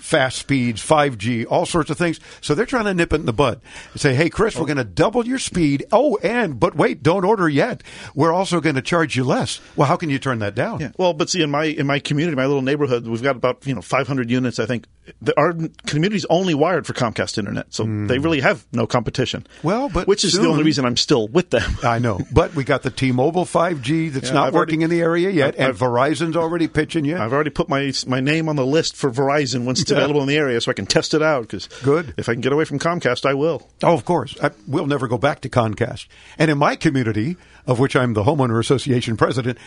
fast 0.00 0.38
speeds, 0.38 0.84
5G, 0.84 1.46
all 1.48 1.66
sorts 1.66 1.90
of 1.90 1.98
things. 1.98 2.20
So 2.40 2.54
they're 2.54 2.66
trying 2.66 2.86
to 2.86 2.94
nip 2.94 3.12
it 3.12 3.16
in 3.16 3.26
the 3.26 3.32
bud. 3.32 3.60
Say, 3.96 4.14
hey, 4.14 4.30
Chris, 4.30 4.56
we're 4.56 4.62
oh. 4.62 4.66
going 4.66 4.76
to 4.78 4.84
double 4.84 5.26
your 5.26 5.38
speed. 5.38 5.84
Oh, 5.92 6.16
and, 6.22 6.58
but 6.58 6.74
wait, 6.74 7.02
don't 7.02 7.24
order 7.24 7.48
yet. 7.48 7.82
We're 8.14 8.32
also 8.32 8.60
going 8.60 8.76
to 8.76 8.82
charge 8.82 9.16
you 9.16 9.24
less. 9.24 9.60
Well, 9.76 9.88
how 9.88 9.96
can 9.96 10.10
you 10.10 10.18
turn 10.18 10.40
that 10.40 10.54
down? 10.54 10.80
Yeah. 10.80 10.92
Well, 10.96 11.12
but 11.12 11.30
see, 11.30 11.42
in 11.42 11.50
my 11.50 11.64
in 11.64 11.86
my 11.86 11.98
community, 11.98 12.36
my 12.36 12.46
little 12.46 12.62
neighborhood, 12.62 13.06
we've 13.06 13.22
got 13.22 13.36
about 13.36 13.66
you 13.66 13.74
know 13.74 13.82
500 13.82 14.30
units. 14.30 14.58
I 14.58 14.66
think 14.66 14.86
the, 15.20 15.38
our 15.38 15.54
community's 15.86 16.26
only 16.30 16.54
wired 16.54 16.86
for 16.86 16.92
Comcast 16.92 17.38
internet, 17.38 17.72
so 17.72 17.84
hmm. 17.84 18.06
they 18.06 18.18
really 18.18 18.40
have 18.40 18.66
no 18.72 18.86
competition. 18.86 19.46
Well, 19.62 19.88
but 19.88 20.06
which 20.06 20.24
is 20.24 20.34
the 20.34 20.46
only 20.46 20.64
reason 20.64 20.84
I'm 20.84 20.96
still 20.96 21.28
with 21.28 21.50
them. 21.50 21.76
I 21.82 21.98
know, 21.98 22.20
but 22.32 22.54
we 22.54 22.64
got 22.64 22.82
the 22.82 22.90
T-Mobile 22.90 23.44
5G 23.44 24.12
that's 24.12 24.28
Yeah, 24.28 24.34
not 24.34 24.48
I've 24.48 24.54
working 24.54 24.80
already- 24.80 24.96
in 24.96 25.00
the 25.00 25.02
area 25.02 25.30
yet, 25.30 25.54
I've- 25.54 25.62
and 25.62 25.74
Verizon's 25.74 26.36
already 26.36 26.68
pitching 26.68 27.04
you. 27.04 27.16
I've 27.16 27.32
already 27.32 27.50
put 27.50 27.68
my 27.68 27.92
my 28.06 28.20
name 28.20 28.48
on 28.48 28.56
the 28.56 28.66
list 28.66 28.96
for 28.96 29.10
Verizon 29.10 29.64
once 29.64 29.89
it's 29.90 29.98
Yeah. 29.98 30.04
available 30.04 30.22
in 30.22 30.28
the 30.28 30.36
area, 30.36 30.60
so 30.60 30.70
I 30.70 30.74
can 30.74 30.86
test 30.86 31.14
it 31.14 31.22
out. 31.22 31.42
Because 31.42 31.68
Good. 31.82 32.14
if 32.16 32.28
I 32.28 32.32
can 32.32 32.40
get 32.40 32.52
away 32.52 32.64
from 32.64 32.78
Comcast, 32.78 33.26
I 33.28 33.34
will. 33.34 33.68
Oh, 33.82 33.94
of 33.94 34.04
course. 34.04 34.36
I, 34.42 34.50
we'll 34.66 34.86
never 34.86 35.08
go 35.08 35.18
back 35.18 35.40
to 35.42 35.48
Comcast. 35.48 36.06
And 36.38 36.50
in 36.50 36.58
my 36.58 36.76
community, 36.76 37.36
of 37.66 37.78
which 37.78 37.96
I'm 37.96 38.14
the 38.14 38.24
homeowner 38.24 38.58
association 38.60 39.16
president, 39.16 39.58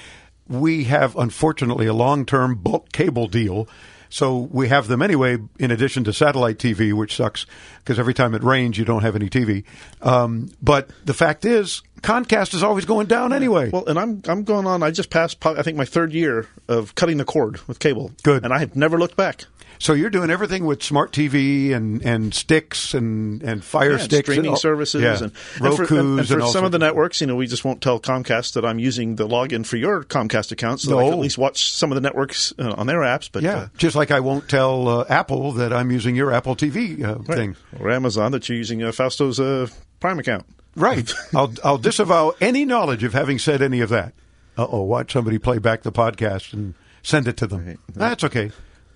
we 0.47 0.85
have 0.85 1.15
unfortunately 1.15 1.85
a 1.87 1.93
long-term 1.93 2.55
bulk 2.55 2.91
cable 2.91 3.27
deal. 3.27 3.67
So 4.09 4.37
we 4.51 4.67
have 4.67 4.87
them 4.87 5.01
anyway, 5.01 5.39
in 5.57 5.71
addition 5.71 6.03
to 6.03 6.13
satellite 6.13 6.59
TV, 6.59 6.93
which 6.93 7.15
sucks 7.15 7.47
because 7.79 7.97
every 7.97 8.13
time 8.13 8.35
it 8.35 8.43
rains, 8.43 8.77
you 8.77 8.85
don't 8.85 9.01
have 9.01 9.15
any 9.15 9.27
TV. 9.27 9.63
Um, 10.03 10.51
but 10.61 10.91
the 11.03 11.15
fact 11.15 11.45
is, 11.45 11.81
Comcast 12.01 12.53
is 12.53 12.61
always 12.61 12.85
going 12.85 13.07
down 13.07 13.33
anyway. 13.33 13.71
Well, 13.71 13.87
and 13.87 13.97
I'm 13.97 14.21
I'm 14.27 14.43
going 14.43 14.67
on. 14.67 14.83
I 14.83 14.91
just 14.91 15.09
passed, 15.09 15.43
I 15.43 15.63
think, 15.63 15.77
my 15.77 15.85
third 15.85 16.13
year 16.13 16.45
of 16.67 16.93
cutting 16.93 17.17
the 17.17 17.25
cord 17.25 17.65
with 17.67 17.79
cable. 17.79 18.11
Good. 18.21 18.43
and 18.43 18.53
I 18.53 18.59
have 18.59 18.75
never 18.75 18.99
looked 18.99 19.15
back. 19.17 19.45
So 19.83 19.91
you're 19.91 20.09
doing 20.09 20.29
everything 20.29 20.63
with 20.63 20.81
smart 20.81 21.11
TV 21.11 21.73
and, 21.73 22.01
and 22.03 22.33
sticks 22.33 22.93
and, 22.93 23.43
and 23.43 23.61
Fire 23.61 23.97
Yeah, 23.97 23.99
and 23.99 24.03
streaming 24.03 24.37
and 24.39 24.47
all- 24.51 24.55
services, 24.55 25.01
yeah. 25.03 25.15
and, 25.15 25.33
and 25.55 25.61
Roku's, 25.61 25.89
for, 25.89 25.99
and, 25.99 26.19
and 26.19 26.27
for 26.29 26.41
some 26.47 26.63
of 26.63 26.71
the 26.71 26.79
networks, 26.79 27.19
you 27.19 27.27
know, 27.27 27.35
we 27.35 27.47
just 27.47 27.65
won't 27.65 27.81
tell 27.81 27.99
Comcast 27.99 28.53
that 28.53 28.63
I'm 28.63 28.79
using 28.79 29.17
the 29.17 29.27
login 29.27 29.65
for 29.65 29.75
your 29.75 30.05
Comcast 30.05 30.53
account, 30.53 30.79
so 30.79 30.91
that 30.91 30.97
I 30.99 31.03
can 31.03 31.13
at 31.13 31.19
least 31.19 31.37
watch 31.37 31.69
some 31.73 31.91
of 31.91 31.95
the 31.95 32.01
networks 32.01 32.53
uh, 32.57 32.73
on 32.77 32.87
their 32.87 32.99
apps. 32.99 33.29
But 33.29 33.43
Yeah, 33.43 33.57
uh, 33.57 33.67
just 33.77 33.93
like 33.97 34.09
I 34.09 34.21
won't 34.21 34.47
tell 34.47 34.87
uh, 34.87 35.05
Apple 35.09 35.51
that 35.51 35.73
I'm 35.73 35.91
using 35.91 36.15
your 36.15 36.31
Apple 36.31 36.55
TV 36.55 37.03
uh, 37.03 37.15
right. 37.15 37.37
thing. 37.37 37.55
or 37.77 37.91
Amazon 37.91 38.31
that 38.31 38.47
you're 38.47 38.57
using 38.57 38.81
uh, 38.81 38.93
Fausto's 38.93 39.37
uh, 39.37 39.67
Prime 39.99 40.17
account. 40.17 40.45
Right. 40.77 41.11
I'll 41.35 41.53
I'll 41.61 41.77
disavow 41.77 42.31
any 42.39 42.63
knowledge 42.63 43.03
of 43.03 43.11
having 43.11 43.37
said 43.37 43.61
any 43.61 43.81
of 43.81 43.89
that. 43.89 44.13
Uh 44.57 44.65
oh, 44.69 44.83
watch 44.83 45.11
somebody 45.11 45.39
play 45.39 45.57
back 45.57 45.81
the 45.81 45.91
podcast 45.91 46.53
and 46.53 46.73
send 47.01 47.27
it 47.27 47.35
to 47.35 47.47
them. 47.47 47.77
That's 47.93 48.23
okay. 48.23 48.51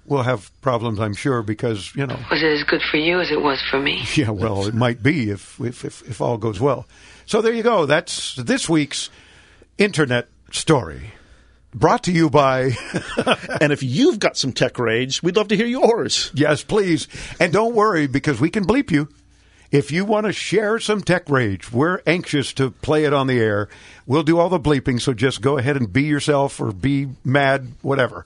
We'll 0.07 0.23
have 0.23 0.49
problems, 0.61 0.99
I'm 0.99 1.13
sure, 1.13 1.41
because 1.43 1.93
you 1.93 2.07
know. 2.07 2.17
Was 2.31 2.41
it 2.41 2.51
as 2.53 2.63
good 2.63 2.81
for 2.89 2.97
you 2.97 3.19
as 3.19 3.29
it 3.29 3.41
was 3.41 3.61
for 3.69 3.79
me? 3.79 4.03
Yeah, 4.15 4.29
well, 4.31 4.65
it 4.65 4.73
might 4.73 5.03
be 5.03 5.29
if 5.29 5.59
if 5.59 5.85
if, 5.85 6.09
if 6.09 6.21
all 6.21 6.37
goes 6.37 6.59
well. 6.59 6.87
So 7.25 7.41
there 7.41 7.53
you 7.53 7.61
go. 7.61 7.85
That's 7.85 8.35
this 8.35 8.69
week's 8.69 9.09
internet 9.77 10.29
story. 10.51 11.11
Brought 11.73 12.03
to 12.05 12.11
you 12.11 12.29
by 12.29 12.71
and 13.61 13.73
if 13.73 13.83
you've 13.83 14.19
got 14.19 14.37
some 14.37 14.53
tech 14.53 14.79
rage, 14.79 15.21
we'd 15.21 15.35
love 15.35 15.49
to 15.49 15.57
hear 15.57 15.67
yours. 15.67 16.31
Yes, 16.33 16.63
please. 16.63 17.07
And 17.39 17.51
don't 17.51 17.75
worry 17.75 18.07
because 18.07 18.39
we 18.39 18.49
can 18.49 18.65
bleep 18.65 18.89
you. 18.89 19.09
If 19.69 19.91
you 19.91 20.05
want 20.05 20.25
to 20.25 20.31
share 20.31 20.79
some 20.79 21.01
tech 21.01 21.29
rage, 21.29 21.71
we're 21.73 22.01
anxious 22.07 22.53
to 22.53 22.71
play 22.71 23.03
it 23.03 23.13
on 23.13 23.27
the 23.27 23.39
air. 23.39 23.67
We'll 24.05 24.23
do 24.23 24.39
all 24.39 24.47
the 24.47 24.59
bleeping, 24.59 25.01
so 25.01 25.13
just 25.13 25.41
go 25.41 25.57
ahead 25.57 25.75
and 25.75 25.91
be 25.91 26.03
yourself 26.03 26.61
or 26.61 26.71
be 26.71 27.09
mad, 27.25 27.73
whatever, 27.81 28.25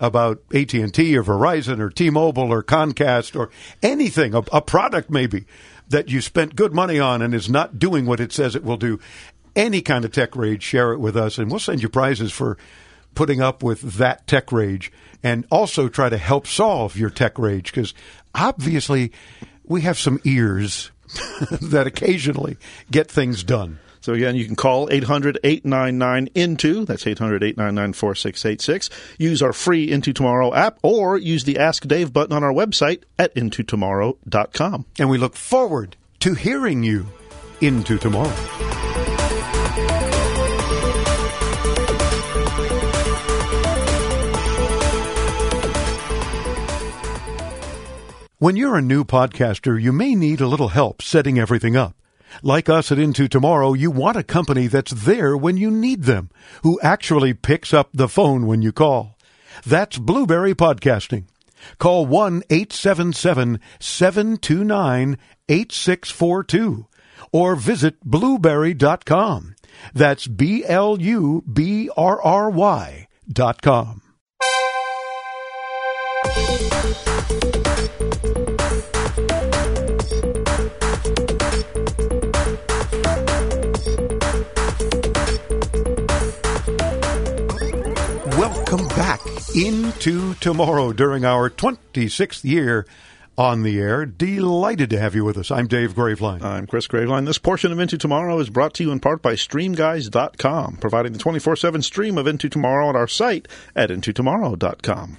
about 0.00 0.42
AT&T 0.52 1.16
or 1.16 1.22
Verizon 1.22 1.78
or 1.78 1.90
T-Mobile 1.90 2.52
or 2.52 2.62
Comcast 2.62 3.38
or 3.38 3.50
anything, 3.82 4.34
a, 4.34 4.38
a 4.52 4.62
product 4.62 5.10
maybe 5.10 5.44
that 5.88 6.08
you 6.08 6.20
spent 6.20 6.56
good 6.56 6.72
money 6.72 6.98
on 6.98 7.20
and 7.20 7.34
is 7.34 7.50
not 7.50 7.78
doing 7.78 8.06
what 8.06 8.20
it 8.20 8.32
says 8.32 8.56
it 8.56 8.64
will 8.64 8.76
do. 8.76 8.98
Any 9.54 9.82
kind 9.82 10.04
of 10.04 10.12
tech 10.12 10.34
rage, 10.34 10.62
share 10.62 10.92
it 10.92 10.98
with 10.98 11.16
us, 11.16 11.36
and 11.36 11.50
we'll 11.50 11.60
send 11.60 11.82
you 11.82 11.88
prizes 11.88 12.32
for 12.32 12.56
putting 13.14 13.40
up 13.40 13.62
with 13.62 13.82
that 13.94 14.26
tech 14.26 14.52
rage 14.52 14.92
and 15.22 15.46
also 15.50 15.88
try 15.88 16.08
to 16.08 16.16
help 16.16 16.46
solve 16.46 16.96
your 16.96 17.10
tech 17.10 17.38
rage 17.38 17.72
because 17.72 17.92
obviously 18.34 19.12
we 19.64 19.82
have 19.82 19.98
some 19.98 20.20
ears 20.24 20.90
that 21.60 21.86
occasionally 21.86 22.56
get 22.90 23.10
things 23.10 23.42
done. 23.42 23.78
So 24.00 24.14
again, 24.14 24.36
you 24.36 24.44
can 24.46 24.56
call 24.56 24.88
800-899-INTO. 24.88 26.84
That's 26.86 27.04
800-899-4686. 27.04 28.90
Use 29.18 29.42
our 29.42 29.52
free 29.52 29.90
Into 29.90 30.12
Tomorrow 30.12 30.54
app 30.54 30.78
or 30.82 31.18
use 31.18 31.44
the 31.44 31.58
Ask 31.58 31.86
Dave 31.86 32.12
button 32.12 32.34
on 32.34 32.42
our 32.42 32.52
website 32.52 33.02
at 33.18 33.34
intotomorrow.com. 33.34 34.86
And 34.98 35.10
we 35.10 35.18
look 35.18 35.36
forward 35.36 35.96
to 36.20 36.34
hearing 36.34 36.82
you 36.82 37.06
into 37.60 37.98
tomorrow. 37.98 38.34
When 48.38 48.56
you're 48.56 48.76
a 48.76 48.80
new 48.80 49.04
podcaster, 49.04 49.78
you 49.78 49.92
may 49.92 50.14
need 50.14 50.40
a 50.40 50.46
little 50.46 50.68
help 50.68 51.02
setting 51.02 51.38
everything 51.38 51.76
up. 51.76 51.94
Like 52.42 52.68
us 52.68 52.90
at 52.92 52.98
Into 52.98 53.28
Tomorrow, 53.28 53.74
you 53.74 53.90
want 53.90 54.16
a 54.16 54.22
company 54.22 54.66
that's 54.66 54.92
there 54.92 55.36
when 55.36 55.56
you 55.56 55.70
need 55.70 56.04
them, 56.04 56.30
who 56.62 56.80
actually 56.80 57.34
picks 57.34 57.74
up 57.74 57.90
the 57.92 58.08
phone 58.08 58.46
when 58.46 58.62
you 58.62 58.72
call. 58.72 59.16
That's 59.64 59.98
Blubrry 59.98 60.54
Podcasting. 60.54 61.24
Call 61.78 62.06
1 62.06 62.42
877 62.48 63.60
729 63.78 65.18
8642 65.48 66.86
or 67.32 67.56
visit 67.56 68.00
blubrry.com. 68.04 69.54
That's 69.94 70.26
B 70.26 70.64
L 70.66 71.00
U 71.00 71.44
B 71.50 71.90
R 71.96 72.20
R 72.22 72.50
Y 72.50 73.08
dot 73.28 73.62
com. 73.62 74.02
Back 89.00 89.22
into 89.56 90.34
tomorrow 90.34 90.92
during 90.92 91.24
our 91.24 91.48
26th 91.48 92.44
year 92.44 92.84
on 93.38 93.62
the 93.62 93.80
air. 93.80 94.04
Delighted 94.04 94.90
to 94.90 95.00
have 95.00 95.14
you 95.14 95.24
with 95.24 95.38
us. 95.38 95.50
I'm 95.50 95.66
Dave 95.66 95.94
Graveline. 95.94 96.42
I'm 96.42 96.66
Chris 96.66 96.86
Graveline. 96.86 97.24
This 97.24 97.38
portion 97.38 97.72
of 97.72 97.80
Into 97.80 97.96
Tomorrow 97.96 98.38
is 98.40 98.50
brought 98.50 98.74
to 98.74 98.82
you 98.82 98.90
in 98.90 99.00
part 99.00 99.22
by 99.22 99.32
StreamGuys.com, 99.32 100.76
providing 100.82 101.14
the 101.14 101.18
24-7 101.18 101.82
stream 101.82 102.18
of 102.18 102.26
Into 102.26 102.50
Tomorrow 102.50 102.90
at 102.90 102.96
our 102.96 103.08
site 103.08 103.48
at 103.74 103.88
IntoTomorrow.com. 103.88 105.16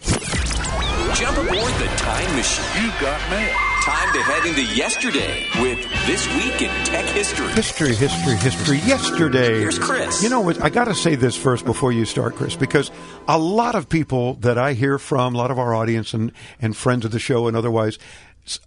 Jump 1.15 1.37
aboard 1.39 1.73
the 1.73 1.91
time 1.97 2.35
machine. 2.35 2.83
You 2.83 2.91
got 3.01 3.31
mail. 3.31 3.70
Time 3.81 4.13
to 4.13 4.21
head 4.21 4.45
into 4.45 4.63
yesterday 4.75 5.47
with 5.59 5.79
This 6.05 6.27
Week 6.35 6.61
in 6.61 6.69
Tech 6.85 7.03
History. 7.05 7.51
History, 7.53 7.95
history, 7.95 8.35
history. 8.35 8.77
Yesterday. 8.77 9.57
Here's 9.59 9.79
Chris. 9.79 10.21
You 10.21 10.29
know 10.29 10.41
what? 10.41 10.61
I 10.61 10.69
got 10.69 10.85
to 10.85 10.93
say 10.93 11.15
this 11.15 11.35
first 11.35 11.65
before 11.65 11.91
you 11.91 12.05
start, 12.05 12.35
Chris, 12.35 12.55
because 12.55 12.91
a 13.27 13.39
lot 13.39 13.73
of 13.73 13.89
people 13.89 14.35
that 14.35 14.59
I 14.59 14.73
hear 14.73 14.99
from, 14.99 15.33
a 15.33 15.37
lot 15.39 15.49
of 15.49 15.57
our 15.57 15.73
audience 15.73 16.13
and, 16.13 16.31
and 16.61 16.77
friends 16.77 17.05
of 17.05 17.11
the 17.11 17.17
show 17.17 17.47
and 17.47 17.57
otherwise, 17.57 17.97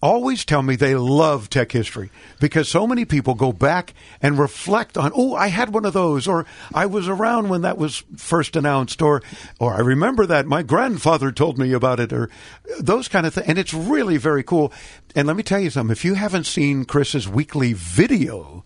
always 0.00 0.44
tell 0.44 0.62
me 0.62 0.76
they 0.76 0.94
love 0.94 1.50
tech 1.50 1.72
history 1.72 2.10
because 2.40 2.68
so 2.68 2.86
many 2.86 3.04
people 3.04 3.34
go 3.34 3.52
back 3.52 3.92
and 4.22 4.38
reflect 4.38 4.96
on, 4.96 5.12
oh, 5.14 5.34
I 5.34 5.48
had 5.48 5.74
one 5.74 5.84
of 5.84 5.92
those, 5.92 6.28
or 6.28 6.46
I 6.72 6.86
was 6.86 7.08
around 7.08 7.48
when 7.48 7.62
that 7.62 7.78
was 7.78 8.04
first 8.16 8.56
announced, 8.56 9.02
or, 9.02 9.22
or 9.58 9.74
I 9.74 9.80
remember 9.80 10.26
that 10.26 10.46
my 10.46 10.62
grandfather 10.62 11.32
told 11.32 11.58
me 11.58 11.72
about 11.72 12.00
it, 12.00 12.12
or 12.12 12.30
those 12.78 13.08
kind 13.08 13.26
of 13.26 13.34
things. 13.34 13.48
And 13.48 13.58
it's 13.58 13.74
really 13.74 14.16
very 14.16 14.42
cool. 14.42 14.72
And 15.14 15.26
let 15.26 15.36
me 15.36 15.42
tell 15.42 15.60
you 15.60 15.70
something 15.70 15.92
if 15.92 16.04
you 16.04 16.14
haven't 16.14 16.44
seen 16.44 16.84
Chris's 16.84 17.28
weekly 17.28 17.72
video, 17.72 18.64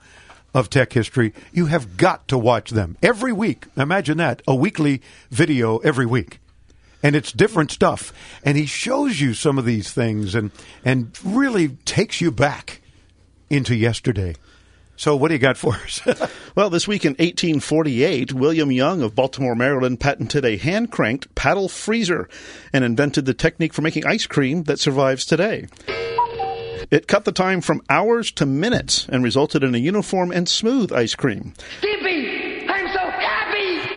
of 0.55 0.71
tech 0.71 0.95
history, 0.95 1.35
you 1.53 1.67
have 1.67 1.99
got 1.99 2.27
to 2.27 2.39
watch 2.39 2.71
them 2.71 2.97
every 3.03 3.33
week. 3.33 3.67
Imagine 3.77 4.17
that 4.17 4.41
a 4.49 4.55
weekly 4.55 5.03
video 5.31 5.77
every 5.79 6.07
week. 6.07 6.41
And 7.03 7.14
it's 7.14 7.32
different 7.32 7.70
stuff. 7.70 8.12
And 8.44 8.57
he 8.57 8.66
shows 8.66 9.20
you 9.20 9.34
some 9.34 9.59
of 9.59 9.64
these 9.64 9.92
things 9.92 10.34
and, 10.34 10.51
and 10.84 11.16
really 11.24 11.68
takes 11.84 12.20
you 12.20 12.30
back 12.30 12.80
into 13.51 13.74
yesterday. 13.74 14.34
So, 14.96 15.14
what 15.14 15.28
do 15.28 15.34
you 15.34 15.38
got 15.38 15.57
for 15.57 15.74
us? 15.74 16.01
Well, 16.57 16.70
this 16.70 16.88
week 16.88 17.05
in 17.05 17.12
1848, 17.12 18.32
William 18.32 18.72
Young 18.72 19.01
of 19.01 19.14
Baltimore, 19.14 19.55
Maryland, 19.55 20.01
patented 20.01 20.44
a 20.44 20.57
hand 20.57 20.90
cranked 20.90 21.32
paddle 21.36 21.68
freezer 21.68 22.28
and 22.72 22.84
invented 22.84 23.26
the 23.26 23.34
technique 23.34 23.72
for 23.72 23.82
making 23.82 24.05
ice 24.05 24.26
cream 24.26 24.64
that 24.64 24.80
survives 24.80 25.24
today. 25.24 25.68
It 26.90 27.07
cut 27.07 27.24
the 27.24 27.30
time 27.32 27.61
from 27.61 27.82
hours 27.88 28.32
to 28.32 28.46
minutes 28.46 29.07
and 29.09 29.22
resulted 29.22 29.62
in 29.62 29.76
a 29.76 29.78
uniform 29.78 30.32
and 30.32 30.49
smooth 30.49 30.92
ice 30.92 31.14
cream. 31.14 31.55
Skippy, 31.78 31.99
I'm 31.99 32.03
so 32.03 32.07
happy! 32.09 32.38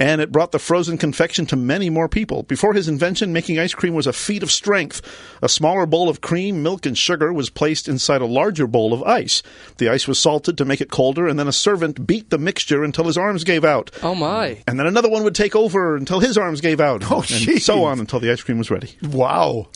And 0.01 0.19
it 0.19 0.31
brought 0.31 0.51
the 0.51 0.57
frozen 0.57 0.97
confection 0.97 1.45
to 1.45 1.55
many 1.55 1.91
more 1.91 2.09
people. 2.09 2.41
Before 2.41 2.73
his 2.73 2.87
invention, 2.87 3.31
making 3.31 3.59
ice 3.59 3.75
cream 3.75 3.93
was 3.93 4.07
a 4.07 4.13
feat 4.13 4.41
of 4.41 4.51
strength. 4.51 4.99
A 5.43 5.47
smaller 5.47 5.85
bowl 5.85 6.09
of 6.09 6.21
cream, 6.21 6.63
milk, 6.63 6.87
and 6.87 6.97
sugar 6.97 7.31
was 7.31 7.51
placed 7.51 7.87
inside 7.87 8.19
a 8.19 8.25
larger 8.25 8.65
bowl 8.65 8.93
of 8.93 9.03
ice. 9.03 9.43
The 9.77 9.89
ice 9.89 10.07
was 10.07 10.17
salted 10.17 10.57
to 10.57 10.65
make 10.65 10.81
it 10.81 10.89
colder, 10.89 11.27
and 11.27 11.37
then 11.37 11.47
a 11.47 11.51
servant 11.51 12.07
beat 12.07 12.31
the 12.31 12.39
mixture 12.39 12.83
until 12.83 13.05
his 13.05 13.15
arms 13.15 13.43
gave 13.43 13.63
out. 13.63 13.91
Oh 14.01 14.15
my. 14.15 14.63
And 14.65 14.79
then 14.79 14.87
another 14.87 15.07
one 15.09 15.23
would 15.23 15.35
take 15.35 15.55
over 15.55 15.95
until 15.95 16.19
his 16.19 16.35
arms 16.35 16.61
gave 16.61 16.81
out. 16.81 17.03
Oh, 17.11 17.17
and 17.17 17.25
jeez. 17.25 17.61
so 17.61 17.83
on 17.83 17.99
until 17.99 18.19
the 18.19 18.31
ice 18.31 18.41
cream 18.41 18.57
was 18.57 18.71
ready. 18.71 18.97
wow. 19.03 19.67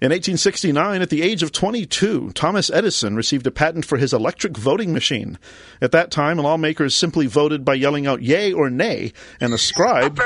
In 0.00 0.10
1869, 0.10 1.02
at 1.02 1.10
the 1.10 1.22
age 1.22 1.44
of 1.44 1.52
22, 1.52 2.32
Thomas 2.34 2.68
Edison 2.68 3.14
received 3.14 3.46
a 3.46 3.52
patent 3.52 3.84
for 3.84 3.96
his 3.96 4.12
electric 4.12 4.56
voting 4.56 4.92
machine. 4.92 5.38
At 5.80 5.92
that 5.92 6.10
time, 6.10 6.38
lawmakers 6.38 6.96
simply 6.96 7.26
voted 7.26 7.64
by 7.64 7.74
yelling 7.74 8.04
out 8.04 8.20
yay 8.20 8.52
or 8.52 8.70
nay, 8.70 9.12
and 9.40 9.52
the 9.52 9.58
scribe 9.58 10.18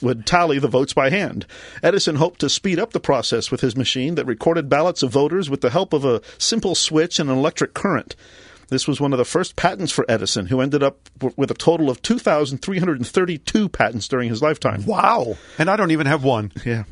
would 0.00 0.24
tally 0.24 0.60
the 0.60 0.68
votes 0.68 0.92
by 0.92 1.10
hand. 1.10 1.46
Edison 1.82 2.14
hoped 2.14 2.38
to 2.40 2.48
speed 2.48 2.78
up 2.78 2.92
the 2.92 3.00
process 3.00 3.50
with 3.50 3.60
his 3.60 3.74
machine 3.74 4.14
that 4.14 4.24
recorded 4.24 4.68
ballots 4.68 5.02
of 5.02 5.10
voters 5.10 5.50
with 5.50 5.62
the 5.62 5.70
help 5.70 5.92
of 5.92 6.04
a 6.04 6.22
simple 6.38 6.76
switch 6.76 7.18
and 7.18 7.28
an 7.28 7.36
electric 7.36 7.74
current. 7.74 8.14
This 8.68 8.86
was 8.86 9.00
one 9.00 9.12
of 9.12 9.18
the 9.18 9.24
first 9.24 9.56
patents 9.56 9.92
for 9.92 10.04
Edison, 10.08 10.46
who 10.46 10.60
ended 10.60 10.82
up 10.82 11.08
w- 11.18 11.34
with 11.36 11.50
a 11.50 11.54
total 11.54 11.88
of 11.88 12.02
2,332 12.02 13.68
patents 13.68 14.08
during 14.08 14.28
his 14.28 14.42
lifetime. 14.42 14.84
Wow. 14.84 15.36
And 15.58 15.70
I 15.70 15.76
don't 15.76 15.90
even 15.90 16.06
have 16.06 16.22
one. 16.22 16.52
Yeah. 16.64 16.84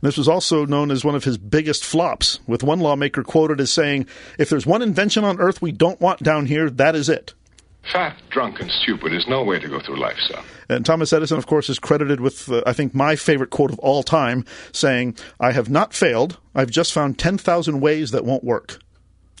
This 0.00 0.16
was 0.16 0.28
also 0.28 0.64
known 0.64 0.90
as 0.90 1.04
one 1.04 1.14
of 1.14 1.24
his 1.24 1.38
biggest 1.38 1.84
flops, 1.84 2.38
with 2.46 2.62
one 2.62 2.80
lawmaker 2.80 3.24
quoted 3.24 3.60
as 3.60 3.72
saying, 3.72 4.06
If 4.38 4.48
there's 4.48 4.66
one 4.66 4.82
invention 4.82 5.24
on 5.24 5.40
earth 5.40 5.60
we 5.60 5.72
don't 5.72 6.00
want 6.00 6.22
down 6.22 6.46
here, 6.46 6.70
that 6.70 6.94
is 6.94 7.08
it. 7.08 7.34
Fat, 7.92 8.16
drunk, 8.30 8.60
and 8.60 8.70
stupid 8.70 9.12
is 9.12 9.26
no 9.28 9.44
way 9.44 9.58
to 9.58 9.68
go 9.68 9.78
through 9.80 10.00
life, 10.00 10.16
sir. 10.18 10.40
And 10.68 10.86
Thomas 10.86 11.12
Edison, 11.12 11.36
of 11.36 11.46
course, 11.46 11.68
is 11.68 11.78
credited 11.78 12.20
with, 12.20 12.50
uh, 12.50 12.62
I 12.66 12.72
think, 12.72 12.94
my 12.94 13.16
favorite 13.16 13.50
quote 13.50 13.70
of 13.70 13.78
all 13.80 14.02
time, 14.02 14.46
saying, 14.72 15.16
I 15.38 15.52
have 15.52 15.68
not 15.68 15.92
failed. 15.92 16.38
I've 16.54 16.70
just 16.70 16.92
found 16.92 17.18
10,000 17.18 17.80
ways 17.80 18.12
that 18.12 18.24
won't 18.24 18.44
work. 18.44 18.78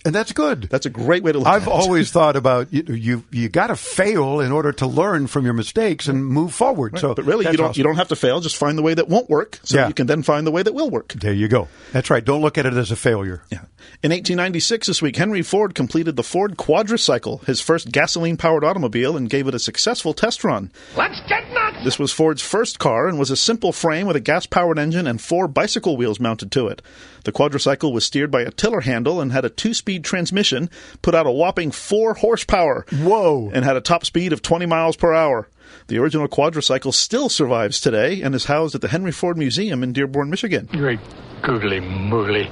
And 0.04 0.14
that's 0.14 0.32
good. 0.32 0.62
That's 0.64 0.84
a 0.84 0.90
great 0.90 1.22
way 1.22 1.32
to 1.32 1.38
look 1.38 1.48
I've 1.48 1.62
at 1.62 1.68
it. 1.68 1.72
always 1.72 2.10
thought 2.12 2.36
about 2.36 2.72
you. 2.72 2.82
You, 2.94 3.24
you 3.30 3.48
got 3.48 3.68
to 3.68 3.76
fail 3.76 4.40
in 4.40 4.52
order 4.52 4.70
to 4.72 4.86
learn 4.86 5.26
from 5.28 5.44
your 5.44 5.54
mistakes 5.54 6.08
and 6.08 6.26
move 6.26 6.52
forward. 6.54 6.92
Right, 6.92 7.00
So, 7.00 7.14
but 7.14 7.24
really, 7.24 7.46
you 7.46 7.56
don't 7.56 7.70
awesome. 7.70 7.78
you 7.80 7.84
don't 7.84 7.96
have 7.96 8.08
to 8.08 8.16
fail. 8.16 8.40
Just 8.40 8.56
find 8.56 8.76
the 8.76 8.82
way 8.82 8.92
that 8.94 9.08
won't 9.08 9.30
work, 9.30 9.60
so 9.64 9.78
Yeah. 9.78 9.88
you 9.88 9.94
can 9.94 10.06
then 10.06 10.22
find 10.22 10.46
the 10.46 10.50
way 10.50 10.62
that 10.62 10.74
will 10.74 10.90
work. 10.90 11.14
There 11.14 11.32
you 11.32 11.48
go. 11.48 11.68
That's 11.92 12.10
right. 12.10 12.22
Don't 12.24 12.42
look 12.42 12.58
at 12.58 12.66
it 12.66 12.74
as 12.74 12.90
a 12.90 12.96
failure. 12.96 13.42
Yeah. 13.50 13.60
In 14.02 14.10
1896, 14.12 14.88
this 14.88 15.00
week, 15.00 15.16
Henry 15.16 15.40
Ford 15.42 15.74
completed 15.74 16.16
the 16.16 16.22
Ford 16.22 16.56
Quadricycle, 16.58 17.44
his 17.46 17.60
first 17.62 17.90
gasoline-powered 17.90 18.62
automobile, 18.64 19.16
and 19.16 19.30
gave 19.30 19.48
it 19.48 19.54
a 19.54 19.58
successful 19.58 20.12
test 20.12 20.44
run. 20.44 20.70
Let's 20.96 21.18
get 21.28 21.50
nuts! 21.52 21.63
This 21.84 21.98
was 21.98 22.12
Ford's 22.12 22.40
first 22.40 22.78
car 22.78 23.08
and 23.08 23.18
was 23.18 23.30
a 23.30 23.36
simple 23.36 23.70
frame 23.70 24.06
with 24.06 24.16
a 24.16 24.20
gas-powered 24.20 24.78
engine 24.78 25.06
and 25.06 25.20
four 25.20 25.46
bicycle 25.46 25.98
wheels 25.98 26.18
mounted 26.18 26.50
to 26.52 26.66
it. 26.66 26.80
The 27.24 27.32
quadricycle 27.32 27.92
was 27.92 28.06
steered 28.06 28.30
by 28.30 28.40
a 28.40 28.50
tiller 28.50 28.80
handle 28.80 29.20
and 29.20 29.30
had 29.30 29.44
a 29.44 29.50
two-speed 29.50 30.02
transmission, 30.02 30.70
put 31.02 31.14
out 31.14 31.26
a 31.26 31.30
whopping 31.30 31.72
four 31.72 32.14
horsepower. 32.14 32.86
Whoa! 32.90 33.50
And 33.52 33.66
had 33.66 33.76
a 33.76 33.82
top 33.82 34.06
speed 34.06 34.32
of 34.32 34.40
20 34.40 34.64
miles 34.64 34.96
per 34.96 35.12
hour. 35.12 35.50
The 35.88 35.98
original 35.98 36.26
quadricycle 36.26 36.94
still 36.94 37.28
survives 37.28 37.82
today 37.82 38.22
and 38.22 38.34
is 38.34 38.46
housed 38.46 38.74
at 38.74 38.80
the 38.80 38.88
Henry 38.88 39.12
Ford 39.12 39.36
Museum 39.36 39.82
in 39.82 39.92
Dearborn, 39.92 40.30
Michigan. 40.30 40.70
Great 40.72 41.00
googly 41.42 41.80
moogly. 41.80 42.50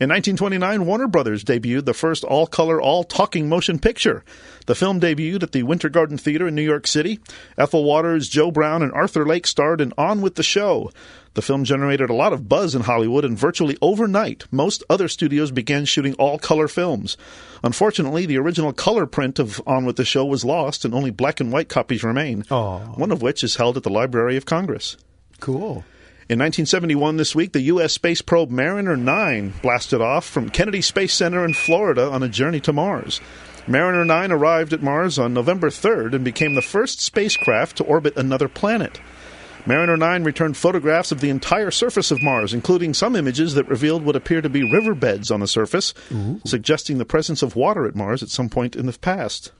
In 0.00 0.08
1929, 0.10 0.86
Warner 0.86 1.06
Brothers 1.06 1.44
debuted 1.44 1.84
the 1.84 1.94
first 1.94 2.24
all 2.24 2.48
color, 2.48 2.82
all 2.82 3.04
talking 3.04 3.48
motion 3.48 3.78
picture. 3.78 4.24
The 4.66 4.74
film 4.74 5.00
debuted 5.00 5.44
at 5.44 5.52
the 5.52 5.62
Winter 5.62 5.88
Garden 5.88 6.18
Theater 6.18 6.48
in 6.48 6.56
New 6.56 6.62
York 6.62 6.88
City. 6.88 7.20
Ethel 7.56 7.84
Waters, 7.84 8.28
Joe 8.28 8.50
Brown, 8.50 8.82
and 8.82 8.92
Arthur 8.92 9.24
Lake 9.24 9.46
starred 9.46 9.80
in 9.80 9.92
On 9.96 10.20
with 10.20 10.34
the 10.34 10.42
Show. 10.42 10.90
The 11.34 11.42
film 11.42 11.62
generated 11.62 12.10
a 12.10 12.14
lot 12.14 12.32
of 12.32 12.48
buzz 12.48 12.74
in 12.74 12.82
Hollywood, 12.82 13.24
and 13.24 13.38
virtually 13.38 13.76
overnight, 13.80 14.44
most 14.50 14.82
other 14.90 15.06
studios 15.06 15.52
began 15.52 15.84
shooting 15.84 16.14
all 16.14 16.38
color 16.38 16.66
films. 16.66 17.16
Unfortunately, 17.62 18.26
the 18.26 18.38
original 18.38 18.72
color 18.72 19.06
print 19.06 19.38
of 19.38 19.62
On 19.64 19.84
with 19.84 19.94
the 19.94 20.04
Show 20.04 20.24
was 20.24 20.44
lost, 20.44 20.84
and 20.84 20.92
only 20.92 21.10
black 21.10 21.38
and 21.38 21.52
white 21.52 21.68
copies 21.68 22.02
remain, 22.02 22.42
one 22.48 23.12
of 23.12 23.22
which 23.22 23.44
is 23.44 23.56
held 23.56 23.76
at 23.76 23.84
the 23.84 23.90
Library 23.90 24.36
of 24.36 24.44
Congress. 24.44 24.96
Cool. 25.38 25.84
In 26.26 26.38
1971, 26.38 27.18
this 27.18 27.34
week, 27.34 27.52
the 27.52 27.60
U.S. 27.60 27.92
space 27.92 28.22
probe 28.22 28.50
Mariner 28.50 28.96
9 28.96 29.52
blasted 29.60 30.00
off 30.00 30.24
from 30.24 30.48
Kennedy 30.48 30.80
Space 30.80 31.12
Center 31.12 31.44
in 31.44 31.52
Florida 31.52 32.08
on 32.10 32.22
a 32.22 32.30
journey 32.30 32.60
to 32.60 32.72
Mars. 32.72 33.20
Mariner 33.66 34.06
9 34.06 34.32
arrived 34.32 34.72
at 34.72 34.82
Mars 34.82 35.18
on 35.18 35.34
November 35.34 35.68
3rd 35.68 36.14
and 36.14 36.24
became 36.24 36.54
the 36.54 36.62
first 36.62 37.02
spacecraft 37.02 37.76
to 37.76 37.84
orbit 37.84 38.16
another 38.16 38.48
planet. 38.48 39.02
Mariner 39.66 39.98
9 39.98 40.24
returned 40.24 40.56
photographs 40.56 41.12
of 41.12 41.20
the 41.20 41.28
entire 41.28 41.70
surface 41.70 42.10
of 42.10 42.22
Mars, 42.22 42.54
including 42.54 42.94
some 42.94 43.16
images 43.16 43.52
that 43.52 43.68
revealed 43.68 44.02
what 44.02 44.16
appear 44.16 44.40
to 44.40 44.48
be 44.48 44.62
riverbeds 44.72 45.30
on 45.30 45.40
the 45.40 45.46
surface, 45.46 45.92
suggesting 46.46 46.96
the 46.96 47.04
presence 47.04 47.42
of 47.42 47.54
water 47.54 47.84
at 47.86 47.94
Mars 47.94 48.22
at 48.22 48.30
some 48.30 48.48
point 48.48 48.76
in 48.76 48.86
the 48.86 48.94
past. 48.94 49.52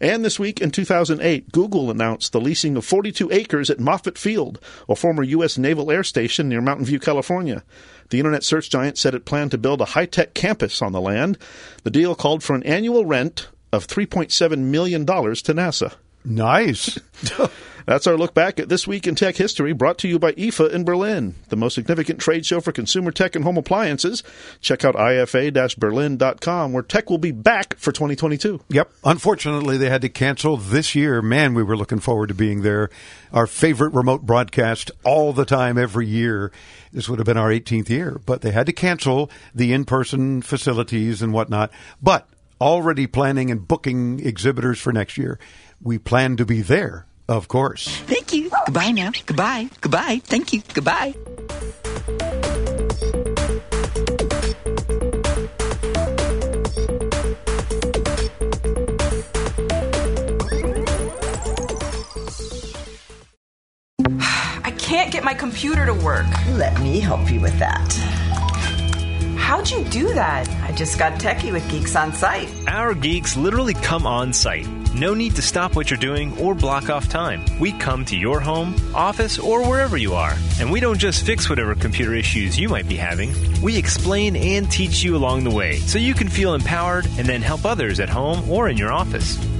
And 0.00 0.24
this 0.24 0.38
week 0.38 0.60
in 0.60 0.70
2008, 0.70 1.52
Google 1.52 1.90
announced 1.90 2.32
the 2.32 2.40
leasing 2.40 2.76
of 2.76 2.84
42 2.84 3.32
acres 3.32 3.70
at 3.70 3.78
Moffett 3.78 4.18
Field, 4.18 4.60
a 4.88 4.96
former 4.96 5.22
U.S. 5.22 5.58
Naval 5.58 5.90
Air 5.90 6.04
Station 6.04 6.48
near 6.48 6.60
Mountain 6.60 6.86
View, 6.86 6.98
California. 6.98 7.62
The 8.10 8.18
internet 8.18 8.44
search 8.44 8.70
giant 8.70 8.98
said 8.98 9.14
it 9.14 9.24
planned 9.24 9.50
to 9.52 9.58
build 9.58 9.80
a 9.80 9.86
high 9.86 10.06
tech 10.06 10.34
campus 10.34 10.82
on 10.82 10.92
the 10.92 11.00
land. 11.00 11.38
The 11.82 11.90
deal 11.90 12.14
called 12.14 12.42
for 12.42 12.54
an 12.54 12.62
annual 12.62 13.04
rent 13.04 13.48
of 13.72 13.86
$3.7 13.86 14.58
million 14.58 15.04
to 15.06 15.12
NASA. 15.12 15.94
Nice. 16.24 16.98
That's 17.86 18.08
our 18.08 18.16
look 18.16 18.34
back 18.34 18.58
at 18.58 18.68
This 18.68 18.88
Week 18.88 19.06
in 19.06 19.14
Tech 19.14 19.36
History, 19.36 19.72
brought 19.72 19.96
to 19.98 20.08
you 20.08 20.18
by 20.18 20.32
IFA 20.32 20.72
in 20.72 20.84
Berlin, 20.84 21.36
the 21.50 21.56
most 21.56 21.76
significant 21.76 22.18
trade 22.18 22.44
show 22.44 22.60
for 22.60 22.72
consumer 22.72 23.12
tech 23.12 23.36
and 23.36 23.44
home 23.44 23.56
appliances. 23.56 24.24
Check 24.60 24.84
out 24.84 24.96
ifa-berlin.com, 24.96 26.72
where 26.72 26.82
tech 26.82 27.08
will 27.08 27.18
be 27.18 27.30
back 27.30 27.76
for 27.78 27.92
2022. 27.92 28.60
Yep. 28.70 28.92
Unfortunately, 29.04 29.76
they 29.78 29.88
had 29.88 30.02
to 30.02 30.08
cancel 30.08 30.56
this 30.56 30.96
year. 30.96 31.22
Man, 31.22 31.54
we 31.54 31.62
were 31.62 31.76
looking 31.76 32.00
forward 32.00 32.26
to 32.26 32.34
being 32.34 32.62
there. 32.62 32.90
Our 33.32 33.46
favorite 33.46 33.94
remote 33.94 34.22
broadcast 34.22 34.90
all 35.04 35.32
the 35.32 35.44
time, 35.44 35.78
every 35.78 36.08
year. 36.08 36.50
This 36.92 37.08
would 37.08 37.20
have 37.20 37.26
been 37.26 37.36
our 37.36 37.50
18th 37.50 37.88
year, 37.88 38.20
but 38.26 38.42
they 38.42 38.50
had 38.50 38.66
to 38.66 38.72
cancel 38.72 39.30
the 39.54 39.72
in 39.72 39.84
person 39.84 40.42
facilities 40.42 41.22
and 41.22 41.32
whatnot. 41.32 41.70
But 42.02 42.28
already 42.60 43.06
planning 43.06 43.50
and 43.50 43.68
booking 43.68 44.26
exhibitors 44.26 44.80
for 44.80 44.92
next 44.92 45.16
year. 45.16 45.38
We 45.80 45.98
plan 45.98 46.36
to 46.38 46.44
be 46.44 46.62
there, 46.62 47.06
of 47.28 47.48
course. 47.48 47.88
Thank 48.02 48.32
you. 48.32 48.50
Goodbye 48.66 48.92
now. 48.92 49.10
Goodbye. 49.26 49.68
Goodbye. 49.80 50.20
Thank 50.24 50.52
you. 50.52 50.62
Goodbye. 50.74 51.14
I 64.64 64.70
can't 64.78 65.12
get 65.12 65.24
my 65.24 65.34
computer 65.34 65.86
to 65.86 65.94
work. 65.94 66.26
Let 66.52 66.80
me 66.80 67.00
help 67.00 67.30
you 67.30 67.40
with 67.40 67.58
that. 67.58 67.92
How'd 69.36 69.70
you 69.70 69.84
do 69.84 70.12
that? 70.14 70.48
I 70.62 70.72
just 70.72 70.98
got 70.98 71.20
techie 71.20 71.52
with 71.52 71.68
Geeks 71.70 71.94
on 71.96 72.12
Site. 72.12 72.48
Our 72.68 72.94
geeks 72.94 73.36
literally 73.36 73.74
come 73.74 74.06
on 74.06 74.32
site. 74.32 74.66
No 74.96 75.12
need 75.12 75.36
to 75.36 75.42
stop 75.42 75.76
what 75.76 75.90
you're 75.90 75.98
doing 75.98 76.32
or 76.38 76.54
block 76.54 76.88
off 76.88 77.06
time. 77.06 77.44
We 77.60 77.72
come 77.72 78.06
to 78.06 78.16
your 78.16 78.40
home, 78.40 78.74
office, 78.94 79.38
or 79.38 79.68
wherever 79.68 79.98
you 79.98 80.14
are. 80.14 80.34
And 80.58 80.72
we 80.72 80.80
don't 80.80 80.96
just 80.96 81.26
fix 81.26 81.50
whatever 81.50 81.74
computer 81.74 82.14
issues 82.14 82.58
you 82.58 82.70
might 82.70 82.88
be 82.88 82.96
having. 82.96 83.34
We 83.60 83.76
explain 83.76 84.36
and 84.36 84.70
teach 84.70 85.02
you 85.02 85.14
along 85.14 85.44
the 85.44 85.50
way 85.50 85.80
so 85.80 85.98
you 85.98 86.14
can 86.14 86.30
feel 86.30 86.54
empowered 86.54 87.04
and 87.18 87.28
then 87.28 87.42
help 87.42 87.66
others 87.66 88.00
at 88.00 88.08
home 88.08 88.48
or 88.50 88.70
in 88.70 88.78
your 88.78 88.90
office. 88.90 89.36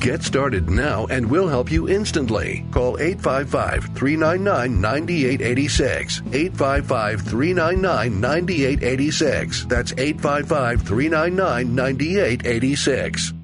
Get 0.00 0.22
started 0.22 0.68
now 0.70 1.06
and 1.06 1.28
we'll 1.28 1.48
help 1.48 1.70
you 1.70 1.88
instantly. 1.88 2.64
Call 2.70 2.98
855 2.98 3.94
399 3.94 4.80
9886. 4.80 6.22
855 6.32 7.20
399 7.22 8.20
9886. 8.20 9.64
That's 9.66 9.92
855 9.92 10.82
399 10.82 11.74
9886. 11.74 13.35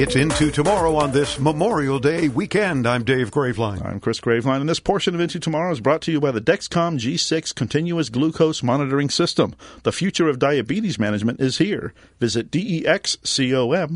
It's 0.00 0.14
into 0.14 0.52
tomorrow 0.52 0.94
on 0.94 1.10
this 1.10 1.40
Memorial 1.40 1.98
Day 1.98 2.28
weekend. 2.28 2.86
I'm 2.86 3.02
Dave 3.02 3.32
Graveline. 3.32 3.84
I'm 3.84 3.98
Chris 3.98 4.20
Graveline, 4.20 4.60
and 4.60 4.68
this 4.68 4.78
portion 4.78 5.12
of 5.12 5.20
Into 5.20 5.40
Tomorrow 5.40 5.72
is 5.72 5.80
brought 5.80 6.02
to 6.02 6.12
you 6.12 6.20
by 6.20 6.30
the 6.30 6.40
Dexcom 6.40 7.00
G6 7.00 7.52
Continuous 7.52 8.08
Glucose 8.08 8.62
Monitoring 8.62 9.10
System. 9.10 9.56
The 9.82 9.90
future 9.90 10.28
of 10.28 10.38
diabetes 10.38 11.00
management 11.00 11.40
is 11.40 11.58
here. 11.58 11.94
Visit 12.20 12.52
dexcom.com. 12.52 13.88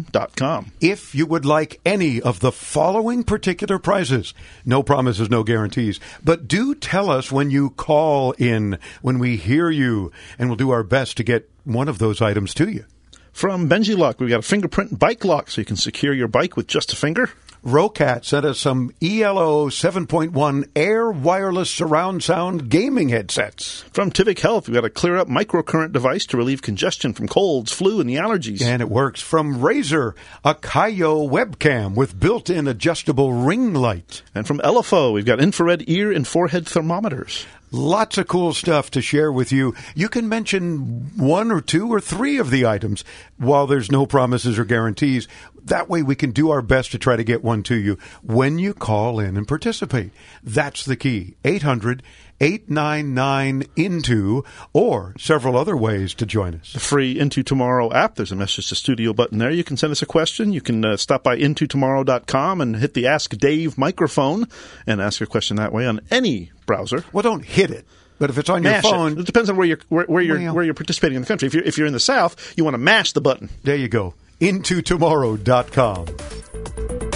If 0.80 1.14
you 1.14 1.24
would 1.24 1.44
like 1.44 1.80
any 1.86 2.20
of 2.20 2.40
the 2.40 2.50
following 2.50 3.22
particular 3.22 3.78
prizes, 3.78 4.34
no 4.64 4.82
promises, 4.82 5.30
no 5.30 5.44
guarantees, 5.44 6.00
but 6.24 6.48
do 6.48 6.74
tell 6.74 7.12
us 7.12 7.30
when 7.30 7.52
you 7.52 7.70
call 7.70 8.32
in, 8.32 8.76
when 9.02 9.20
we 9.20 9.36
hear 9.36 9.70
you, 9.70 10.10
and 10.36 10.48
we'll 10.48 10.56
do 10.56 10.70
our 10.70 10.82
best 10.82 11.16
to 11.18 11.22
get 11.22 11.48
one 11.62 11.86
of 11.88 11.98
those 11.98 12.20
items 12.20 12.54
to 12.54 12.68
you. 12.68 12.86
From 13.32 13.68
Benji 13.68 13.96
Lock, 13.96 14.20
we've 14.20 14.28
got 14.28 14.40
a 14.40 14.42
fingerprint 14.42 14.98
bike 14.98 15.24
lock 15.24 15.50
so 15.50 15.60
you 15.60 15.64
can 15.64 15.76
secure 15.76 16.14
your 16.14 16.28
bike 16.28 16.56
with 16.56 16.66
just 16.66 16.92
a 16.92 16.96
finger. 16.96 17.30
Roccat 17.64 18.24
sent 18.24 18.44
us 18.44 18.58
some 18.58 18.92
ELO 19.00 19.68
7.1 19.68 20.68
Air 20.74 21.10
Wireless 21.12 21.70
Surround 21.70 22.24
Sound 22.24 22.68
gaming 22.68 23.10
headsets. 23.10 23.82
From 23.92 24.10
Tivic 24.10 24.40
Health, 24.40 24.68
we've 24.68 24.74
got 24.74 24.84
a 24.84 24.90
clear 24.90 25.16
up 25.16 25.28
microcurrent 25.28 25.92
device 25.92 26.26
to 26.26 26.36
relieve 26.36 26.60
congestion 26.60 27.12
from 27.12 27.28
colds, 27.28 27.70
flu, 27.70 28.00
and 28.00 28.10
the 28.10 28.16
allergies. 28.16 28.62
And 28.62 28.82
it 28.82 28.88
works. 28.88 29.20
From 29.20 29.60
Razer, 29.60 30.14
a 30.44 30.56
Kiyo 30.56 31.30
webcam 31.30 31.94
with 31.94 32.18
built 32.18 32.50
in 32.50 32.66
adjustable 32.66 33.32
ring 33.32 33.74
light. 33.74 34.22
And 34.34 34.44
from 34.44 34.58
LFO, 34.58 35.12
we've 35.12 35.24
got 35.24 35.40
infrared 35.40 35.88
ear 35.88 36.10
and 36.10 36.26
forehead 36.26 36.66
thermometers. 36.66 37.46
Lots 37.74 38.18
of 38.18 38.28
cool 38.28 38.52
stuff 38.52 38.90
to 38.90 39.00
share 39.00 39.32
with 39.32 39.50
you. 39.50 39.74
You 39.94 40.10
can 40.10 40.28
mention 40.28 41.10
one 41.16 41.50
or 41.50 41.62
two 41.62 41.90
or 41.90 42.00
three 42.00 42.36
of 42.36 42.50
the 42.50 42.66
items 42.66 43.02
while 43.38 43.66
there's 43.66 43.90
no 43.90 44.04
promises 44.04 44.58
or 44.58 44.66
guarantees. 44.66 45.26
That 45.64 45.88
way 45.88 46.02
we 46.02 46.14
can 46.14 46.32
do 46.32 46.50
our 46.50 46.60
best 46.60 46.92
to 46.92 46.98
try 46.98 47.16
to 47.16 47.24
get 47.24 47.42
one 47.42 47.62
to 47.64 47.74
you 47.74 47.96
when 48.22 48.58
you 48.58 48.74
call 48.74 49.18
in 49.18 49.38
and 49.38 49.48
participate. 49.48 50.10
That's 50.42 50.84
the 50.84 50.96
key. 50.96 51.36
800 51.46 52.02
899 52.42 53.62
into 53.76 54.44
or 54.72 55.14
several 55.16 55.56
other 55.56 55.76
ways 55.76 56.12
to 56.14 56.26
join 56.26 56.56
us. 56.56 56.74
The 56.74 56.80
free 56.80 57.18
Into 57.18 57.42
Tomorrow 57.42 57.92
app, 57.92 58.16
there's 58.16 58.32
a 58.32 58.36
message 58.36 58.68
to 58.68 58.74
studio 58.74 59.12
button 59.12 59.38
there. 59.38 59.50
You 59.50 59.64
can 59.64 59.76
send 59.76 59.92
us 59.92 60.02
a 60.02 60.06
question. 60.06 60.52
You 60.52 60.60
can 60.60 60.84
uh, 60.84 60.96
stop 60.96 61.22
by 61.22 61.38
intotomorrow.com 61.38 62.60
and 62.60 62.76
hit 62.76 62.94
the 62.94 63.06
Ask 63.06 63.36
Dave 63.38 63.78
microphone 63.78 64.46
and 64.86 65.00
ask 65.00 65.22
a 65.22 65.26
question 65.26 65.56
that 65.56 65.72
way 65.72 65.86
on 65.86 66.00
any 66.10 66.51
browser. 66.66 67.04
Well, 67.12 67.22
don't 67.22 67.44
hit 67.44 67.70
it. 67.70 67.84
But 68.18 68.30
if 68.30 68.38
it's 68.38 68.48
on 68.48 68.62
mash 68.62 68.84
your 68.84 68.92
phone, 68.92 69.12
it. 69.12 69.18
it 69.20 69.26
depends 69.26 69.50
on 69.50 69.56
where 69.56 69.66
you're 69.66 69.78
where, 69.88 70.04
where 70.06 70.22
you're 70.22 70.38
Well. 70.38 70.54
where 70.54 70.64
you're 70.64 70.74
participating 70.74 71.16
in 71.16 71.22
the 71.22 71.28
country. 71.28 71.46
If 71.46 71.54
you're 71.54 71.64
if 71.64 71.76
you're 71.76 71.86
in 71.88 71.92
the 71.92 72.00
South, 72.00 72.54
you 72.56 72.64
want 72.64 72.74
to 72.74 72.78
mash 72.78 73.12
the 73.12 73.20
button. 73.20 73.50
there 73.64 73.76
you 73.76 73.88
go. 73.88 74.14
Intotomorrow.com. 74.40 77.11